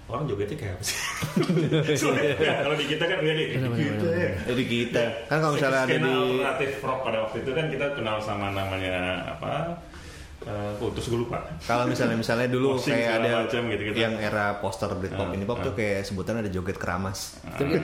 orang 0.09 0.25
jogetnya 0.25 0.57
kayak 0.57 0.73
apa 0.77 0.83
sih? 0.83 0.97
Ya, 2.45 2.53
kalau 2.65 2.75
di 2.75 2.85
kita 2.89 3.03
kan 3.05 3.17
udah 3.21 3.35
di 3.35 3.45
gitu 3.57 4.07
ya. 4.09 4.31
Jadi 4.49 4.63
kita. 4.65 5.03
Kan 5.29 5.37
kalau 5.41 5.53
misalnya 5.55 5.81
ada 5.85 5.97
di 5.97 6.13
alternatif 6.13 6.71
rock 6.81 6.99
pada 7.05 7.17
waktu 7.25 7.37
itu 7.45 7.51
kan 7.53 7.65
kita 7.69 7.85
kenal 7.95 8.17
sama 8.21 8.47
namanya 8.51 8.97
apa 9.37 9.77
eh 10.39 10.71
oh, 10.79 10.87
terus 10.95 11.11
gue 11.11 11.19
lupa 11.19 11.43
kalau 11.67 11.83
misalnya 11.83 12.15
misalnya 12.15 12.47
dulu 12.47 12.79
Posing 12.79 12.95
kayak 12.95 13.11
ada 13.19 13.29
macam 13.43 13.61
gitu-gitu. 13.75 13.97
yang 13.99 14.15
era 14.15 14.55
poster 14.63 14.87
Britpop 14.95 15.27
Ah, 15.29 15.35
ini 15.35 15.43
pop 15.43 15.59
tuh 15.59 15.71
ah. 15.71 15.75
kayak 15.75 16.07
sebutan 16.07 16.39
ada 16.39 16.47
joget 16.47 16.79
keramas. 16.79 17.43
Joget 17.59 17.83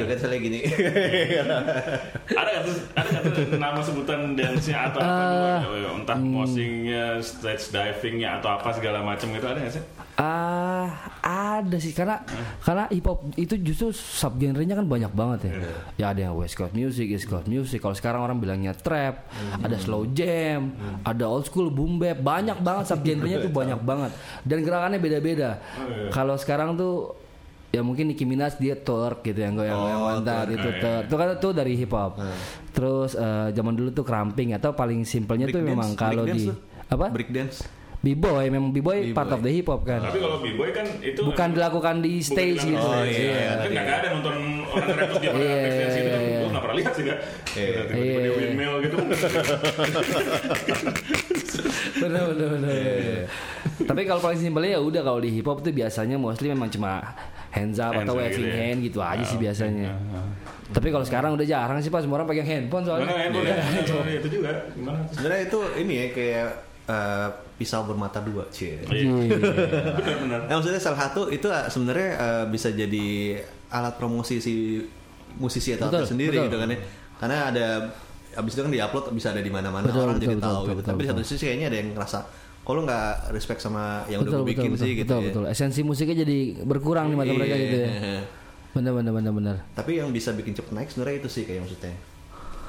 joget 0.00 0.18
saya 0.24 0.40
gini. 0.40 0.64
ada 2.40 2.48
nggak 2.48 2.64
tuh 2.64 2.76
ada 2.96 3.08
tuh 3.20 3.44
nama 3.60 3.80
sebutan 3.84 4.32
dance-nya 4.32 4.88
atau 4.88 5.00
apa 5.04 5.24
gitu 5.60 5.92
entah 6.04 6.18
moshingnya 6.20 7.04
stage 7.20 7.72
divingnya 7.72 8.40
atau 8.40 8.56
apa 8.56 8.68
segala 8.76 9.00
macam 9.00 9.28
gitu 9.32 9.46
ada 9.48 9.60
nggak 9.60 9.74
sih 9.76 9.84
Ah, 10.14 11.10
ada 11.20 11.74
sih 11.74 11.90
karena 11.90 12.22
karena 12.60 12.86
hip 12.86 13.02
hop 13.02 13.34
itu 13.34 13.58
justru 13.58 13.90
subgenrenya 13.90 14.74
kan 14.74 14.86
banyak 14.86 15.10
banget 15.10 15.38
ya. 15.42 15.52
Ya 15.96 16.06
ada 16.10 16.20
yang 16.22 16.34
West 16.34 16.54
Coast 16.54 16.70
music, 16.70 17.10
East 17.10 17.26
Coast 17.26 17.44
music. 17.44 17.78
Kalau 17.78 17.92
sekarang 17.92 18.22
orang 18.22 18.38
bilangnya 18.38 18.70
trap, 18.72 19.26
ada 19.56 19.74
slow 19.74 20.06
jam, 20.08 20.70
ada 21.02 21.24
old 21.24 21.44
school 21.44 21.66
boom 21.66 21.98
bap, 21.98 22.16
banyak 22.16 22.54
banget 22.56 22.84
subgenrenya 22.86 23.38
tuh 23.40 23.50
banyak 23.50 23.80
banget. 23.90 24.14
Dan 24.40 24.62
gerakannya 24.62 24.98
beda-beda. 24.98 25.58
Kalau 26.08 26.34
sekarang 26.34 26.74
tuh 26.74 27.18
ya 27.68 27.82
mungkin 27.82 28.06
Nicki 28.06 28.22
Minaj 28.22 28.54
dia 28.54 28.78
twerk 28.78 29.26
gitu 29.26 29.42
yang 29.42 29.58
goyang 29.58 29.74
goyang 29.74 29.98
Oh, 29.98 30.06
pantat 30.14 30.46
twerk. 30.46 30.54
itu 30.54 30.68
twerk. 30.78 31.02
Itu 31.04 31.14
kan 31.16 31.26
tuh 31.36 31.52
dari 31.52 31.74
hip 31.74 31.90
hop. 31.90 32.22
Terus 32.70 33.12
eh, 33.14 33.48
zaman 33.50 33.74
dulu 33.74 33.90
tuh 33.90 34.02
cramping 34.02 34.54
atau 34.54 34.70
paling 34.70 35.02
simpelnya 35.02 35.50
tuh 35.50 35.58
memang 35.58 35.94
kalau 35.94 36.22
di 36.22 36.46
tuh. 36.46 36.54
apa? 36.86 37.10
Break 37.10 37.34
dance. 37.34 37.66
B-boy 38.04 38.44
memang 38.46 38.68
B-boy 38.68 39.10
part 39.10 39.32
of 39.32 39.40
the 39.40 39.48
hip 39.48 39.64
hop 39.64 39.80
kan. 39.82 39.98
Tapi 39.98 40.20
kalau 40.20 40.38
b-boy 40.38 40.68
kan 40.70 40.84
itu 41.00 41.20
Bukan 41.24 41.48
dilakukan 41.50 41.94
di 41.98 42.20
stage 42.20 42.60
gitu. 42.62 42.76
Oh, 42.76 43.00
iya, 43.00 43.56
Kan 43.58 43.72
iya. 43.72 43.80
nggak 43.80 43.98
ada 43.98 44.08
nonton 44.12 44.34
orang 44.62 44.84
terus 45.00 45.16
dia 45.16 45.30
pakai 45.32 45.40
Iya, 45.40 45.56
break 45.56 45.72
dance 45.74 45.94
gitu. 45.94 46.04
iya, 46.04 46.18
iya. 46.20 46.36
Gue 46.36 46.50
nggak 46.50 46.62
pernah 46.62 46.76
lihat 46.76 46.92
sih. 46.92 47.04
Iya. 47.04 47.16
Tiba-tiba 47.48 47.96
dia 47.96 48.04
Iya. 48.04 48.30
windmill 48.36 48.74
gitu. 48.80 48.96
bener 51.96 52.22
bener. 52.30 52.50
Iya. 52.68 53.24
Tapi 53.84 54.00
kalau 54.04 54.20
paling 54.20 54.38
simpelnya 54.38 54.70
ya 54.72 54.80
udah 54.80 55.02
kalau 55.02 55.18
di 55.18 55.30
hip 55.30 55.46
hop 55.46 55.60
tuh 55.60 55.72
biasanya 55.72 56.16
mostly 56.16 56.48
memang 56.48 56.68
cuma 56.68 57.00
hands 57.50 57.78
up 57.78 57.92
Hands 57.92 58.04
atau 58.04 58.14
waving 58.16 58.34
gitu 58.36 58.50
ya. 58.50 58.54
hand 58.60 58.78
gitu 58.82 58.98
aja 59.00 59.24
sih 59.24 59.36
Oh, 59.36 59.40
biasanya. 59.40 59.88
iya. 59.88 60.22
Tapi 60.66 60.88
kalau 60.88 61.04
sekarang 61.04 61.30
udah 61.32 61.46
jarang 61.46 61.78
sih 61.78 61.88
pas 61.88 62.00
semua 62.00 62.18
orang 62.18 62.26
pegang 62.26 62.44
handphone 62.44 62.82
soalnya. 62.82 63.06
Mana 63.06 63.20
handphone 63.20 63.46
ya? 63.46 63.56
Iya, 63.56 64.18
Itu 64.18 64.28
juga. 64.32 64.50
Gimana? 64.72 64.98
Sebenarnya 65.08 65.42
itu 65.44 65.58
ini 65.76 65.92
ya 65.94 66.06
kayak 66.10 66.48
eh, 66.88 67.28
pisau 67.56 67.86
bermata 67.86 68.20
dua, 68.20 68.44
cie. 68.50 68.82
Iya. 68.84 69.08
Iya. 69.08 69.38
Benar-benar. 69.98 70.40
Nah, 70.50 70.54
maksudnya 70.58 70.80
salah 70.82 71.08
satu 71.08 71.30
itu 71.32 71.48
eh, 71.48 71.66
sebenarnya 71.70 72.08
eh, 72.18 72.44
bisa 72.50 72.68
jadi 72.74 73.40
alat 73.72 73.94
promosi 73.96 74.38
si 74.38 74.82
musisi 75.34 75.74
atau 75.74 75.90
Betul, 75.90 76.06
sendiri 76.06 76.36
betul. 76.38 76.46
gitu 76.50 76.56
kan 76.62 76.68
ya. 76.70 76.78
Karena 77.18 77.38
ada 77.50 77.66
abis 78.34 78.52
itu 78.58 78.62
kan 78.66 78.72
diupload 78.74 79.04
bisa 79.14 79.30
ada 79.30 79.42
di 79.42 79.50
mana-mana 79.50 79.86
Betul, 79.86 80.02
orang 80.06 80.18
betul, 80.18 80.26
jadi 80.26 80.36
betul, 80.36 80.46
tahu 80.46 80.54
betul, 80.54 80.66
gitu. 80.66 80.78
betul, 80.78 80.90
Tapi 80.90 81.00
di 81.00 81.08
satu 81.08 81.20
betul. 81.22 81.30
sisi 81.30 81.44
kayaknya 81.46 81.66
ada 81.70 81.76
yang 81.78 81.88
ngerasa 81.94 82.18
kalau 82.64 82.80
nggak 82.80 83.08
respect 83.36 83.60
sama 83.60 83.84
yang 84.08 84.24
udah 84.24 84.30
betul, 84.32 84.40
gue 84.40 84.50
bikin 84.56 84.70
betul, 84.72 84.80
sih 84.80 84.90
betul, 84.90 85.00
gitu 85.00 85.12
betul, 85.12 85.20
ya. 85.20 85.26
betul. 85.30 85.44
Esensi 85.52 85.80
musiknya 85.84 86.16
jadi 86.24 86.38
berkurang 86.64 87.06
di 87.12 87.16
mata 87.16 87.32
mereka 87.36 87.54
gitu 87.60 87.76
ya. 87.76 87.88
Iya. 87.90 88.20
Bener 88.74 88.92
bener 88.96 89.12
bener 89.14 89.32
bener. 89.32 89.56
Tapi 89.76 90.02
yang 90.02 90.10
bisa 90.10 90.34
bikin 90.34 90.56
cepet 90.56 90.72
naik 90.74 90.88
sebenarnya 90.90 91.16
itu 91.22 91.28
sih 91.30 91.44
kayak 91.46 91.62
maksudnya. 91.68 91.94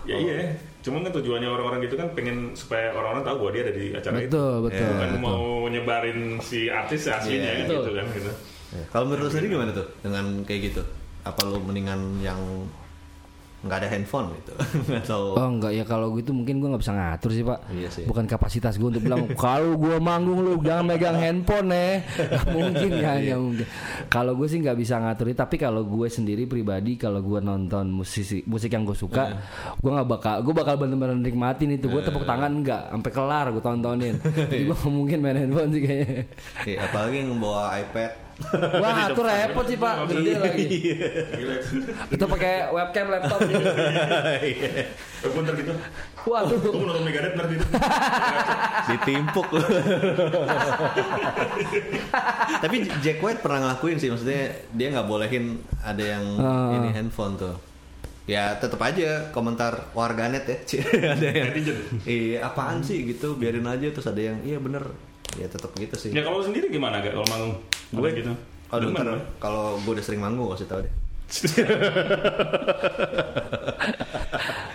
Ya 0.06 0.16
iya, 0.16 0.54
cuman 0.82 1.02
kan 1.02 1.12
tujuannya 1.18 1.50
orang-orang 1.50 1.80
gitu 1.82 1.98
kan 1.98 2.08
pengen 2.14 2.54
supaya 2.54 2.94
orang-orang 2.94 3.26
tahu 3.26 3.36
bahwa 3.42 3.52
dia 3.52 3.62
ada 3.66 3.74
di 3.74 3.86
acara 3.90 4.16
itu. 4.18 4.30
Betul 4.30 4.56
betul. 4.70 4.86
Bukan 4.86 5.10
betul. 5.10 5.22
mau 5.26 5.44
nyebarin 5.66 6.20
si 6.40 6.60
artis 6.70 7.10
aslinya 7.10 7.52
Iya. 7.52 7.60
gitu 7.66 7.74
Betul. 7.82 7.94
kan 7.98 8.06
gitu. 8.14 8.32
Ya. 8.76 8.84
Kalau 8.94 9.06
menurut 9.10 9.24
lu 9.26 9.30
sendiri 9.34 9.48
gimana 9.52 9.72
tuh 9.74 9.88
dengan 10.06 10.26
kayak 10.46 10.62
gitu? 10.70 10.82
Apa 11.26 11.42
lu 11.42 11.58
mendingan 11.58 12.22
yang 12.22 12.38
nggak 13.66 13.78
ada 13.82 13.90
handphone 13.90 14.28
gitu 14.38 14.54
atau 15.02 15.34
Oh 15.34 15.50
enggak 15.50 15.74
ya 15.74 15.82
kalau 15.84 16.14
gitu 16.14 16.32
mungkin 16.32 16.62
gua 16.62 16.78
nggak 16.78 16.84
bisa 16.86 16.94
ngatur 16.94 17.32
sih 17.34 17.42
pak. 17.42 17.60
Iya 17.74 17.90
sih. 17.90 18.04
Bukan 18.06 18.30
kapasitas 18.30 18.78
gue 18.78 18.88
untuk 18.88 19.02
bilang 19.02 19.26
kalau 19.42 19.74
gua 19.74 19.98
manggung 19.98 20.46
lu 20.46 20.62
jangan 20.62 20.86
megang 20.86 21.18
handphone 21.18 21.74
nih. 21.74 22.06
Nggak 22.30 22.46
mungkin 22.54 22.90
ya 22.94 23.02
Iya. 23.02 23.34
nggak 23.34 23.40
mungkin. 23.42 23.66
Kalau 24.08 24.32
gue 24.38 24.48
sih 24.48 24.60
nggak 24.62 24.78
bisa 24.78 24.96
ngatur 25.02 25.28
tapi 25.34 25.56
kalau 25.58 25.82
gue 25.82 26.08
sendiri 26.08 26.46
pribadi 26.46 26.96
kalau 26.96 27.26
gua 27.26 27.42
nonton 27.42 27.90
musisi 27.90 28.46
musik 28.46 28.70
yang 28.70 28.86
gue 28.86 28.94
suka, 28.94 29.34
Iya. 29.34 29.42
gua 29.82 29.92
nggak 30.00 30.10
bakal 30.14 30.36
gue 30.46 30.54
bakal 30.54 30.76
bener-bener 30.78 31.18
nikmatin 31.18 31.74
itu. 31.74 31.90
Gue 31.90 32.06
tepuk 32.06 32.24
tangan 32.24 32.54
enggak 32.54 32.94
sampai 32.94 33.12
kelar 33.12 33.46
gue 33.50 33.64
tontonin. 33.66 34.16
Jadi 34.22 34.64
nggak 34.70 34.86
mungkin 34.88 35.18
main 35.20 35.38
handphone 35.42 35.74
sih 35.74 35.82
kayaknya. 35.82 36.22
Iya, 36.64 36.78
apalagi 36.86 37.16
yang 37.26 37.42
bawa 37.42 37.74
iPad 37.82 38.25
Wah, 38.84 39.08
itu 39.08 39.22
repot 39.22 39.64
sih 39.64 39.78
pak, 39.78 40.12
gede 40.12 40.32
lagi. 40.36 40.64
Gila. 41.32 41.56
Itu 42.12 42.26
pakai 42.28 42.68
webcam 42.68 43.08
laptop. 43.08 43.40
ntar 45.26 45.56
gitu. 45.56 45.74
Waduh. 46.26 46.58
Gue 46.60 46.72
mau 46.76 46.86
nonton 46.86 47.04
Megadeth 47.04 47.34
ntar 47.34 47.48
gitu. 47.48 47.66
ditimpuk. 48.86 49.48
Tapi 52.60 52.76
Jack 53.00 53.20
White 53.22 53.42
pernah 53.42 53.60
ngelakuin 53.66 53.98
sih 53.98 54.10
maksudnya 54.10 54.42
dia 54.72 54.88
nggak 54.92 55.08
bolehin 55.08 55.46
ada 55.80 56.04
yang 56.04 56.24
Ah. 56.36 56.76
ini 56.76 56.92
handphone 56.92 57.36
tuh. 57.36 57.56
Ya 58.26 58.58
tetap 58.58 58.82
aja 58.82 59.30
komentar 59.30 59.94
warganet 59.94 60.50
ya, 60.50 60.58
ada 61.14 61.28
yang 61.30 61.54
iya 62.10 62.42
apaan 62.42 62.82
sih 62.82 63.06
gitu 63.06 63.38
biarin 63.38 63.62
aja 63.64 63.94
terus 63.94 64.10
ada 64.10 64.18
yang 64.18 64.42
iya 64.42 64.58
bener 64.58 64.82
ya 65.36 65.46
tetap 65.46 65.70
gitu 65.74 65.96
sih. 65.96 66.10
Ya 66.10 66.22
kalau 66.22 66.40
sendiri 66.40 66.68
gimana 66.68 67.00
gak 67.00 67.12
kalau 67.12 67.28
manggung? 67.28 67.54
gue 67.92 68.10
gitu. 68.14 68.32
Aduh, 68.68 68.90
Demen, 68.90 69.04
ntar 69.04 69.20
kalau 69.38 69.78
gue 69.78 69.92
udah 69.94 70.02
sering 70.02 70.20
manggung 70.20 70.48
kasih 70.50 70.66
tau 70.66 70.80
deh. 70.80 70.90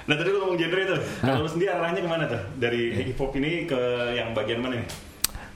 Nah 0.02 0.18
tadi 0.18 0.26
lu 0.26 0.42
ngomong 0.42 0.58
genre 0.58 0.80
itu, 0.82 0.96
kalau 1.22 1.40
lu 1.40 1.46
sendiri 1.46 1.70
arahnya 1.70 2.02
ke 2.02 2.08
mana 2.10 2.26
tuh? 2.26 2.40
Dari 2.58 2.90
Iya. 2.90 3.06
hip 3.06 3.14
hop 3.14 3.30
ini 3.36 3.62
ke 3.62 3.78
yang 4.10 4.34
bagian 4.34 4.58
mana 4.58 4.74
nih? 4.74 4.82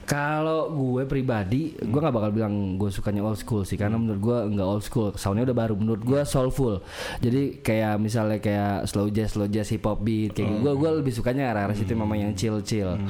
Kalau 0.05 0.69
gue 0.69 1.01
pribadi, 1.09 1.73
gue 1.73 1.97
nggak 1.97 2.13
bakal 2.13 2.29
bilang 2.29 2.77
gue 2.77 2.93
sukanya 2.93 3.25
old 3.25 3.41
school 3.41 3.65
sih, 3.65 3.73
karena 3.73 3.97
menurut 3.97 4.21
gue 4.21 4.37
nggak 4.53 4.67
old 4.69 4.85
school, 4.85 5.09
soundnya 5.17 5.49
udah 5.49 5.57
baru. 5.57 5.73
Menurut 5.73 6.05
gue 6.05 6.21
soulful. 6.29 6.85
Jadi 7.25 7.57
kayak 7.65 7.97
misalnya 7.97 8.37
kayak 8.37 8.85
slow 8.85 9.09
jazz, 9.09 9.33
slow 9.33 9.49
jazz, 9.49 9.65
hip 9.73 9.81
hop 9.81 10.05
beat, 10.05 10.37
kayak 10.37 10.45
gitu. 10.45 10.61
Gue 10.61 10.73
gue 10.77 10.89
lebih 11.01 11.09
sukanya 11.09 11.49
arah-arah 11.49 11.73
situ 11.73 11.97
memang 11.97 12.21
yang 12.21 12.37
chill 12.37 12.61
chill. 12.61 13.01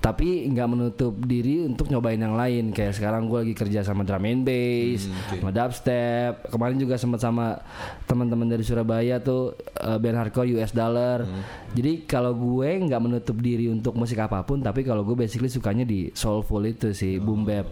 Tapi 0.00 0.48
nggak 0.48 0.68
menutup 0.72 1.12
diri 1.28 1.68
untuk 1.68 1.92
nyobain 1.92 2.16
yang 2.16 2.32
lain. 2.32 2.72
Kayak 2.72 2.96
sekarang 2.96 3.28
gue 3.28 3.44
lagi 3.44 3.54
kerja 3.54 3.84
sama 3.84 4.08
drum 4.08 4.24
and 4.24 4.48
bass, 4.48 5.12
sama 5.28 5.52
dubstep. 5.52 6.48
Kemarin 6.48 6.80
juga 6.80 6.96
sempat 6.96 7.20
sama 7.20 7.60
teman-teman 8.08 8.48
dari 8.48 8.64
Surabaya 8.64 9.20
tuh 9.20 9.60
eh, 9.76 9.98
band 10.00 10.16
hardcore 10.16 10.56
US 10.56 10.72
Dollar. 10.72 11.28
Jadi 11.76 12.08
kalau 12.08 12.32
gue 12.32 12.80
nggak 12.80 13.00
menutup 13.04 13.36
diri 13.36 13.68
untuk 13.68 13.92
musik 13.92 14.16
apa 14.16 14.40
pun, 14.40 14.64
tapi 14.64 14.88
kalau 14.88 15.04
gue 15.04 15.12
basically 15.12 15.52
sukanya 15.52 15.84
di 15.84 16.08
soulful 16.30 16.62
itu 16.62 16.94
sih, 16.94 17.18
boom 17.18 17.42
bap. 17.42 17.66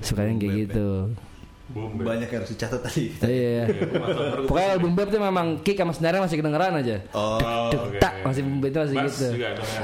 Sukanya 0.00 0.32
yang 0.32 0.40
kayak 0.40 0.54
gitu. 0.64 0.88
Boom, 1.70 2.02
Banyak 2.02 2.26
yang 2.26 2.42
harus 2.42 2.50
dicatat 2.50 2.82
tadi. 2.82 3.14
Iya. 3.22 3.70
Pokoknya 4.42 4.66
kalau 4.66 4.80
boom 4.80 4.94
bap 4.96 5.06
tuh 5.06 5.20
memang 5.20 5.46
kick 5.60 5.76
sama 5.76 5.92
snare 5.92 6.18
masih 6.18 6.40
kedengeran 6.40 6.74
aja. 6.74 6.98
Oh, 7.12 7.38
Duk, 7.70 7.94
oke, 7.94 7.98
tak, 8.02 8.26
masih 8.26 8.42
boom 8.42 8.58
bap 8.58 8.68
itu 8.68 8.78
masih 8.80 8.96
Bass 8.96 9.14
gitu. 9.14 9.28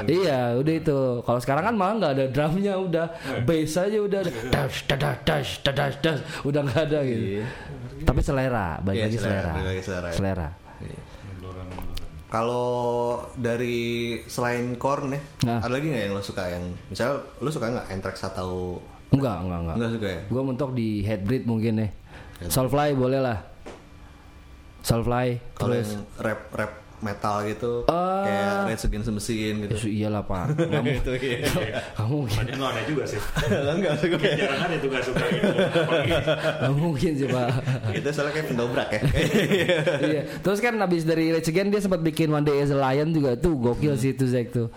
Iya, 0.03 0.39
udah 0.57 0.73
itu. 0.73 0.97
Kalau 1.21 1.39
sekarang 1.39 1.63
kan 1.63 1.75
malah 1.77 1.93
nggak 1.95 2.11
ada 2.11 2.25
drumnya, 2.27 2.73
udah 2.75 3.05
Eh. 3.29 3.39
bass 3.39 3.77
aja 3.77 3.97
udah 3.97 4.19
ada 4.19 4.31
dash 4.51 4.77
dash 4.83 5.19
dash 5.23 5.49
dash 5.63 5.95
dash 6.01 6.19
udah 6.43 6.59
nggak 6.59 6.81
ada 6.81 6.99
gitu. 7.05 7.23
Iya. 7.39 7.45
Tapi 8.03 8.19
selera, 8.19 8.67
balik 8.81 8.97
Iya, 8.97 9.05
lagi 9.07 9.17
selera, 9.17 9.39
selera. 9.47 9.63
lagi 9.63 9.81
selera 10.11 10.49
ya. 10.83 10.99
Kalau 12.27 12.67
dari 13.33 13.77
selain 14.25 14.75
Korn 14.75 15.09
ya, 15.09 15.21
Nah. 15.43 15.59
ada 15.59 15.71
lagi 15.71 15.87
nggak 15.87 16.03
yang 16.03 16.13
lo 16.13 16.19
suka 16.19 16.43
yang 16.45 16.63
misal 16.87 17.23
lo 17.39 17.47
suka 17.47 17.71
nggak 17.71 17.87
Anthrax 17.89 18.19
atau 18.25 18.83
Enggak, 19.07 19.39
enggak, 19.39 19.59
enggak. 19.61 19.75
nggak 19.79 19.91
suka 19.95 20.07
ya? 20.09 20.21
Gue 20.27 20.41
mentok 20.43 20.71
di 20.73 20.87
Headbreed 21.01 21.43
mungkin 21.43 21.73
ya. 21.77 21.87
Soulfly 22.45 22.91
boleh 22.93 23.23
lah. 23.23 23.39
Soulfly 24.83 25.39
Kalau 25.55 25.73
yang 25.73 26.03
rap 26.17 26.51
rap 26.51 26.71
metal 26.97 27.45
gitu, 27.45 27.85
Ah. 27.85 28.25
kayak 28.25 28.53
Rage 28.67 28.83
Against 28.85 29.05
the 29.05 29.13
Machine 29.13 29.55
gitu. 29.63 29.73
Isu 29.77 29.89
iyalah 29.93 30.25
pak. 30.25 30.57
Kamu, 30.73 30.89
Itu 30.97 31.11
iya. 31.21 31.45
kamu 31.97 32.13
mungkin, 32.25 32.43
ada 32.57 32.81
juga 32.83 33.03
sih. 33.05 33.21
Enggak 33.77 33.93
suka 34.01 34.17
ya. 34.17 34.35
Jarang 34.35 34.61
ada 34.65 34.75
tuh 34.77 34.89
suka 35.05 35.23
gitu. 35.29 35.49
Kamu 36.59 36.77
mungkin 36.81 37.11
sih 37.13 37.27
pak. 37.29 37.47
Itu 37.93 38.07
soalnya 38.09 38.31
kayak 38.33 38.47
pendobrak 38.49 38.89
ya. 38.89 39.01
iya. 40.01 40.21
Terus 40.41 40.57
kan 40.57 40.73
abis 40.75 41.03
dari 41.03 41.29
Rage 41.29 41.47
Again 41.47 41.69
dia 41.69 41.79
sempat 41.79 42.01
bikin 42.01 42.27
One 42.29 42.41
Day 42.41 42.57
as 42.59 42.73
a 42.73 42.77
Lion 42.77 43.13
juga 43.13 43.37
tuh 43.37 43.53
gokil 43.53 43.93
sih 43.93 44.11
itu 44.11 44.25
Zack 44.25 44.49
tuh. 44.49 44.67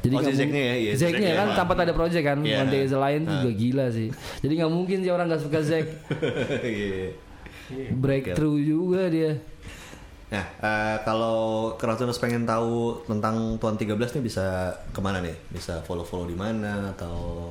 Jadi 0.00 0.14
Oh, 0.14 0.22
si 0.22 0.32
Zacknya 0.32 0.62
ya, 0.62 0.74
iya, 0.78 0.92
Zacknya 0.94 1.30
kan 1.34 1.46
emang. 1.46 1.56
sempat 1.58 1.76
ada 1.82 1.92
project 1.92 2.24
kan 2.24 2.38
Iya. 2.40 2.62
One 2.62 2.70
Day 2.70 2.82
as 2.82 2.94
a 2.94 3.00
Lion 3.00 3.22
tuh 3.22 3.36
juga 3.40 3.52
gila 3.52 3.86
sih. 3.90 4.08
Jadi 4.38 4.52
nggak 4.54 4.70
mungkin 4.70 4.98
sih 5.02 5.10
orang 5.10 5.26
nggak 5.26 5.42
suka 5.42 5.58
Zack. 5.60 5.86
Iya. 6.62 7.10
Breakthrough 7.92 8.62
juga 8.62 9.10
dia. 9.10 9.42
Nah, 10.26 10.44
eh, 10.58 10.96
kalau 11.06 11.70
Kratonus 11.78 12.18
pengen 12.18 12.42
tahu 12.42 12.98
tentang 13.06 13.54
Tuan 13.62 13.78
13 13.78 13.94
nih 13.94 14.24
bisa 14.26 14.74
ke 14.90 14.98
mana 14.98 15.22
nih? 15.22 15.38
Bisa 15.54 15.78
follow-follow 15.86 16.26
di 16.26 16.34
mana 16.34 16.90
atau 16.90 17.50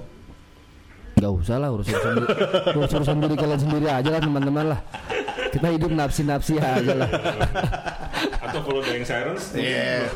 Gak 1.15 1.32
usah 1.32 1.55
lah 1.63 1.71
urus 1.71 1.88
urusan 1.95 2.11
diri, 2.19 2.28
urus 2.76 2.91
urusan 2.91 3.17
diri 3.23 3.36
kalian 3.39 3.61
sendiri 3.63 3.88
aja 3.88 4.09
lah 4.11 4.19
teman-teman 4.19 4.65
lah. 4.76 4.80
Kita 5.55 5.67
hidup 5.71 5.87
napsi-napsi 5.89 6.59
aja 6.59 6.93
lah. 6.93 7.09
atau 8.45 8.59
follow 8.61 8.83
Dying 8.83 9.07
Sirens. 9.07 9.55
Iya. 9.55 10.11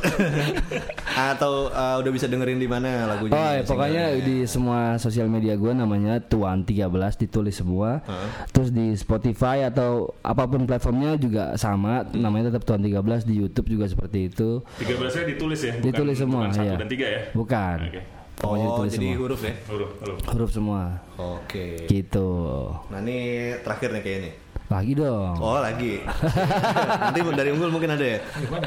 atau 1.16 1.68
eh, 1.68 1.96
udah 2.00 2.12
bisa 2.12 2.28
dengerin 2.28 2.60
di 2.60 2.68
mana 2.68 3.08
lagunya? 3.08 3.36
Oh 3.36 3.50
ya, 3.56 3.62
pokoknya 3.64 4.04
di 4.20 4.44
semua 4.44 4.96
sosial 4.96 5.28
media 5.28 5.56
gue 5.56 5.72
namanya 5.72 6.20
Tuan 6.20 6.64
13 6.64 6.92
ditulis 7.18 7.56
semua. 7.56 8.04
Terus 8.52 8.70
di 8.70 8.96
Spotify 8.96 9.64
atau 9.64 10.12
apa 10.20 10.44
pun 10.44 10.64
platformnya 10.64 11.16
juga 11.16 11.56
sama, 11.56 12.04
namanya 12.12 12.52
tetap 12.52 12.68
Tuan 12.68 12.84
13 12.84 13.24
di 13.24 13.40
YouTube 13.40 13.68
juga 13.70 13.88
seperti 13.88 14.28
itu. 14.28 14.60
13 14.78 15.08
nya 15.20 15.24
ditulis 15.26 15.60
ya, 15.60 15.74
bukan, 15.76 15.86
Ditulis 15.88 16.18
semua, 16.18 16.42
bukan 16.44 16.52
satu 16.54 16.68
iya. 16.68 16.76
dan 16.76 16.88
tiga 16.88 17.08
ya. 17.08 17.22
Bukan. 17.32 17.78
Oke. 17.88 18.02
Pokoknya 18.40 18.64
Oh, 18.64 18.72
ditulis 18.72 18.92
jadi 18.96 19.04
semua. 19.12 19.20
huruf 19.20 19.42
ya? 19.44 19.54
Huruf, 19.68 19.92
huruf. 20.00 20.18
Huruf 20.32 20.50
semua. 20.56 20.82
Oke. 21.20 21.66
Gitu. 21.92 22.30
Nah, 22.88 23.00
ini 23.04 23.18
terakhir 23.60 23.92
nih 23.92 24.02
kayaknya 24.02 24.22
nih. 24.24 24.34
Lagi 24.70 24.94
dong. 24.94 25.34
Oh, 25.42 25.58
lagi. 25.58 26.06
Nanti 27.10 27.20
dari 27.34 27.50
unggul 27.50 27.74
mungkin 27.74 27.90
ada 27.90 28.06
ya. 28.06 28.22
Gua? 28.46 28.62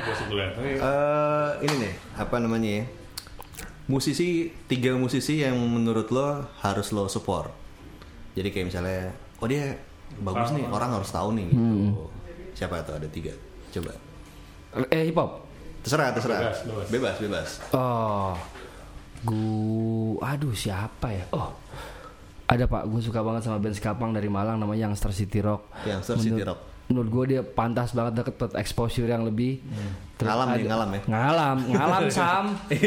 Eh, 0.59 1.50
ini 1.62 1.74
nih, 1.86 1.94
apa 2.18 2.42
namanya 2.42 2.82
ya? 2.82 2.84
Musisi, 3.86 4.50
tiga 4.66 4.98
musisi 4.98 5.46
yang 5.46 5.55
menurut 5.55 6.11
lo 6.11 6.50
harus 6.59 6.90
lo 6.90 7.07
support. 7.07 7.55
Jadi 8.34 8.50
kayak 8.50 8.66
misalnya, 8.74 9.14
oh 9.38 9.46
dia 9.46 9.78
bagus 10.18 10.50
nih, 10.50 10.66
orang 10.66 10.90
harus 10.90 11.11
tahu 11.14 11.38
nih 11.38 11.46
gitu. 11.55 12.11
Siapa 12.59 12.82
tuh 12.82 12.98
ada 12.98 13.07
tiga? 13.07 13.30
Coba. 13.70 13.94
Eh 14.90 15.07
hip 15.07 15.14
hop. 15.14 15.46
Terserah, 15.86 16.11
terserah. 16.14 16.38
Bebas, 16.50 16.59
bebas. 16.66 16.86
Bebas, 16.90 17.16
bebas. 17.22 17.48
Oh. 17.74 18.34
Gue, 19.22 20.18
aduh 20.18 20.50
siapa 20.50 21.14
ya? 21.14 21.22
Oh, 21.30 21.55
ada 22.53 22.64
pak. 22.66 22.82
Gue 22.84 23.00
suka 23.00 23.18
banget 23.18 23.40
sama 23.42 23.57
band 23.57 23.72
Skapang 23.72 24.11
dari 24.11 24.26
Malang 24.26 24.57
namanya 24.57 24.86
Youngster 24.86 25.11
City 25.11 25.40
Rock. 25.40 25.66
Youngster 25.82 26.14
City 26.16 26.36
Menurut- 26.36 26.48
Rock. 26.48 26.61
Menurut 26.82 27.09
gue 27.09 27.24
dia 27.26 27.40
pantas 27.40 27.90
banget 27.90 28.20
deket 28.20 28.34
buat 28.36 28.53
exposure 28.55 29.07
yang 29.07 29.22
lebih. 29.22 29.59
Terus 30.14 30.28
Ngalam 30.28 30.46
ada- 30.46 30.66
ngalam 30.66 30.88
ya? 30.90 31.00
Ngalam, 31.09 31.57
ngalam 31.70 32.03
Sam. 32.12 32.44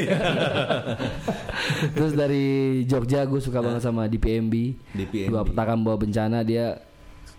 Terus 1.91 2.11
dari 2.13 2.45
Jogja 2.85 3.23
gue 3.23 3.39
suka 3.39 3.59
banget 3.59 3.81
sama 3.81 4.05
DPMB. 4.05 4.53
DPMB. 4.93 5.27
Dua 5.27 5.41
petaka 5.41 5.73
bawa 5.75 5.95
bencana 5.97 6.41
dia 6.41 6.79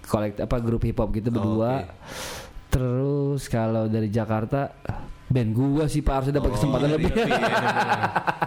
kolekt 0.02 0.38
apa 0.38 0.56
grup 0.58 0.82
hip 0.82 0.96
hop 0.96 1.08
gitu 1.12 1.28
berdua. 1.30 1.82
oke. 1.82 1.86
Terus 2.68 3.42
kalau 3.46 3.86
dari 3.86 4.08
Jakarta 4.08 4.72
band 5.26 5.50
gua 5.52 5.84
sih 5.86 6.00
Pak 6.00 6.14
harus 6.14 6.28
dapat 6.30 6.50
kesempatan 6.54 6.88
lebih. 6.92 7.10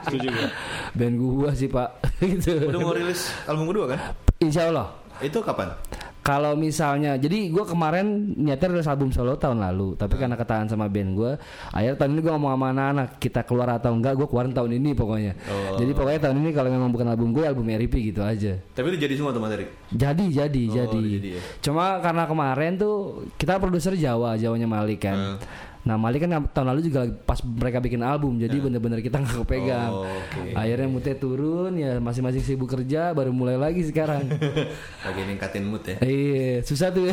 Setuju 0.05 0.27
gue. 0.30 0.47
band 0.99 1.15
gua 1.15 1.49
sih 1.51 1.67
Pak 1.67 1.89
gitu. 2.38 2.71
Udah 2.71 2.80
mau 2.80 2.93
rilis 2.93 3.30
album 3.45 3.65
kedua 3.69 3.86
kan? 3.95 3.99
Insya 4.39 4.71
Allah. 4.71 4.88
Itu 5.19 5.43
kapan? 5.43 5.75
Kalau 6.19 6.53
misalnya, 6.53 7.17
jadi 7.17 7.49
gua 7.49 7.65
kemarin 7.65 8.05
niatnya 8.38 8.69
rilis 8.69 8.86
album 8.86 9.09
solo 9.09 9.34
tahun 9.34 9.65
lalu, 9.65 9.97
tapi 9.97 10.13
karena 10.13 10.38
ketahan 10.38 10.69
sama 10.69 10.86
band 10.86 11.17
gua, 11.17 11.32
akhirnya 11.73 11.97
tahun 11.97 12.11
ini 12.13 12.21
gua 12.21 12.32
ngomong 12.38 12.51
sama 12.53 12.67
anak-anak 12.69 13.07
kita 13.17 13.41
keluar 13.43 13.69
atau 13.73 13.91
enggak, 13.97 14.13
gua 14.13 14.27
keluarin 14.30 14.53
tahun 14.53 14.71
ini 14.77 14.93
pokoknya. 14.93 15.34
Jadi 15.73 15.91
pokoknya 15.91 16.19
tahun 16.30 16.38
ini 16.39 16.49
kalau 16.53 16.69
memang 16.69 16.93
bukan 16.93 17.07
album 17.09 17.34
gue, 17.34 17.43
album 17.49 17.65
RIP 17.65 18.13
gitu 18.13 18.21
aja. 18.21 18.61
Tapi 18.61 18.86
udah 18.93 18.99
jadi 19.01 19.13
semua 19.17 19.32
tuh 19.34 19.41
materi. 19.41 19.65
Jadi, 19.89 20.25
jadi, 20.30 20.63
Oh, 20.69 20.73
jadi. 20.77 21.01
jadi 21.17 21.30
ya. 21.34 21.41
Cuma 21.65 21.97
karena 21.97 22.23
kemarin 22.30 22.71
tuh 22.77 22.95
kita 23.34 23.57
produser 23.57 23.97
Jawa, 23.97 24.38
Jawanya 24.38 24.69
Malik 24.69 25.01
kan. 25.01 25.41
Nah 25.80 25.95
Malik 25.95 26.27
kan 26.27 26.43
tahun 26.51 26.67
lalu 26.75 26.91
juga 26.91 27.07
pas 27.23 27.39
mereka 27.39 27.80
bikin 27.80 28.03
album, 28.03 28.36
jadi 28.36 28.51
bener-bener 28.59 28.99
kita 28.99 29.23
nggak 29.23 29.47
kepegang. 29.47 29.91
Oh, 29.95 30.03
oke. 30.03 30.51
Akhirnya 30.51 30.88
moodnya 30.91 31.15
turun, 31.15 31.71
ya 31.80 32.03
masing-masing 32.03 32.43
sibuk 32.43 32.67
kerja, 32.67 33.15
baru 33.15 33.32
mulai 33.32 33.55
lagi 33.55 33.88
sekarang. 33.88 34.27
Lagi 35.07 35.21
ningkatin 35.23 35.63
mood 35.63 35.84
ya. 35.88 35.95
iya, 36.03 36.59
susah 36.59 36.91
tuh. 36.91 37.07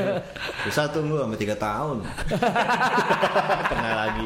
Bisa 0.66 0.90
tunggu 0.90 1.22
sampai 1.22 1.38
3 1.38 1.54
tahun. 1.54 1.96
Tengah 3.70 3.94
lagi. 3.94 4.24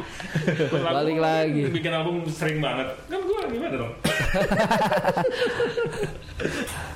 Balik 0.73 1.17
lagi. 1.21 1.63
Bikin 1.69 1.93
album 1.93 2.25
sering 2.27 2.57
banget. 2.59 2.89
Kan 3.05 3.21
gue 3.21 3.39
gimana 3.53 3.75
dong? 3.77 3.93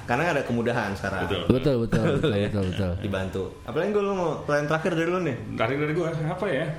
Karena 0.09 0.33
ada 0.33 0.41
kemudahan 0.41 0.89
sekarang. 0.97 1.29
Betul. 1.29 1.43
betul, 1.53 1.75
betul, 1.85 2.01
betul, 2.17 2.31
betul, 2.33 2.63
betul. 2.73 2.91
Dibantu. 2.97 3.43
Apalagi 3.61 3.89
gue 3.93 4.03
lu 4.03 4.13
mau 4.17 4.41
pertanyaan 4.41 4.67
terakhir 4.73 4.91
dari 4.97 5.09
lu 5.13 5.19
nih. 5.21 5.37
Dari 5.53 5.73
dari 5.77 5.93
gue 5.93 6.07
apa 6.09 6.45
ya? 6.49 6.65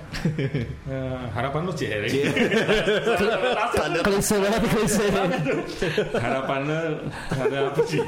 Eh, 0.91 1.23
harapan 1.31 1.61
lu 1.63 1.73
cie. 1.79 1.87
Klise 4.07 4.37
banget, 4.43 4.63
klise. 4.75 5.07
harapan 6.19 6.61
lu 6.67 6.81
terhadap 7.31 7.63
apa 7.71 7.81
sih? 7.87 8.01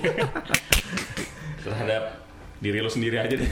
terhadap 1.63 2.03
diri 2.59 2.79
lu 2.83 2.91
sendiri 2.91 3.23
aja 3.23 3.35
deh. 3.39 3.51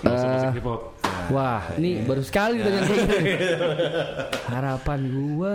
Usah 0.00 0.28
musik 0.32 0.56
hip 0.56 0.64
hop. 0.64 0.80
Wah, 1.28 1.62
ini 1.76 2.00
baru 2.08 2.24
sekali 2.24 2.64
dengan 2.64 2.82
kayak 2.88 3.04
gitu. 3.04 3.66
Harapan 4.48 5.00
gua 5.12 5.54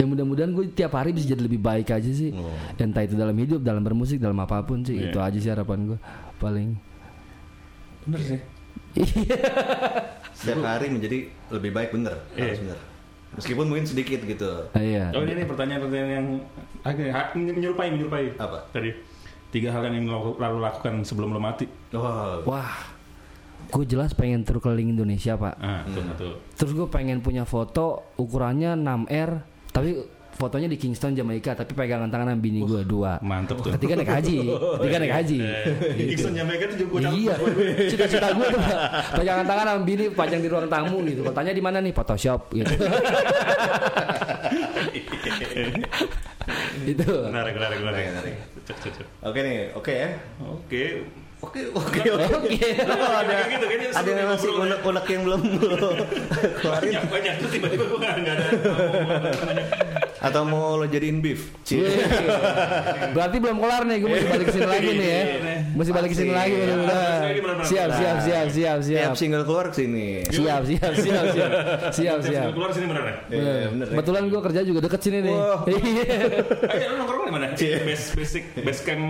ya 0.00 0.08
mudah-mudahan 0.08 0.56
gue 0.56 0.72
tiap 0.72 0.96
hari 0.96 1.12
bisa 1.12 1.28
jadi 1.28 1.44
lebih 1.44 1.60
baik 1.60 1.92
aja 1.92 2.08
sih. 2.08 2.32
Entah 2.80 3.04
itu 3.04 3.20
dalam 3.20 3.36
hidup, 3.36 3.60
dalam 3.60 3.84
bermusik, 3.84 4.16
dalam 4.16 4.40
apa 4.40 4.64
pun 4.64 4.80
sih. 4.80 4.96
Iya. 4.96 5.12
Itu 5.12 5.18
aja 5.20 5.36
sih 5.36 5.50
harapan 5.52 5.92
gue 5.92 5.98
paling. 6.40 6.72
Bener 8.08 8.20
sih. 8.24 8.40
Setiap 10.32 10.64
hari 10.64 10.88
menjadi 10.88 11.28
lebih 11.52 11.70
baik 11.76 11.92
bener. 11.92 12.16
Harus 12.32 12.56
Iya. 12.56 12.64
bener. 12.64 12.78
Meskipun 13.30 13.64
mungkin 13.70 13.86
sedikit 13.86 14.24
gitu. 14.26 14.66
Ah, 14.74 14.82
iya. 14.82 15.12
Oh 15.14 15.22
ini 15.22 15.46
pertanyaan-pertanyaan 15.46 16.10
yang 16.10 16.26
agak 16.82 17.36
menyerupai 17.36 17.92
menyerupai. 17.94 18.34
Apa? 18.34 18.66
Tadi 18.74 18.90
tiga 19.54 19.70
hal 19.70 19.86
yang 19.86 20.08
lalu 20.34 20.58
lakukan 20.58 21.06
sebelum 21.06 21.30
lo 21.36 21.38
mati. 21.38 21.70
Wah. 21.94 22.42
Wah, 22.42 22.74
gue 23.70 23.86
jelas 23.86 24.18
pengen 24.18 24.42
tur 24.42 24.58
keliling 24.58 24.98
Indonesia 24.98 25.38
pak. 25.38 25.54
Ah, 25.62 25.86
betul 25.86 26.04
betul. 26.10 26.32
Terus 26.58 26.72
gue 26.74 26.88
pengen 26.90 27.22
punya 27.22 27.46
foto 27.46 28.10
ukurannya 28.18 28.74
6R, 28.74 29.30
tapi 29.80 29.90
fotonya 30.40 30.68
di 30.72 30.76
Kingston 30.80 31.12
Jamaika, 31.12 31.52
tapi 31.52 31.76
pegangan 31.76 32.08
tangan 32.08 32.32
sama 32.32 32.40
bini 32.40 32.64
gue 32.64 32.80
dua. 32.88 33.20
Mantep 33.20 33.60
tuh. 33.60 33.72
Ketika 33.76 33.92
naik 33.96 34.08
haji, 34.08 34.38
ketika 34.80 34.98
naik 35.00 35.14
haji. 35.20 35.38
Iksan 36.16 36.32
Jamaica 36.32 36.64
tuh 36.72 36.78
juga 36.80 37.12
Iya, 37.12 37.34
cita-cita 37.92 38.32
gue 38.32 38.46
tuh 38.48 38.60
Pak. 38.60 38.80
pegangan 39.20 39.44
tangan 39.44 39.64
sama 39.68 39.80
bini 39.84 40.04
pajang 40.12 40.40
di 40.40 40.48
ruang 40.48 40.68
tamu 40.72 41.04
gitu. 41.04 41.20
Kalau 41.24 41.36
tanya 41.36 41.52
di 41.52 41.60
mana 41.60 41.84
nih 41.84 41.92
Photoshop 41.92 42.40
gitu. 42.56 42.72
itu. 46.88 47.12
Menarik, 47.28 47.54
menarik. 47.56 48.34
Oke 49.20 49.38
nih, 49.44 49.58
oke 49.76 49.92
ya. 49.92 50.08
Oke. 50.40 50.84
Oke, 51.40 51.72
oke, 51.72 52.00
oke. 52.04 52.68
Ada 52.84 53.34
Gitu, 53.48 53.64
kayaknya 53.64 53.88
ada 53.96 54.08
yang 54.12 54.18
nih 54.20 54.26
masih 54.28 54.48
unek-unek 54.52 55.06
yang 55.08 55.22
belum 55.24 55.40
lu 55.40 55.76
keluarin 56.60 56.88
Banyak, 56.92 57.04
banyak. 57.08 57.34
Terus 57.40 57.50
tiba-tiba 57.56 57.84
gue 57.88 57.98
nggak 57.98 58.14
nggak 58.20 58.34
ada. 58.36 58.46
atau 60.20 60.44
mau 60.44 60.76
lo 60.76 60.84
jadiin 60.84 61.24
beef? 61.24 61.48
Cie. 61.64 61.80
Wih. 61.80 61.96
Berarti 63.16 63.36
belum 63.40 63.56
kelar 63.56 63.88
nih, 63.88 63.96
gue 64.04 64.08
mesti 64.12 64.28
balik 64.28 64.46
ke 64.46 64.52
sini 64.52 64.68
lagi 64.68 64.90
nih 64.92 65.08
ya. 65.08 65.22
Mesti 65.72 65.90
balik 65.96 66.10
ke 66.12 66.16
sini 66.20 66.32
lagi 66.36 66.52
mudah-mudahan. 66.60 67.20
Siap, 67.64 67.88
siap, 67.96 68.16
siap, 68.20 68.46
siap, 68.52 68.78
siap. 68.84 69.00
Tiap 69.00 69.16
single 69.16 69.44
keluar 69.48 69.72
ke 69.72 69.76
sini. 69.80 70.20
Siap, 70.28 70.62
siap, 70.68 70.92
siap, 70.92 71.24
siap. 71.32 71.50
Siap, 71.88 72.18
siap. 72.20 72.48
Keluar 72.52 72.70
sini 72.76 72.86
bener 72.92 73.02
ya? 73.08 73.14
Iya, 73.32 73.52
ya. 73.64 73.68
Kebetulan 73.96 74.22
gue 74.28 74.40
kerja 74.44 74.60
juga 74.60 74.80
deket 74.84 75.00
sini 75.00 75.18
nih. 75.24 75.38
Iya. 75.40 75.56
Ayo, 76.68 76.86
lu 76.92 76.94
nongkrong 77.00 77.24
di 77.24 77.32
mana? 77.32 77.46
Base, 77.56 78.06
basic, 78.12 78.44
base 78.60 78.80
camp 78.84 79.04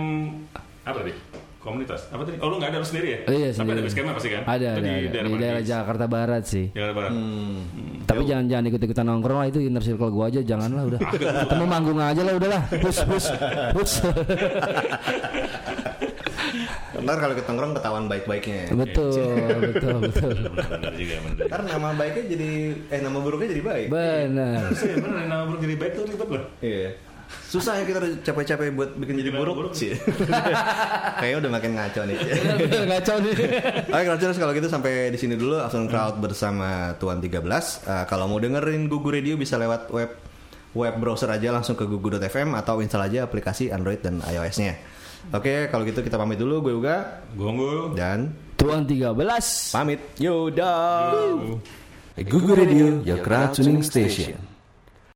apa 0.87 0.97
tadi? 1.03 1.13
Komunitas 1.61 2.09
apa 2.09 2.25
tadi? 2.25 2.41
Oh 2.41 2.49
lu 2.49 2.57
nggak 2.57 2.73
ada 2.73 2.81
lu 2.81 2.87
sendiri 2.89 3.07
ya? 3.07 3.19
Iya, 3.29 3.49
Tapi 3.53 3.57
sendiri. 3.61 3.77
ada 3.77 3.81
base 3.85 3.93
camp 3.93 4.07
pasti 4.17 4.29
kan? 4.29 4.41
Ada, 4.43 4.57
Itu 4.57 4.65
ada, 4.65 4.81
di 4.81 4.89
ada. 4.89 5.09
daerah 5.13 5.29
Di 5.29 5.35
daerah 5.37 5.61
Jakarta 5.61 6.05
Barat 6.09 6.43
sih. 6.43 6.65
Jakarta 6.73 6.93
Barat. 6.97 7.11
Hmm. 7.13 7.57
Tapi 8.01 8.21
jangan 8.25 8.45
jangan 8.49 8.65
ikut 8.65 8.81
ikutan 8.81 9.05
nongkrong 9.05 9.39
lah 9.39 9.47
itu 9.47 9.59
inner 9.61 9.83
circle 9.85 10.09
gua 10.09 10.25
aja 10.27 10.41
janganlah 10.41 10.83
udah. 10.89 10.99
Ketemu 11.45 11.65
manggung 11.69 12.01
aja 12.01 12.21
lah 12.25 12.33
udahlah. 12.33 12.61
Hus 12.81 12.97
hus 13.05 13.25
hus. 13.77 13.91
Ntar 17.01 17.17
kalau 17.17 17.33
kita 17.33 17.47
nongkrong 17.49 17.73
ketahuan 17.77 18.05
baik-baiknya. 18.05 18.61
betul 18.73 19.13
betul 19.61 19.97
betul. 20.01 20.31
Benar 20.53 20.93
juga, 20.93 21.15
benar. 21.23 21.45
Ntar 21.45 21.61
nama 21.65 21.87
baiknya 21.93 22.23
jadi 22.25 22.49
eh 22.89 22.99
nama 23.01 23.17
buruknya 23.21 23.47
jadi 23.53 23.63
baik. 23.63 23.87
Benar. 23.89 24.61
Iya, 24.75 24.95
bener 24.97 25.23
nama 25.25 25.43
buruk 25.45 25.61
jadi 25.61 25.75
baik 25.77 25.91
tuh 25.93 26.03
ribet 26.09 26.29
loh. 26.29 26.43
Iya. 26.59 26.89
Susah 27.51 27.79
ya 27.79 27.83
kita 27.83 27.99
udah 27.99 28.11
capek-capek 28.23 28.71
buat 28.71 28.89
bikin 28.95 29.19
jadi 29.19 29.31
Jadi 29.31 29.39
buruk 29.43 29.55
buruk. 29.59 29.73
sih. 29.75 29.91
Kayaknya 31.19 31.37
udah 31.43 31.51
makin 31.51 31.71
ngaco 31.75 32.01
nih. 32.07 32.17
Ngaco 32.87 33.13
nih. 33.19 33.33
Oke 33.91 34.03
kalau 34.07 34.17
kalau 34.17 34.53
gitu 34.55 34.67
sampai 34.71 34.93
di 35.11 35.19
sini 35.19 35.35
dulu 35.35 35.59
Afternoon 35.59 35.91
Crowd 35.91 36.15
bersama 36.23 36.95
Tuan 36.95 37.19
13. 37.19 37.27
Eh, 37.27 38.03
kalau 38.07 38.31
mau 38.31 38.39
dengerin 38.39 38.87
Gugu 38.87 39.11
Radio 39.11 39.35
bisa 39.35 39.59
lewat 39.59 39.91
web 39.91 40.11
web 40.71 40.95
browser 40.95 41.27
aja 41.27 41.51
langsung 41.51 41.75
ke 41.75 41.83
gugu.fm 41.83 42.55
atau 42.55 42.79
install 42.79 43.11
aja 43.11 43.27
aplikasi 43.27 43.67
Android 43.75 43.99
dan 43.99 44.23
iOS-nya. 44.23 44.79
Oke, 45.35 45.69
kalau 45.69 45.85
gitu 45.85 46.01
kita 46.01 46.17
pamit 46.17 46.39
dulu 46.39 46.65
gue 46.65 46.73
juga 46.73 47.21
Gonggo. 47.37 47.93
dan 47.93 48.33
Tuan 48.57 48.85
13. 48.87 49.13
pamit. 49.73 49.99
Yaudah. 50.17 51.13
Google 52.27 52.55
Radio, 52.57 53.01
your 53.01 53.21
crowd 53.25 53.53
tuning 53.53 53.81
station. 53.81 54.50